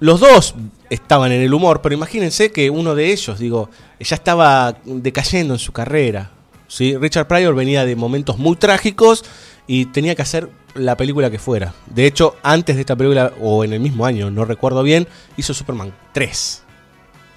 los 0.00 0.20
dos 0.20 0.54
estaban 0.90 1.32
en 1.32 1.42
el 1.42 1.54
humor, 1.54 1.80
pero 1.82 1.94
imagínense 1.94 2.50
que 2.52 2.70
uno 2.70 2.94
de 2.94 3.12
ellos, 3.12 3.38
digo, 3.38 3.70
ya 4.00 4.16
estaba 4.16 4.76
decayendo 4.84 5.54
en 5.54 5.60
su 5.60 5.72
carrera. 5.72 6.30
¿sí? 6.68 6.96
Richard 6.96 7.26
Pryor 7.28 7.54
venía 7.54 7.84
de 7.84 7.96
momentos 7.96 8.38
muy 8.38 8.56
trágicos 8.56 9.24
y 9.66 9.86
tenía 9.86 10.14
que 10.14 10.22
hacer 10.22 10.50
la 10.74 10.96
película 10.96 11.30
que 11.30 11.38
fuera. 11.38 11.72
De 11.86 12.06
hecho, 12.06 12.36
antes 12.42 12.74
de 12.76 12.80
esta 12.82 12.96
película, 12.96 13.32
o 13.40 13.64
en 13.64 13.72
el 13.72 13.80
mismo 13.80 14.04
año, 14.06 14.30
no 14.30 14.44
recuerdo 14.44 14.82
bien, 14.82 15.06
hizo 15.36 15.54
Superman 15.54 15.92
3. 16.12 16.62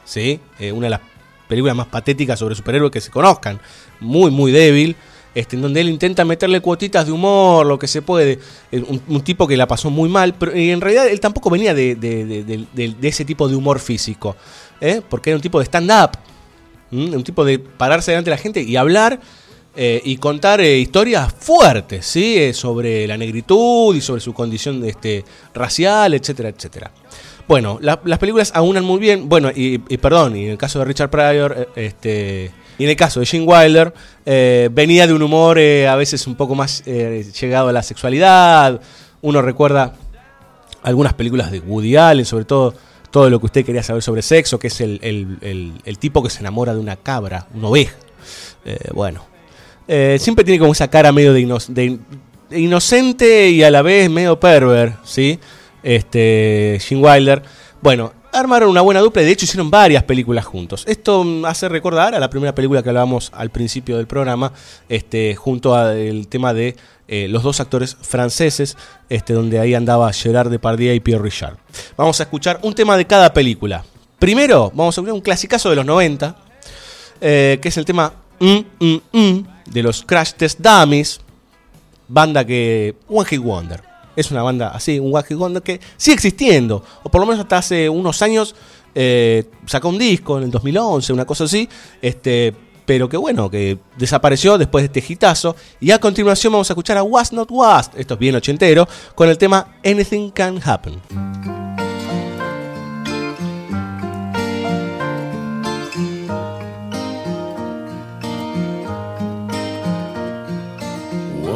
¿sí? 0.05 0.39
Eh, 0.59 0.71
una 0.71 0.85
de 0.87 0.91
las 0.91 1.01
películas 1.47 1.75
más 1.75 1.87
patéticas 1.87 2.39
sobre 2.39 2.55
superhéroes 2.55 2.91
que 2.91 3.01
se 3.01 3.11
conozcan. 3.11 3.59
Muy, 3.99 4.31
muy 4.31 4.51
débil. 4.51 4.95
Este, 5.35 5.55
en 5.55 5.61
donde 5.61 5.81
él 5.81 5.89
intenta 5.89 6.25
meterle 6.25 6.61
cuotitas 6.61 7.05
de 7.05 7.11
humor, 7.11 7.65
lo 7.65 7.77
que 7.77 7.87
se 7.87 8.01
puede. 8.01 8.39
Eh, 8.71 8.83
Un, 9.07 9.21
tipo 9.21 9.47
que 9.47 9.55
la 9.55 9.67
pasó 9.67 9.91
muy 9.91 10.09
mal, 10.09 10.33
pero 10.33 10.51
en 10.53 10.81
realidad 10.81 11.07
él 11.07 11.19
tampoco 11.19 11.49
venía 11.51 11.75
de, 11.75 11.93
de- 11.95 12.65
de- 12.73 13.07
ese 13.07 13.23
tipo 13.23 13.47
de 13.47 13.55
humor 13.55 13.79
físico. 13.79 14.35
¿eh? 14.81 15.01
Porque 15.07 15.29
era 15.29 15.35
un 15.37 15.41
tipo 15.43 15.59
de 15.59 15.65
stand-up. 15.65 16.17
Un 16.91 17.23
tipo 17.23 17.45
de 17.45 17.59
pararse 17.59 18.11
delante 18.11 18.29
de 18.31 18.35
la 18.35 18.41
gente 18.41 18.61
y 18.63 18.77
hablar 18.77 19.19
eh, 19.79 20.01
y 20.03 20.17
contar 20.17 20.59
eh, 20.59 20.79
historias 20.79 21.31
fuertes, 21.39 22.05
¿sí? 22.05 22.35
Eh, 22.37 22.53
sobre 22.53 23.05
la 23.07 23.15
negritud 23.15 23.95
y 23.95 24.01
sobre 24.01 24.19
su 24.21 24.33
condición 24.33 24.83
este, 24.83 25.23
racial, 25.53 26.13
etcétera, 26.15 26.49
etcétera. 26.49 26.91
Bueno, 27.47 27.77
la- 27.81 28.01
las 28.03 28.17
películas 28.19 28.51
aunan 28.55 28.83
muy 28.83 28.99
bien. 28.99 29.29
Bueno, 29.29 29.51
y, 29.55 29.77
perdón, 29.77 30.35
y 30.35 30.45
en 30.45 30.51
el 30.51 30.57
caso 30.57 30.79
de 30.79 30.85
Richard 30.85 31.09
Pryor, 31.09 31.69
este, 31.75 32.51
y 32.77 32.83
en 32.83 32.89
el 32.89 32.95
caso 32.95 33.19
de 33.19 33.25
Gene 33.27 33.45
Wilder, 33.45 33.93
venía 34.71 35.07
de 35.07 35.13
un 35.13 35.21
humor 35.21 35.57
a 35.59 35.95
veces 35.95 36.27
un 36.27 36.35
poco 36.35 36.55
más 36.55 36.83
llegado 36.83 37.69
a 37.69 37.71
la 37.71 37.83
sexualidad. 37.83 38.81
Uno 39.21 39.41
recuerda 39.41 39.93
algunas 40.83 41.13
películas 41.13 41.51
de 41.51 41.59
Woody 41.59 41.95
Allen, 41.95 42.25
sobre 42.25 42.45
todo 42.45 42.73
todo 43.11 43.29
lo 43.29 43.39
que 43.39 43.45
usted 43.45 43.65
quería 43.65 43.81
saber 43.83 44.03
sobre 44.03 44.21
sexo, 44.21 44.59
que 44.59 44.67
es 44.67 44.81
el, 44.81 44.99
el- 45.85 45.97
tipo 45.99 46.21
que 46.21 46.29
se 46.29 46.39
enamora 46.39 46.73
de 46.73 46.79
una 46.81 46.97
cabra, 46.97 47.47
una 47.53 47.69
oveja. 47.69 47.95
Bueno, 48.93 49.23
Eh, 49.87 50.17
siempre 50.19 50.43
tiene 50.43 50.59
como 50.59 50.73
esa 50.73 50.87
cara 50.89 51.11
medio 51.11 51.33
de, 51.33 51.41
ino- 51.41 51.57
de 51.67 51.85
in- 51.85 52.05
de 52.49 52.59
inocente 52.59 53.49
y 53.49 53.63
a 53.63 53.71
la 53.71 53.81
vez 53.81 54.09
medio 54.09 54.39
perver, 54.39 54.93
¿sí? 55.03 55.39
Este, 55.83 56.77
Gene 56.81 57.01
Wilder. 57.01 57.41
Bueno, 57.81 58.13
armaron 58.33 58.69
una 58.69 58.81
buena 58.81 58.99
dupla 58.99 59.21
y 59.21 59.25
de 59.25 59.31
hecho 59.31 59.45
hicieron 59.45 59.69
varias 59.71 60.03
películas 60.03 60.45
juntos. 60.45 60.83
Esto 60.87 61.25
hace 61.45 61.69
recordar 61.69 62.13
a 62.15 62.19
la 62.19 62.29
primera 62.29 62.53
película 62.53 62.83
que 62.83 62.89
hablábamos 62.89 63.31
al 63.33 63.49
principio 63.49 63.97
del 63.97 64.07
programa, 64.07 64.51
este, 64.89 65.35
junto 65.35 65.75
al 65.75 66.27
tema 66.27 66.53
de 66.53 66.75
eh, 67.07 67.27
los 67.29 67.43
dos 67.43 67.59
actores 67.61 67.95
franceses, 68.01 68.75
este, 69.09 69.33
donde 69.33 69.59
ahí 69.59 69.73
andaba 69.73 70.11
Gerard 70.11 70.49
Depardieu 70.51 70.93
y 70.93 70.99
Pierre 70.99 71.23
Richard. 71.23 71.55
Vamos 71.95 72.19
a 72.19 72.23
escuchar 72.23 72.59
un 72.63 72.73
tema 72.73 72.97
de 72.97 73.05
cada 73.05 73.33
película. 73.33 73.83
Primero, 74.19 74.71
vamos 74.73 74.97
a 74.97 75.01
escuchar 75.01 75.13
un 75.13 75.21
clasicazo 75.21 75.69
de 75.69 75.75
los 75.77 75.85
90, 75.85 76.35
eh, 77.21 77.59
que 77.61 77.69
es 77.69 77.77
el 77.77 77.85
tema 77.85 78.13
Mm, 78.39 78.59
mm, 78.79 78.97
mm, 79.13 79.47
de 79.71 79.83
los 79.83 80.03
Crash 80.03 80.33
Test 80.33 80.59
Dummies, 80.59 81.19
banda 82.07 82.45
que. 82.45 82.95
One 83.07 83.25
Hit 83.25 83.41
Wonder. 83.41 83.83
Es 84.15 84.31
una 84.31 84.41
banda 84.41 84.69
así, 84.69 84.99
un 84.99 85.13
One 85.13 85.25
Hit 85.27 85.37
Wonder 85.37 85.61
que 85.61 85.79
sigue 85.95 86.15
existiendo, 86.15 86.83
o 87.03 87.09
por 87.09 87.21
lo 87.21 87.27
menos 87.27 87.41
hasta 87.41 87.57
hace 87.57 87.87
unos 87.87 88.21
años 88.21 88.55
eh, 88.95 89.43
sacó 89.67 89.89
un 89.89 89.99
disco 89.99 90.39
en 90.39 90.45
el 90.45 90.51
2011, 90.51 91.13
una 91.13 91.25
cosa 91.25 91.43
así, 91.43 91.69
este, 92.01 92.55
pero 92.87 93.07
que 93.07 93.17
bueno, 93.17 93.49
que 93.51 93.77
desapareció 93.97 94.57
después 94.57 94.81
de 94.81 94.99
este 94.99 95.13
hitazo. 95.13 95.55
Y 95.79 95.91
a 95.91 95.99
continuación 95.99 96.53
vamos 96.53 96.69
a 96.69 96.73
escuchar 96.73 96.97
a 96.97 97.03
Was 97.03 97.31
Not 97.31 97.49
Was, 97.51 97.91
esto 97.95 98.15
es 98.15 98.19
bien 98.19 98.35
ochentero, 98.35 98.87
con 99.13 99.29
el 99.29 99.37
tema 99.37 99.75
Anything 99.83 100.31
Can 100.31 100.59
Happen. 100.63 101.66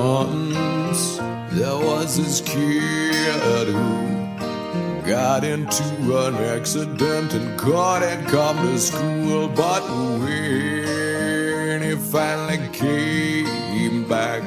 Once 0.03 1.17
there 1.51 1.77
was 1.77 2.17
this 2.17 2.41
kid 2.41 3.67
who 3.67 5.05
got 5.07 5.43
into 5.43 5.83
an 6.25 6.33
accident 6.57 7.31
and 7.35 7.59
couldn't 7.59 8.25
come 8.25 8.57
to 8.65 8.79
school. 8.79 9.47
But 9.47 9.83
when 10.19 11.83
he 11.83 11.95
finally 11.95 12.67
came 12.73 14.07
back, 14.07 14.41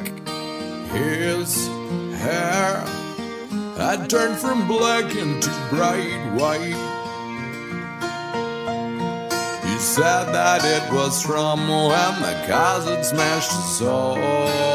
his 0.91 1.67
hair 2.19 2.83
had 3.77 4.09
turned 4.09 4.37
from 4.37 4.67
black 4.67 5.15
into 5.15 5.51
bright 5.69 6.33
white. 6.33 6.75
He 9.63 9.77
said 9.79 10.33
that 10.33 10.65
it 10.65 10.93
was 10.93 11.23
from 11.23 11.65
when 11.69 12.21
the 12.21 12.43
cars 12.45 12.83
had 12.89 13.05
smashed 13.05 13.53
so 13.77 14.15
hard. 14.15 14.74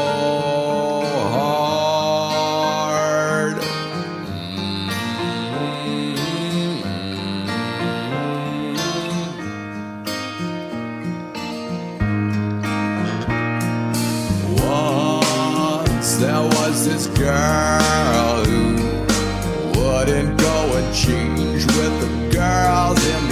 Girl 17.21 18.45
who 18.45 19.79
wouldn't 19.79 20.39
go 20.39 20.75
and 20.77 20.95
change 20.95 21.65
with 21.77 21.93
the 22.01 22.09
girls 22.35 23.05
in 23.05 23.30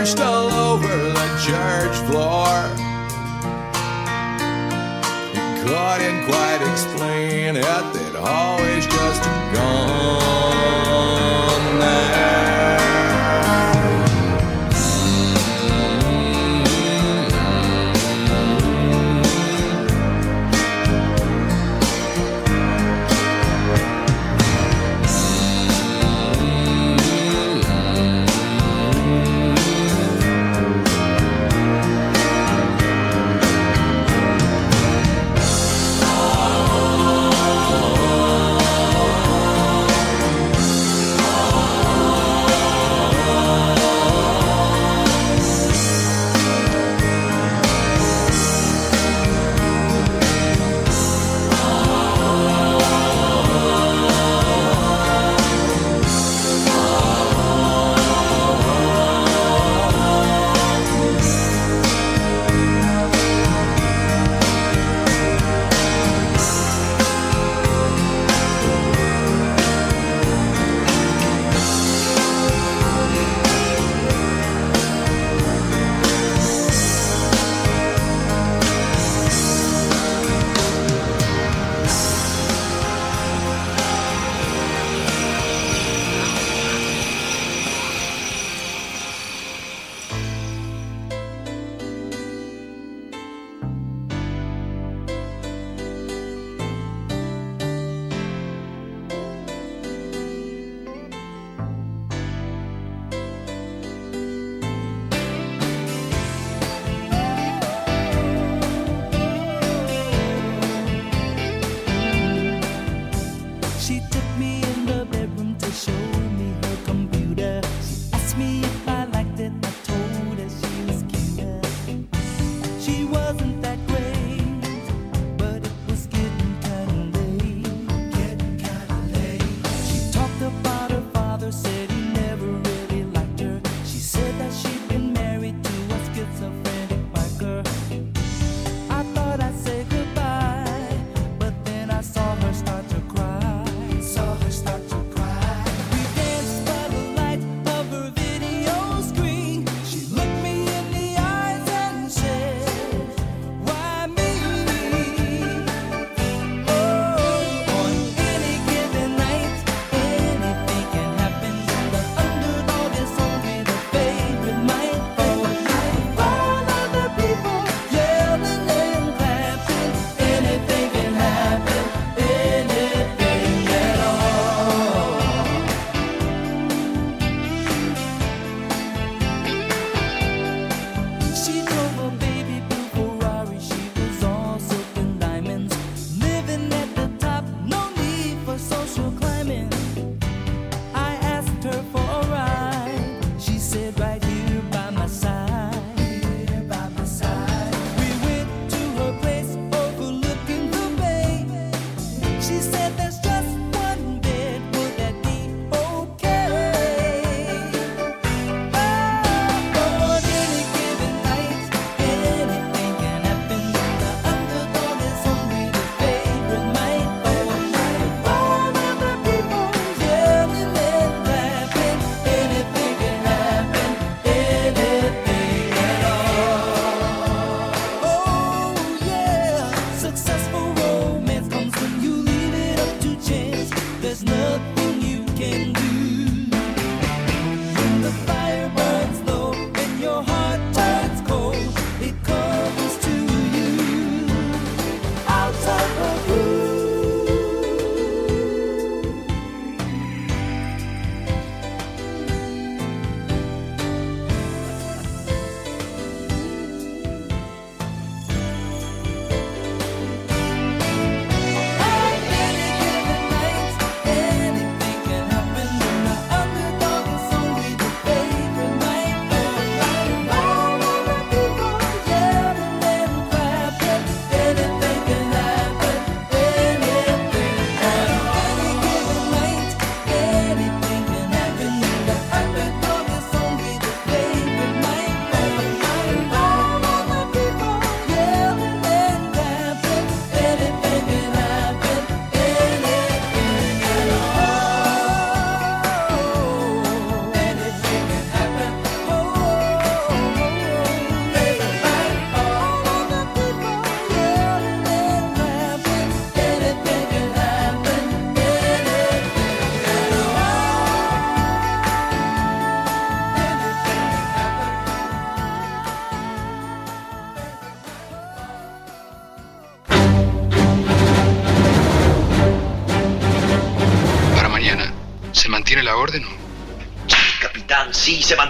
and 0.00 0.20
all 0.20 0.50
over 0.50 0.88
the 0.88 1.28
church 1.46 1.96
floor. 2.08 2.50
He 5.32 5.62
couldn't 5.62 6.24
quite 6.26 6.60
explain 6.72 7.56
it, 7.56 7.92
they'd 7.94 8.16
always 8.16 8.86
just 8.86 9.22
gone 9.54 10.23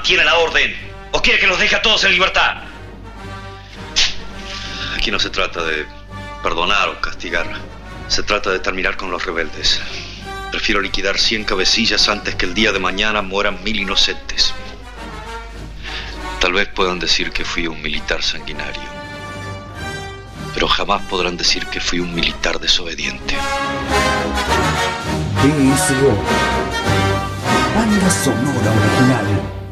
mantiene 0.05 0.25
la 0.25 0.37
orden. 0.37 0.77
¿O 1.13 1.23
quiere 1.23 1.41
que 1.41 1.47
los 1.47 1.59
deje 1.59 1.77
a 1.77 1.81
todos 1.81 2.05
en 2.05 2.13
libertad? 2.13 2.57
Aquí 4.95 5.11
no 5.11 5.19
se 5.19 5.31
trata 5.31 5.65
de 5.65 5.87
perdonar 6.43 6.91
o 6.91 7.01
castigar. 7.01 7.47
Se 8.09 8.23
trata 8.23 8.51
de 8.51 8.59
terminar 8.59 8.99
con 8.99 9.11
los 9.11 9.25
rebeldes. 9.25 9.81
Prefiero 10.51 10.83
liquidar 10.83 11.19
100 11.19 11.45
cabecillas 11.45 12.07
antes 12.11 12.35
que 12.35 12.45
el 12.45 12.53
día 12.53 12.71
de 12.71 12.81
mañana 12.81 13.23
mueran 13.23 13.65
mil 13.65 13.81
inocentes. 13.81 14.53
Tal 16.39 16.53
vez 16.53 16.69
puedan 16.69 16.99
decir 16.99 17.31
que 17.31 17.47
fui 17.47 17.67
un 17.67 17.81
militar 17.81 18.23
sanguinario, 18.23 18.83
pero 20.53 20.69
jamás 20.69 21.01
podrán 21.07 21.39
decir 21.39 21.65
que 21.69 21.81
fui 21.81 21.99
un 21.99 22.15
militar 22.15 22.61
desobediente. 22.61 23.39
Banda 27.75 28.11
sonora 28.11 28.71
original. 28.71 29.64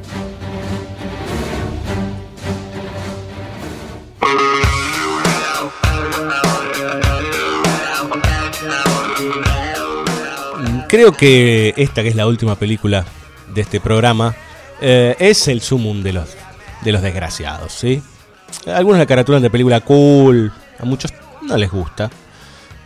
Creo 10.92 11.12
que 11.12 11.72
esta, 11.78 12.02
que 12.02 12.10
es 12.10 12.16
la 12.16 12.26
última 12.26 12.54
película 12.56 13.06
de 13.54 13.62
este 13.62 13.80
programa, 13.80 14.36
eh, 14.78 15.16
es 15.18 15.48
el 15.48 15.62
sumum 15.62 16.02
de 16.02 16.12
los, 16.12 16.28
de 16.82 16.92
los 16.92 17.00
desgraciados, 17.00 17.72
¿sí? 17.72 18.02
Algunos 18.66 18.98
la 18.98 19.06
caratulan 19.06 19.40
de 19.40 19.48
película 19.48 19.80
cool, 19.80 20.52
a 20.78 20.84
muchos 20.84 21.10
no 21.40 21.56
les 21.56 21.70
gusta. 21.70 22.10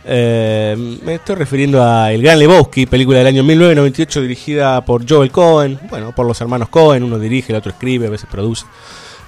Eh, 0.05 0.97
me 1.03 1.15
estoy 1.15 1.35
refiriendo 1.35 1.83
a 1.83 2.13
El 2.13 2.21
Gran 2.21 2.39
Lebowski, 2.39 2.85
película 2.85 3.17
del 3.17 3.27
año 3.27 3.43
1998 3.43 4.21
dirigida 4.21 4.85
por 4.85 5.05
Joel 5.05 5.29
Cohen, 5.29 5.77
bueno, 5.89 6.15
por 6.15 6.25
los 6.25 6.39
hermanos 6.39 6.69
Cohen, 6.69 7.03
uno 7.03 7.19
dirige, 7.19 7.51
el 7.51 7.57
otro 7.57 7.71
escribe, 7.73 8.07
a 8.07 8.11
veces 8.11 8.29
produce. 8.31 8.65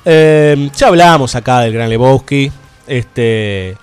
Eh, 0.05 0.69
ya 0.73 0.88
hablábamos 0.88 1.36
acá 1.36 1.59
del 1.59 1.73
Gran 1.73 1.89
Lebowski. 1.89 2.49
Este, 2.88 3.75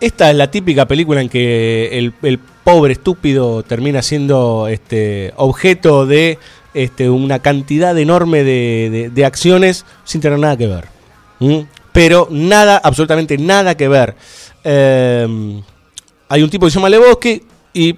esta 0.00 0.30
es 0.30 0.36
la 0.36 0.50
típica 0.50 0.86
película 0.86 1.20
en 1.20 1.28
que 1.28 1.98
el, 1.98 2.12
el 2.22 2.38
pobre 2.38 2.92
estúpido 2.92 3.62
termina 3.62 4.02
siendo 4.02 4.68
este, 4.68 5.32
objeto 5.36 6.04
de 6.06 6.38
este, 6.74 7.08
una 7.08 7.38
cantidad 7.38 7.96
enorme 7.98 8.44
de, 8.44 9.10
de- 9.14 9.24
acciones 9.24 9.84
sin 10.04 10.20
tener 10.20 10.38
nada 10.38 10.56
que 10.56 10.66
ver. 10.66 10.84
Pero 11.92 12.28
nada, 12.30 12.76
absolutamente 12.82 13.38
nada 13.38 13.76
que 13.76 13.88
ver. 13.88 14.14
Eh, 14.64 15.62
hay 16.28 16.42
un 16.42 16.50
tipo 16.50 16.66
que 16.66 16.70
se 16.70 16.76
llama 16.78 16.88
Lebowski 16.90 17.42
y 17.72 17.94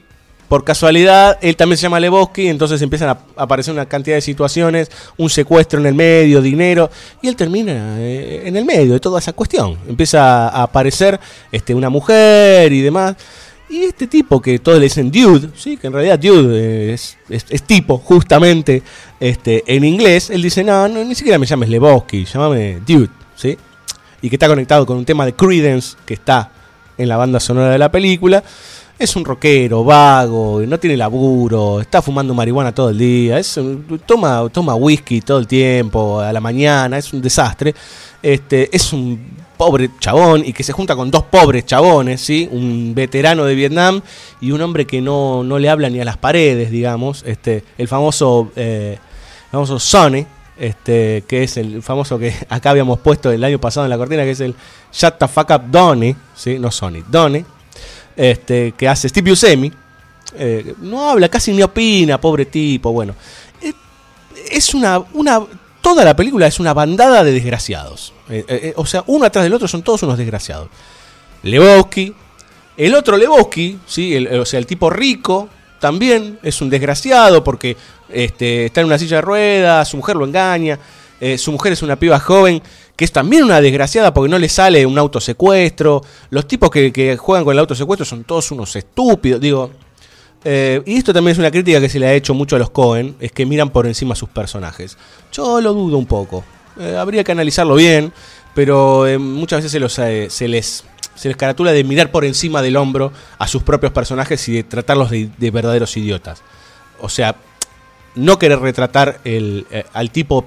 por 0.49 0.65
casualidad 0.65 1.39
él 1.43 1.57
también 1.57 1.77
se 1.77 1.83
llama 1.83 2.01
Lebowski, 2.01 2.49
entonces 2.49 2.81
empiezan 2.83 3.11
a 3.11 3.19
aparecer 3.37 3.75
una 3.75 3.87
cantidad 3.87 4.17
de 4.17 4.23
situaciones, 4.23 4.91
un 5.19 5.29
secuestro 5.29 5.79
en 5.79 5.87
el 5.87 5.95
medio, 5.95 6.41
dinero, 6.41 6.91
y 7.21 7.29
él 7.29 7.37
termina 7.37 7.97
eh, 7.99 8.43
en 8.47 8.57
el 8.57 8.65
medio 8.65 8.95
de 8.95 9.01
toda 9.01 9.19
esa 9.19 9.33
cuestión. 9.35 9.77
Empieza 9.89 10.49
a 10.49 10.63
aparecer 10.63 11.21
este, 11.53 11.75
una 11.75 11.91
mujer 11.91 12.73
y 12.73 12.81
demás. 12.81 13.17
Y 13.71 13.83
este 13.83 14.07
tipo 14.07 14.41
que 14.41 14.59
todos 14.61 14.79
le 14.79 14.85
dicen 14.85 15.11
dude, 15.11 15.51
sí, 15.55 15.77
que 15.77 15.89
en 15.89 15.93
realidad 15.93 16.19
dude 16.19 16.95
es, 16.95 17.19
es- 17.29 17.45
es 17.51 17.63
tipo, 17.65 17.99
justamente, 17.99 18.83
este, 19.21 19.63
en 19.67 19.85
inglés, 19.85 20.31
él 20.31 20.41
dice, 20.41 20.65
no, 20.65 20.89
no, 20.89 21.05
ni 21.05 21.15
siquiera 21.15 21.39
me 21.39 21.45
llames 21.45 21.69
Lebowski, 21.69 22.25
llámame 22.25 22.79
dude, 22.87 23.11
¿sí? 23.37 23.59
Y 24.23 24.31
que 24.31 24.37
está 24.37 24.49
conectado 24.49 24.87
con 24.87 24.97
un 24.97 25.05
tema 25.05 25.27
de 25.27 25.35
Credence 25.35 25.99
que 26.07 26.15
está 26.15 26.51
en 26.97 27.09
la 27.09 27.19
banda 27.19 27.39
sonora 27.41 27.69
de 27.71 27.79
la 27.79 27.91
película. 27.93 28.43
Es 28.99 29.15
un 29.15 29.25
rockero, 29.25 29.85
vago, 29.85 30.61
no 30.67 30.77
tiene 30.81 30.97
laburo, 30.97 31.81
está 31.81 32.03
fumando 32.03 32.35
marihuana 32.35 32.75
todo 32.75 32.91
el 32.91 32.99
día, 32.99 33.39
es 33.39 33.57
toma, 34.05 34.49
toma 34.51 34.75
whisky 34.75 35.21
todo 35.21 35.39
el 35.39 35.47
tiempo, 35.47 36.19
a 36.19 36.33
la 36.33 36.41
mañana, 36.41 36.99
es 36.99 37.13
un 37.13 37.23
desastre. 37.23 37.73
Este, 38.21 38.75
es 38.75 38.93
un 38.93 39.37
pobre 39.57 39.91
chabón 40.01 40.45
y 40.45 40.53
que 40.53 40.65
se 40.65 40.73
junta 40.73 40.97
con 40.97 41.13
dos 41.13 41.23
pobres 41.23 41.65
chabones, 41.65 42.21
¿sí? 42.21 42.49
Un 42.51 42.93
veterano 42.93 43.45
de 43.45 43.55
Vietnam 43.55 44.01
y 44.41 44.51
un 44.51 44.61
hombre 44.63 44.85
que 44.85 45.01
no, 45.01 45.45
no 45.45 45.61
le 45.61 45.69
habla 45.69 45.89
ni 45.91 46.01
a 46.01 46.05
las 46.05 46.17
paredes, 46.17 46.73
digamos. 46.73 47.23
Este, 47.25 47.63
el 47.79 47.87
famoso, 47.87 48.51
eh, 48.57 48.99
famoso 49.53 49.79
Sonny, 49.79 50.27
este, 50.59 51.23
que 51.29 51.45
es 51.45 51.57
el 51.57 51.83
famoso 51.83 52.19
que 52.19 52.35
acá 52.49 52.71
habíamos 52.71 52.99
puesto 52.99 53.31
el 53.31 53.45
año 53.45 53.61
pasado 53.61 53.87
en 53.87 53.91
la 53.91 53.97
cortina, 53.97 54.25
que 54.25 54.33
es 54.33 54.41
el 54.41 54.57
Shut 54.93 55.19
the 55.19 55.29
fuck 55.29 55.51
up 55.51 55.63
Donnie, 55.71 56.17
¿sí? 56.35 56.59
No 56.59 56.73
Sonny, 56.73 57.05
Donnie, 57.09 57.45
este, 58.19 58.73
que 58.77 58.87
hace 58.87 59.09
Steve 59.09 59.31
Buscemi. 59.31 59.73
Eh, 60.37 60.75
no 60.81 61.09
habla, 61.09 61.31
casi 61.31 61.53
ni 61.53 61.63
opina, 61.63 62.21
pobre 62.21 62.45
tipo, 62.45 62.93
bueno. 62.93 63.15
Eh, 63.63 63.73
es 64.51 64.75
una, 64.75 64.99
una. 65.15 65.41
Toda 65.81 66.05
la 66.05 66.15
película 66.15 66.47
es 66.47 66.61
una 66.61 66.75
bandada 66.75 67.25
de 67.25 67.33
desgraciados. 67.33 68.13
Eh, 68.29 68.75
o 68.77 68.85
sea, 68.85 69.05
uno 69.07 69.25
atrás 69.25 69.45
del 69.45 69.55
otro 69.55 69.67
son 69.69 69.83
todos 69.83 70.03
unos 70.03 70.19
desgraciados. 70.19 70.69
Lebowski. 71.43 72.13
El 72.77 72.95
otro 72.95 73.17
Lebowski, 73.17 73.79
¿sí? 73.87 74.15
El- 74.15 74.39
o 74.41 74.45
sea, 74.45 74.59
el 74.59 74.67
tipo 74.67 74.91
rico, 74.91 75.49
también 75.81 76.39
es 76.43 76.61
un 76.61 76.69
desgraciado 76.71 77.43
porque 77.43 77.77
este, 78.09 78.67
está 78.67 78.81
en 78.81 78.87
una 78.89 78.99
silla 78.99 79.17
de 79.17 79.23
ruedas, 79.23 79.89
su 79.89 79.97
mujer 79.97 80.17
lo 80.17 80.25
engaña, 80.27 80.79
eh, 81.21 81.37
su 81.37 81.51
mujer 81.51 81.73
es 81.73 81.83
una 81.83 81.97
piba 81.97 82.21
joven 82.21 82.63
que 82.95 83.05
es 83.05 83.13
también 83.13 83.45
una 83.45 83.61
desgraciada 83.61 84.13
porque 84.13 84.31
no 84.31 84.39
le 84.39 84.49
sale 84.49 84.85
un 84.87 84.99
autosecuestro. 84.99 86.03
Los 86.31 86.47
tipos 86.47 86.71
que, 86.71 87.17
juegan 87.17 87.45
con 87.45 87.53
el 87.53 87.59
autosecuestro 87.59 88.05
son 88.05 88.25
todos 88.25 88.51
unos 88.51 88.75
estúpidos. 88.75 89.41
Digo, 89.41 89.71
eh, 90.45 90.83
y 90.85 90.97
esto 90.97 91.13
también 91.13 91.33
es 91.33 91.39
una 91.39 91.51
crítica 91.51 91.81
que 91.81 91.89
se 91.89 91.99
le 91.99 92.07
ha 92.07 92.13
hecho 92.13 92.35
mucho 92.35 92.57
a 92.57 92.59
los 92.59 92.71
Cohen, 92.71 93.17
es 93.21 93.33
que 93.33 93.47
miran 93.47 93.71
por 93.71 93.87
encima 93.87 94.13
a 94.13 94.17
sus 94.17 94.29
personajes. 94.29 94.97
Yo 95.33 95.61
lo 95.61 95.73
dudo 95.73 95.97
un 95.97 96.07
poco. 96.07 96.45
Eh, 96.79 96.97
habría 96.97 97.25
que 97.25 97.33
analizarlo 97.33 97.75
bien, 97.75 98.13
pero 98.55 99.07
muchas 99.19 99.63
veces 99.63 99.71
se, 99.71 100.49
les 100.49 100.85
se 101.15 101.29
les 101.29 101.37
caratula 101.37 101.73
de 101.73 101.85
mirar 101.85 102.11
por 102.11 102.25
encima 102.25 102.63
del 102.63 102.77
hombro 102.77 103.13
a 103.39 103.47
sus 103.47 103.63
propios 103.63 103.93
personajes 103.93 104.49
y 104.49 104.55
de 104.55 104.65
tratarlos 104.65 105.11
de, 105.11 105.31
de 105.37 105.51
verdaderos 105.51 105.97
idiotas. 105.97 106.43
O 107.01 107.09
sea, 107.09 107.37
no 108.17 108.39
querer 108.39 108.59
retratar 108.59 109.21
el, 109.25 109.67
al 109.93 110.11
tipo 110.11 110.45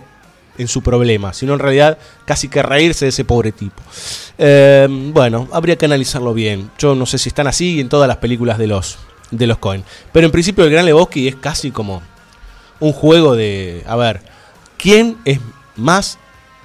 en 0.57 0.67
su 0.67 0.81
problema, 0.81 1.33
sino 1.33 1.53
en 1.53 1.59
realidad 1.59 1.97
casi 2.25 2.47
que 2.47 2.61
reírse 2.61 3.05
de 3.05 3.09
ese 3.09 3.25
pobre 3.25 3.51
tipo. 3.51 3.81
Eh, 4.37 4.87
bueno, 4.89 5.47
habría 5.51 5.75
que 5.75 5.85
analizarlo 5.85 6.33
bien. 6.33 6.71
Yo 6.77 6.95
no 6.95 7.05
sé 7.05 7.17
si 7.17 7.29
están 7.29 7.47
así 7.47 7.79
en 7.79 7.89
todas 7.89 8.07
las 8.07 8.17
películas 8.17 8.57
de 8.57 8.67
los, 8.67 8.97
de 9.31 9.47
los 9.47 9.57
Cohen. 9.57 9.83
Pero 10.11 10.25
en 10.25 10.31
principio 10.31 10.63
el 10.63 10.71
Gran 10.71 10.85
Lebowski 10.85 11.27
es 11.27 11.35
casi 11.35 11.71
como 11.71 12.01
un 12.79 12.93
juego 12.93 13.35
de, 13.35 13.83
a 13.87 13.95
ver, 13.95 14.21
¿quién 14.77 15.17
es 15.25 15.39
más 15.75 16.17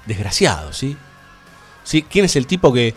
desgraciado? 0.07 0.73
¿sí? 0.73 0.97
¿Sí? 1.85 2.03
¿Quién 2.03 2.25
es 2.25 2.37
el 2.37 2.47
tipo 2.47 2.73
que 2.73 2.95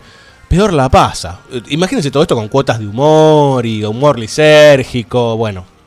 peor 0.48 0.72
la 0.72 0.88
pasa? 0.88 1.40
Eh, 1.52 1.62
Imagínense 1.68 2.10
todo 2.10 2.22
esto 2.22 2.34
con 2.34 2.48
cuotas 2.48 2.78
de 2.78 2.86
humor 2.86 3.64
y 3.64 3.84
humor 3.84 4.18
lisérgico, 4.18 5.36
bueno. 5.36 5.79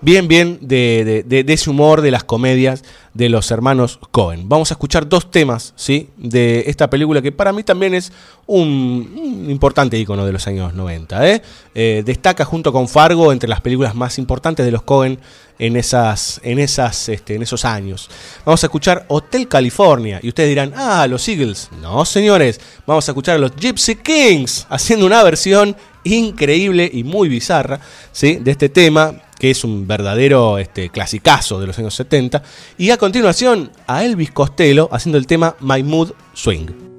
Bien, 0.00 0.28
bien 0.28 0.58
de, 0.60 1.24
de- 1.26 1.52
ese 1.52 1.70
humor 1.70 2.02
de 2.02 2.12
las 2.12 2.22
comedias 2.22 2.84
de 3.14 3.28
los 3.28 3.50
hermanos 3.50 3.98
Cohen. 4.12 4.48
Vamos 4.48 4.70
a 4.70 4.74
escuchar 4.74 5.08
dos 5.08 5.28
temas, 5.30 5.72
¿sí? 5.74 6.08
De 6.16 6.64
esta 6.68 6.88
película 6.88 7.20
que 7.20 7.32
para 7.32 7.52
mí 7.52 7.64
también 7.64 7.94
es 7.94 8.12
un, 8.46 9.12
un 9.44 9.50
importante 9.50 9.98
icono 9.98 10.24
de 10.24 10.30
los 10.32 10.46
años 10.46 10.72
90, 10.72 11.28
¿eh? 11.28 11.42
Eh, 11.74 12.02
destaca 12.06 12.44
junto 12.44 12.72
con 12.72 12.86
Fargo 12.86 13.32
entre 13.32 13.48
las 13.48 13.60
películas 13.60 13.96
más 13.96 14.18
importantes 14.18 14.64
de 14.64 14.70
los 14.70 14.82
Cohen 14.82 15.18
en, 15.58 15.74
esas, 15.76 16.40
en, 16.44 16.60
esas, 16.60 17.08
este, 17.08 17.34
en 17.34 17.42
esos 17.42 17.64
años. 17.64 18.08
Vamos 18.44 18.62
a 18.62 18.66
escuchar 18.68 19.04
Hotel 19.08 19.48
California. 19.48 20.20
Y 20.22 20.28
ustedes 20.28 20.48
dirán, 20.50 20.72
ah, 20.76 21.08
los 21.08 21.26
Eagles. 21.28 21.70
No, 21.82 22.04
señores. 22.04 22.60
Vamos 22.86 23.08
a 23.08 23.10
escuchar 23.10 23.34
a 23.34 23.38
los 23.38 23.50
Gypsy 23.56 23.96
Kings 23.96 24.64
haciendo 24.70 25.06
una 25.06 25.24
versión 25.24 25.76
increíble 26.10 26.90
y 26.92 27.04
muy 27.04 27.28
bizarra 27.28 27.80
¿sí? 28.12 28.36
de 28.36 28.50
este 28.50 28.68
tema, 28.68 29.14
que 29.38 29.50
es 29.50 29.64
un 29.64 29.86
verdadero 29.86 30.58
este, 30.58 30.88
clasicazo 30.90 31.60
de 31.60 31.66
los 31.66 31.78
años 31.78 31.94
70. 31.94 32.42
Y 32.78 32.90
a 32.90 32.96
continuación 32.96 33.70
a 33.86 34.04
Elvis 34.04 34.30
Costello 34.30 34.88
haciendo 34.92 35.18
el 35.18 35.26
tema 35.26 35.56
My 35.60 35.82
Mood 35.82 36.12
Swing. 36.34 36.97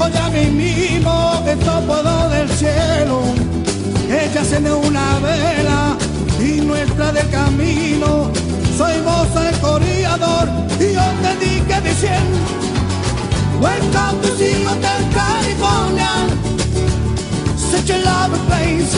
Y 0.00 0.08
me 0.08 0.08
dijo 0.08 0.08
ya 0.08 0.28
mismo 0.50 1.44
esto 1.46 1.80
puedo 1.86 2.28
del 2.30 2.48
cielo. 2.50 3.22
Ella 4.08 4.44
se 4.44 4.60
me 4.60 4.72
una 4.72 5.18
vela 5.18 5.96
y 6.40 6.60
nuestra 6.60 7.12
del 7.12 7.28
camino. 7.30 8.30
Soy 8.76 9.00
vos 9.00 9.28
el 9.44 9.58
corredor 9.60 10.48
y 10.78 10.94
yo 10.94 11.02
te 11.22 11.44
dije 11.44 11.80
diciendo 11.82 12.38
Welcome 13.60 14.22
to 14.22 14.34
the 14.36 14.64
Hotel 14.64 15.02
California 15.12 16.08
Such 17.58 17.90
a 17.90 17.98
lovely 17.98 18.38
place 18.46 18.90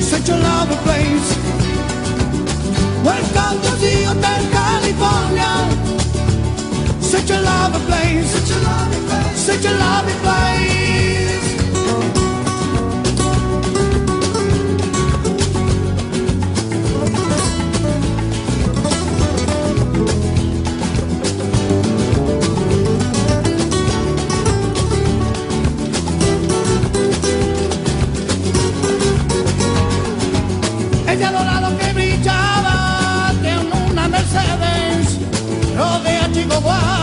Such 0.00 0.30
a 0.30 0.36
lovely 0.36 0.76
place 0.84 1.36
Welcome 3.04 3.60
to 3.62 3.70
the 3.76 4.04
Hotel 4.04 4.42
California 4.50 6.01
Such 7.12 7.28
a 7.28 7.42
lovely 7.42 7.78
place. 7.88 8.30
Such 8.30 9.66
a 9.66 9.72
lovely 9.74 10.14
place. 10.14 10.72
Ella 10.86 11.11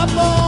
amor. 0.00 0.39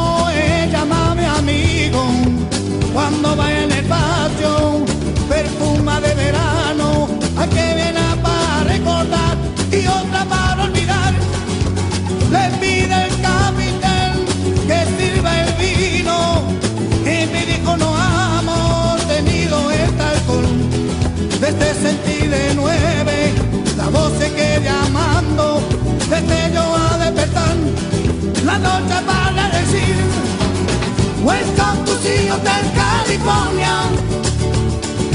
To 32.02 32.08
the 32.08 32.26
Hotel 32.26 32.64
California, 32.74 33.74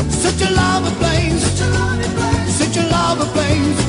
such 0.09 0.41
a 0.41 0.49
lovely 0.53 0.93
place, 1.01 1.43
such 2.57 2.77
a 2.77 2.83
lovely 2.87 3.27
place, 3.35 3.79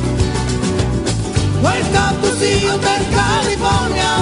Welcome 1.62 2.14
to 2.22 2.30
the 2.40 2.52
Hotel 2.66 3.02
California, 3.18 4.12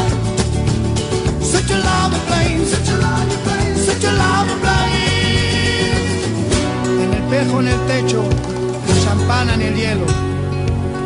such 1.40 1.70
a 1.70 1.78
lovely 1.88 2.20
place, 2.28 2.68
such 2.74 2.88
a 2.90 2.96
lovely 2.98 3.38
place, 3.44 3.86
such 3.86 4.04
a 4.04 4.12
lovely 4.12 4.56
place 4.60 4.96
en 6.86 7.00
el 7.00 7.14
espejo 7.14 7.60
en 7.60 7.68
el 7.68 7.80
techo, 7.86 8.22
champana 9.04 9.54
en 9.54 9.62
el 9.62 9.74
hielo. 9.74 10.06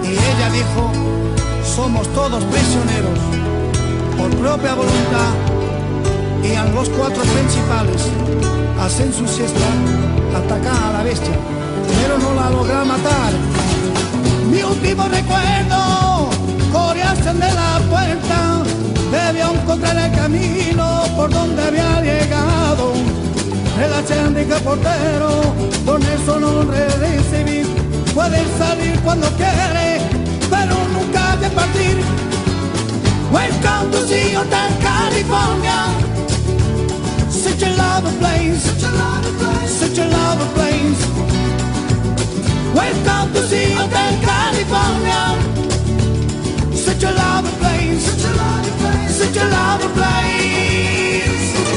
Y 0.02 0.10
ella 0.10 0.50
dijo, 0.50 0.90
somos 1.62 2.08
todos 2.14 2.42
prisioneros, 2.44 3.18
por 4.18 4.30
propia 4.38 4.74
voluntad. 4.74 5.59
Y 6.42 6.54
a 6.54 6.64
los 6.66 6.88
cuatro 6.90 7.22
principales 7.22 8.06
hacen 8.80 9.12
su 9.12 9.26
siesta, 9.26 9.68
atacar 10.34 10.84
a 10.84 10.92
la 10.98 11.02
bestia, 11.02 11.34
pero 12.02 12.18
no 12.18 12.34
la 12.34 12.50
logra 12.50 12.84
matar. 12.84 13.32
Mi 14.50 14.62
último 14.62 15.04
recuerdo, 15.08 16.30
corearse 16.72 17.34
de 17.34 17.52
la 17.52 17.80
puerta, 17.90 18.62
debió 19.12 19.52
encontrar 19.52 19.96
el 19.96 20.12
camino 20.16 21.04
por 21.16 21.30
donde 21.30 21.62
había 21.62 22.00
llegado 22.00 22.92
el 23.82 23.92
acéndica 23.92 24.58
portero, 24.58 25.42
con 25.86 26.02
eso 26.02 26.38
no 26.38 26.62
recibir. 26.62 27.66
Puede 28.14 28.44
salir 28.58 28.98
cuando 29.00 29.26
quiere, 29.36 30.00
pero 30.50 30.76
nunca 30.92 31.36
de 31.36 31.48
partir. 31.50 31.98
Welcome 33.32 33.92
to 33.92 34.00
California. 34.82 36.29
Such 37.40 37.62
a 37.62 37.70
lovely 37.76 38.12
place, 38.18 38.62
such 38.62 38.82
a 38.82 38.90
lovely 38.92 39.32
place, 39.38 39.70
such 39.70 39.98
a 39.98 40.06
lovely 40.08 40.48
place. 40.56 41.02
Welcome 42.74 43.32
to 43.34 43.40
the 43.52 43.64
Hotel 43.78 44.12
California. 44.28 45.22
Such 46.76 47.02
a 47.02 47.12
lovely 47.12 47.52
place, 47.60 48.02
such 48.04 48.24
a 48.30 48.32
lovely 48.36 48.72
place, 48.80 49.14
such 49.16 49.36
a 49.36 49.44
lovely 49.48 49.88
place. 49.96 51.69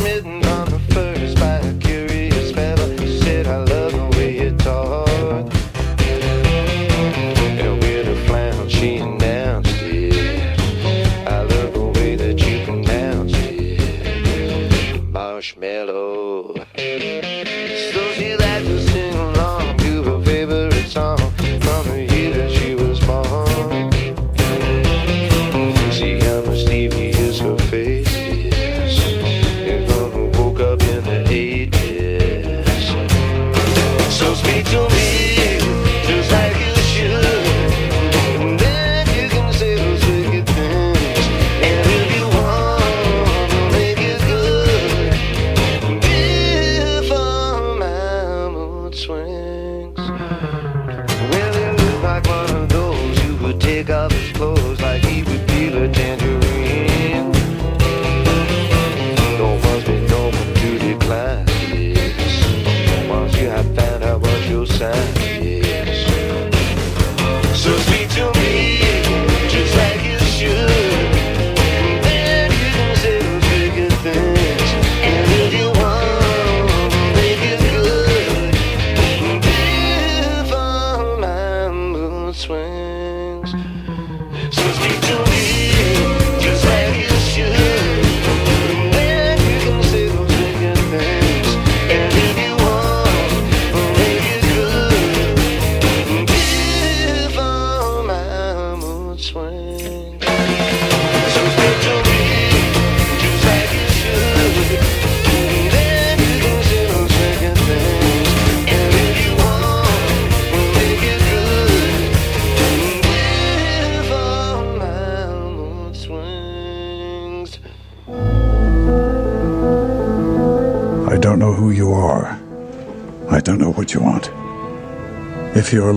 Was 0.00 0.37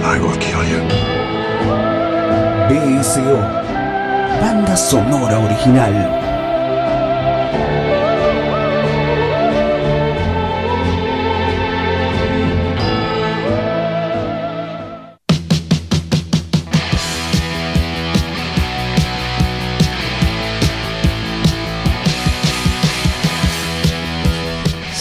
And 0.00 0.06
I 0.06 0.18
will 0.18 0.36
kill 0.38 0.64
you. 0.64 0.80
BSO. 2.70 3.36
Banda 4.40 4.74
sonora 4.74 5.44
original. 5.44 6.19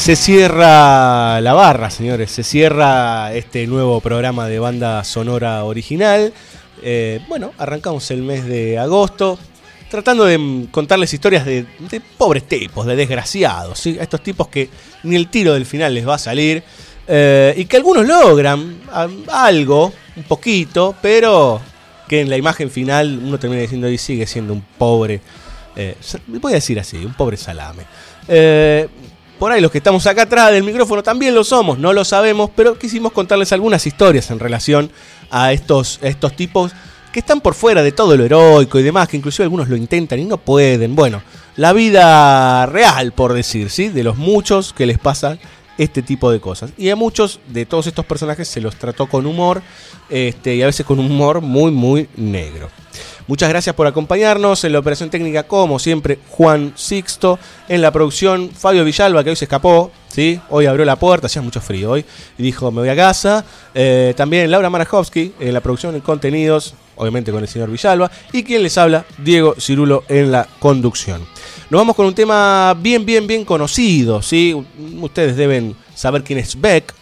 Se 0.10 0.16
cierra 0.16 1.40
la 1.40 1.54
barra, 1.54 1.92
señores. 1.92 2.32
Se 2.32 2.42
cierra 2.42 3.32
este 3.32 3.68
nuevo 3.68 4.02
programa 4.02 4.48
de 4.48 4.58
banda 4.58 5.04
sonora 5.04 5.64
original. 5.66 6.34
Eh, 6.82 7.20
bueno, 7.28 7.54
arrancamos 7.60 8.10
el 8.10 8.24
mes 8.24 8.44
de 8.48 8.80
agosto. 8.80 9.38
Tratando 9.88 10.26
de 10.26 10.66
contarles 10.72 11.14
historias 11.14 11.46
de, 11.46 11.68
pobres 12.18 12.48
tipos, 12.48 12.88
de 12.88 12.96
desgraciados. 12.96 13.78
¿sí? 13.78 13.98
Estos 14.02 14.24
tipos 14.24 14.48
que 14.48 14.72
ni 15.04 15.16
el 15.16 15.28
tiro 15.28 15.54
del 15.54 15.68
final 15.68 15.94
les 15.94 16.08
va 16.08 16.16
a 16.16 16.18
salir. 16.18 16.64
eh, 17.08 17.54
y 17.56 17.66
que 17.66 17.78
algunos 17.78 18.08
logran 18.08 18.80
algo, 19.32 19.94
un 20.16 20.24
poquito, 20.24 20.96
pero 21.04 21.62
que 22.08 22.22
en 22.22 22.32
la 22.32 22.38
imagen 22.38 22.72
final 22.72 23.22
uno 23.24 23.38
termina 23.38 23.62
diciendo 23.62 23.88
y 23.88 24.00
sigue 24.00 24.26
siendo 24.26 24.54
un 24.54 24.64
pobre. 24.76 25.22
eh, 25.76 25.96
voy 26.26 26.54
a 26.54 26.56
decir 26.56 26.80
así, 26.80 26.98
un 26.98 27.14
pobre 27.14 27.38
salame. 27.38 27.84
Por 29.40 29.54
ahí 29.54 29.62
los 29.62 29.72
que 29.72 29.78
estamos 29.78 30.06
acá 30.06 30.24
atrás 30.24 30.52
del 30.52 30.64
micrófono 30.64 31.02
también 31.02 31.34
lo 31.34 31.46
somos, 31.46 31.80
no 31.80 31.94
lo 31.94 32.04
sabemos, 32.04 32.50
pero 32.56 32.78
quisimos 32.78 33.14
contarles 33.14 33.54
algunas 33.54 33.88
historias 33.88 34.30
en 34.32 34.40
relación 34.40 34.92
a 35.32 35.54
estos, 35.54 36.00
estos 36.02 36.36
tipos 36.36 36.74
que 37.14 37.20
están 37.22 37.42
por 37.42 37.56
fuera 37.56 37.82
de 37.82 37.94
todo 37.94 38.18
lo 38.18 38.26
heroico 38.26 38.78
y 38.78 38.84
demás, 38.84 39.08
que 39.08 39.18
inclusive 39.18 39.46
algunos 39.46 39.70
lo 39.70 39.78
intentan 39.78 40.20
y 40.20 40.26
no 40.26 40.38
pueden. 40.38 40.96
Bueno, 40.96 41.24
la 41.56 41.74
vida 41.74 42.66
real, 42.66 43.14
por 43.14 43.34
decir, 43.34 43.70
¿sí? 43.70 43.88
De 43.88 44.04
los 44.04 44.18
muchos 44.18 44.74
que 44.74 44.86
les 44.86 45.00
pasan 45.00 45.40
este 45.80 46.02
tipo 46.02 46.30
de 46.30 46.40
cosas. 46.40 46.72
Y 46.78 46.90
a 46.90 46.96
muchos 46.96 47.40
de 47.48 47.66
todos 47.66 47.88
estos 47.88 48.06
personajes 48.06 48.48
se 48.48 48.62
los 48.62 48.76
trató 48.76 49.08
con 49.08 49.26
humor 49.26 49.62
este, 50.10 50.56
y 50.56 50.62
a 50.62 50.66
veces 50.66 50.86
con 50.86 51.00
un 51.00 51.10
humor 51.10 51.42
muy, 51.42 51.72
muy 51.72 52.10
negro. 52.18 52.70
Muchas 53.28 53.48
gracias 53.48 53.76
por 53.76 53.88
acompañarnos 53.88 54.64
en 54.64 54.74
la 54.74 54.80
operación 54.80 55.10
técnica, 55.10 55.44
como 55.44 55.80
siempre, 55.80 56.20
Juan 56.30 56.74
Sixto. 56.76 57.40
En 57.70 57.82
la 57.82 57.92
producción, 57.92 58.50
Fabio 58.50 58.84
Villalba, 58.84 59.24
que 59.24 59.30
hoy 59.30 59.36
se 59.36 59.46
escapó, 59.46 59.92
¿sí? 60.10 60.42
Hoy 60.50 60.66
abrió 60.66 60.84
la 60.84 60.98
puerta, 60.98 61.28
hacía 61.28 61.42
mucho 61.42 61.62
frío 61.62 61.92
hoy, 61.92 62.04
y 62.38 62.44
dijo, 62.44 62.72
me 62.72 62.82
voy 62.82 62.90
a 62.90 62.96
casa. 62.96 63.46
Eh, 63.74 64.14
también 64.18 64.52
Laura 64.52 64.70
Marajowski 64.70 65.34
en 65.40 65.54
la 65.54 65.62
producción 65.62 65.94
de 65.94 66.02
contenidos, 66.02 66.74
obviamente 66.96 67.32
con 67.32 67.42
el 67.42 67.48
señor 67.48 67.70
Villalba. 67.70 68.12
Y 68.34 68.44
quien 68.44 68.64
les 68.64 68.78
habla, 68.78 69.06
Diego 69.20 69.56
Cirulo 69.60 70.04
en 70.10 70.32
la 70.32 70.48
conducción. 70.60 71.22
Nos 71.70 71.82
vamos 71.82 71.96
con 71.96 72.08
un 72.08 72.16
tema 72.16 72.76
bien, 72.82 73.06
bien, 73.06 73.28
bien 73.28 73.46
conocido, 73.46 74.24
¿sí? 74.24 74.56
Ustedes 75.00 75.36
deben 75.38 75.76
saber 75.94 76.24
quién 76.24 76.40
es 76.40 76.60
Beck. 76.60 76.96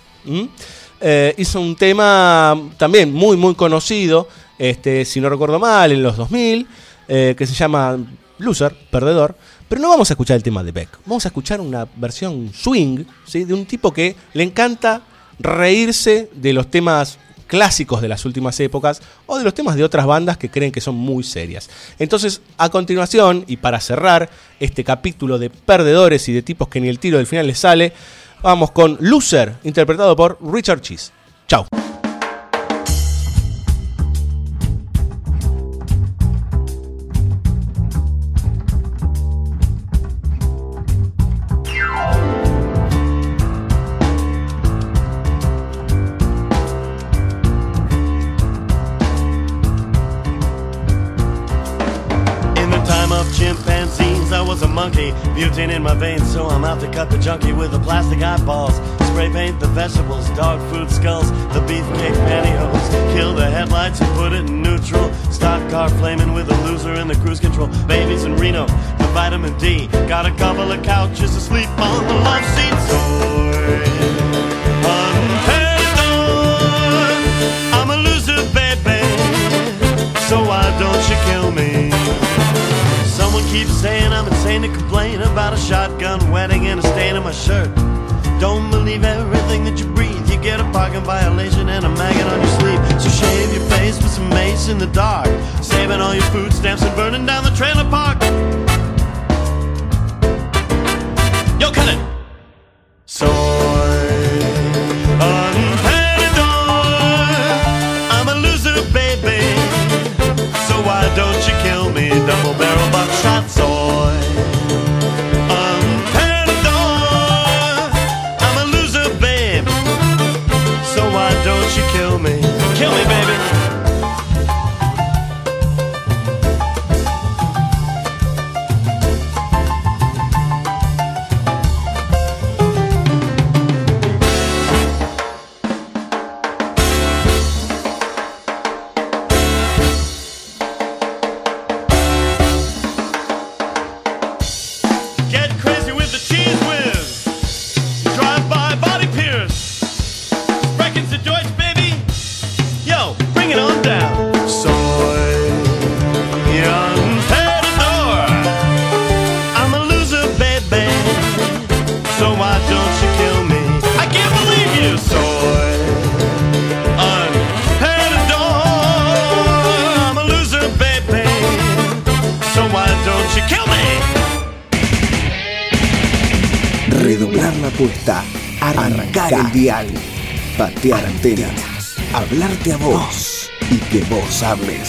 Eh, 1.00 1.34
hizo 1.38 1.62
un 1.62 1.74
tema 1.74 2.54
también 2.76 3.14
muy, 3.14 3.38
muy 3.38 3.56
conocido, 3.56 4.28
este, 4.58 5.06
si 5.06 5.22
no 5.22 5.30
recuerdo 5.30 5.58
mal, 5.58 5.94
en 5.94 6.04
los 6.04 6.18
2000, 6.18 6.68
eh, 7.08 7.34
que 7.38 7.48
se 7.48 7.54
llama 7.54 7.98
Loser, 8.40 8.76
Perdedor. 8.92 9.38
Pero 9.70 9.80
no 9.80 9.88
vamos 9.88 10.10
a 10.12 10.16
escuchar 10.16 10.36
el 10.36 10.44
tema 10.44 10.62
de 10.66 10.74
Beck, 10.74 11.00
vamos 11.06 11.24
a 11.24 11.30
escuchar 11.30 11.62
una 11.62 11.88
versión 11.96 12.52
swing, 12.54 13.06
¿sí? 13.26 13.46
de 13.46 13.54
un 13.54 13.66
tipo 13.66 13.94
que 13.94 14.18
le 14.34 14.44
encanta 14.44 15.02
reírse 15.40 16.30
de 16.36 16.52
los 16.52 16.70
temas 16.70 17.20
clásicos 17.48 18.02
de 18.02 18.08
las 18.08 18.26
últimas 18.26 18.60
épocas 18.60 19.02
o 19.26 19.38
de 19.38 19.44
los 19.44 19.54
temas 19.54 19.76
de 19.76 19.84
otras 19.84 20.06
bandas 20.06 20.38
que 20.38 20.50
creen 20.50 20.72
que 20.72 20.82
son 20.82 20.96
muy 20.96 21.24
serias. 21.24 21.70
Entonces, 21.98 22.42
a 22.58 22.70
continuación, 22.70 23.44
y 23.48 23.58
para 23.58 23.80
cerrar 23.80 24.30
este 24.60 24.84
capítulo 24.84 25.40
de 25.40 25.50
perdedores 25.50 26.28
y 26.30 26.34
de 26.34 26.44
tipos 26.44 26.68
que 26.68 26.82
ni 26.82 26.90
el 26.90 27.00
tiro 27.00 27.18
del 27.18 27.28
final 27.28 27.48
les 27.48 27.60
sale, 27.60 27.94
vamos 28.42 28.72
con 28.72 28.98
Loser, 29.00 29.56
interpretado 29.64 30.16
por 30.16 30.38
Richard 30.42 30.82
Cheese. 30.82 31.12
Chao. 31.48 31.66
Butane 55.38 55.70
in 55.70 55.84
my 55.84 55.94
veins, 55.94 56.28
so 56.34 56.48
I'm 56.48 56.66
out 56.66 56.80
to 56.82 56.92
cut 56.92 57.12
the 57.12 57.18
junkie 57.20 57.54
with 57.54 57.72
the 57.72 57.80
plastic 57.80 58.22
eyeballs. 58.24 58.76
Spray 59.08 59.30
paint 59.30 59.60
the 59.60 59.68
vegetables, 59.68 60.28
dog 60.32 60.60
food 60.72 60.90
skulls, 60.90 61.30
the 61.54 61.62
beefcake 61.70 62.18
pantyhose. 62.28 63.14
Kill 63.16 63.36
the 63.36 63.46
headlights 63.46 64.02
and 64.02 64.12
put 64.16 64.34
it 64.34 64.50
in 64.50 64.64
neutral. 64.64 65.14
Stock 65.32 65.70
car 65.70 65.90
flaming 65.90 66.34
with 66.34 66.50
a 66.50 66.56
loser 66.64 66.94
in 66.94 67.08
the 67.08 67.16
cruise 67.16 67.40
control. 67.40 67.68
Babies 67.86 68.24
in 68.24 68.36
Reno, 68.36 68.66
the 68.66 69.10
vitamin 69.14 69.56
D. 69.60 69.88
Got 70.08 70.26
a 70.26 70.32
couple 70.38 70.72
of 70.72 70.84
couches 70.84 71.36
to 71.36 71.40
sleep 71.40 71.70
on 71.78 72.08
the 72.08 72.14
love 72.14 72.46
seat. 72.56 72.74
Soy 72.90 74.57
Keeps 83.52 83.72
saying 83.72 84.12
I'm 84.12 84.28
insane 84.28 84.62
to 84.64 84.68
complain 84.68 85.22
about 85.22 85.54
a 85.54 85.58
shotgun 85.58 86.30
wedding 86.30 86.68
and 86.68 86.80
a 86.82 86.84
stain 86.84 87.16
on 87.16 87.24
my 87.24 87.32
shirt. 87.32 87.74
Don't 88.42 88.70
believe 88.70 89.04
everything 89.06 89.64
that 89.64 89.80
you 89.80 89.86
breathe. 89.96 90.30
You 90.30 90.38
get 90.42 90.60
a 90.60 90.66
parking 90.72 91.02
violation 91.02 91.70
and 91.70 91.86
a 91.86 91.90
maggot 91.90 92.28
on 92.28 92.40
your 92.40 92.60
sleeve. 92.60 93.02
So 93.02 93.10
shave 93.10 93.54
your 93.54 93.64
face 93.70 93.98
with 93.98 94.12
some 94.12 94.30
mace 94.30 94.68
in 94.68 94.78
the 94.78 94.88
dark. 94.88 95.28
Saving 95.64 96.02
all 96.02 96.14
your 96.14 96.26
food 96.26 96.54
stamps 96.54 96.84
and 96.84 96.96
burning 96.96 97.26
down 97.26 97.46
the 97.46 97.52
trailer 97.52 97.90
park. 97.90 98.22
Yo, 101.60 101.72
cut 101.72 101.88
it! 101.88 102.07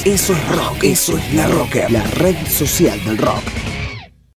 Eso 0.05 0.35
es 0.35 0.49
rock. 0.49 0.85
Eso 0.85 1.17
es 1.17 1.33
la 1.33 1.47
rocker. 1.47 1.91
La 1.91 2.05
red 2.05 2.37
social 2.47 3.03
del 3.05 3.17
rock. 3.17 3.48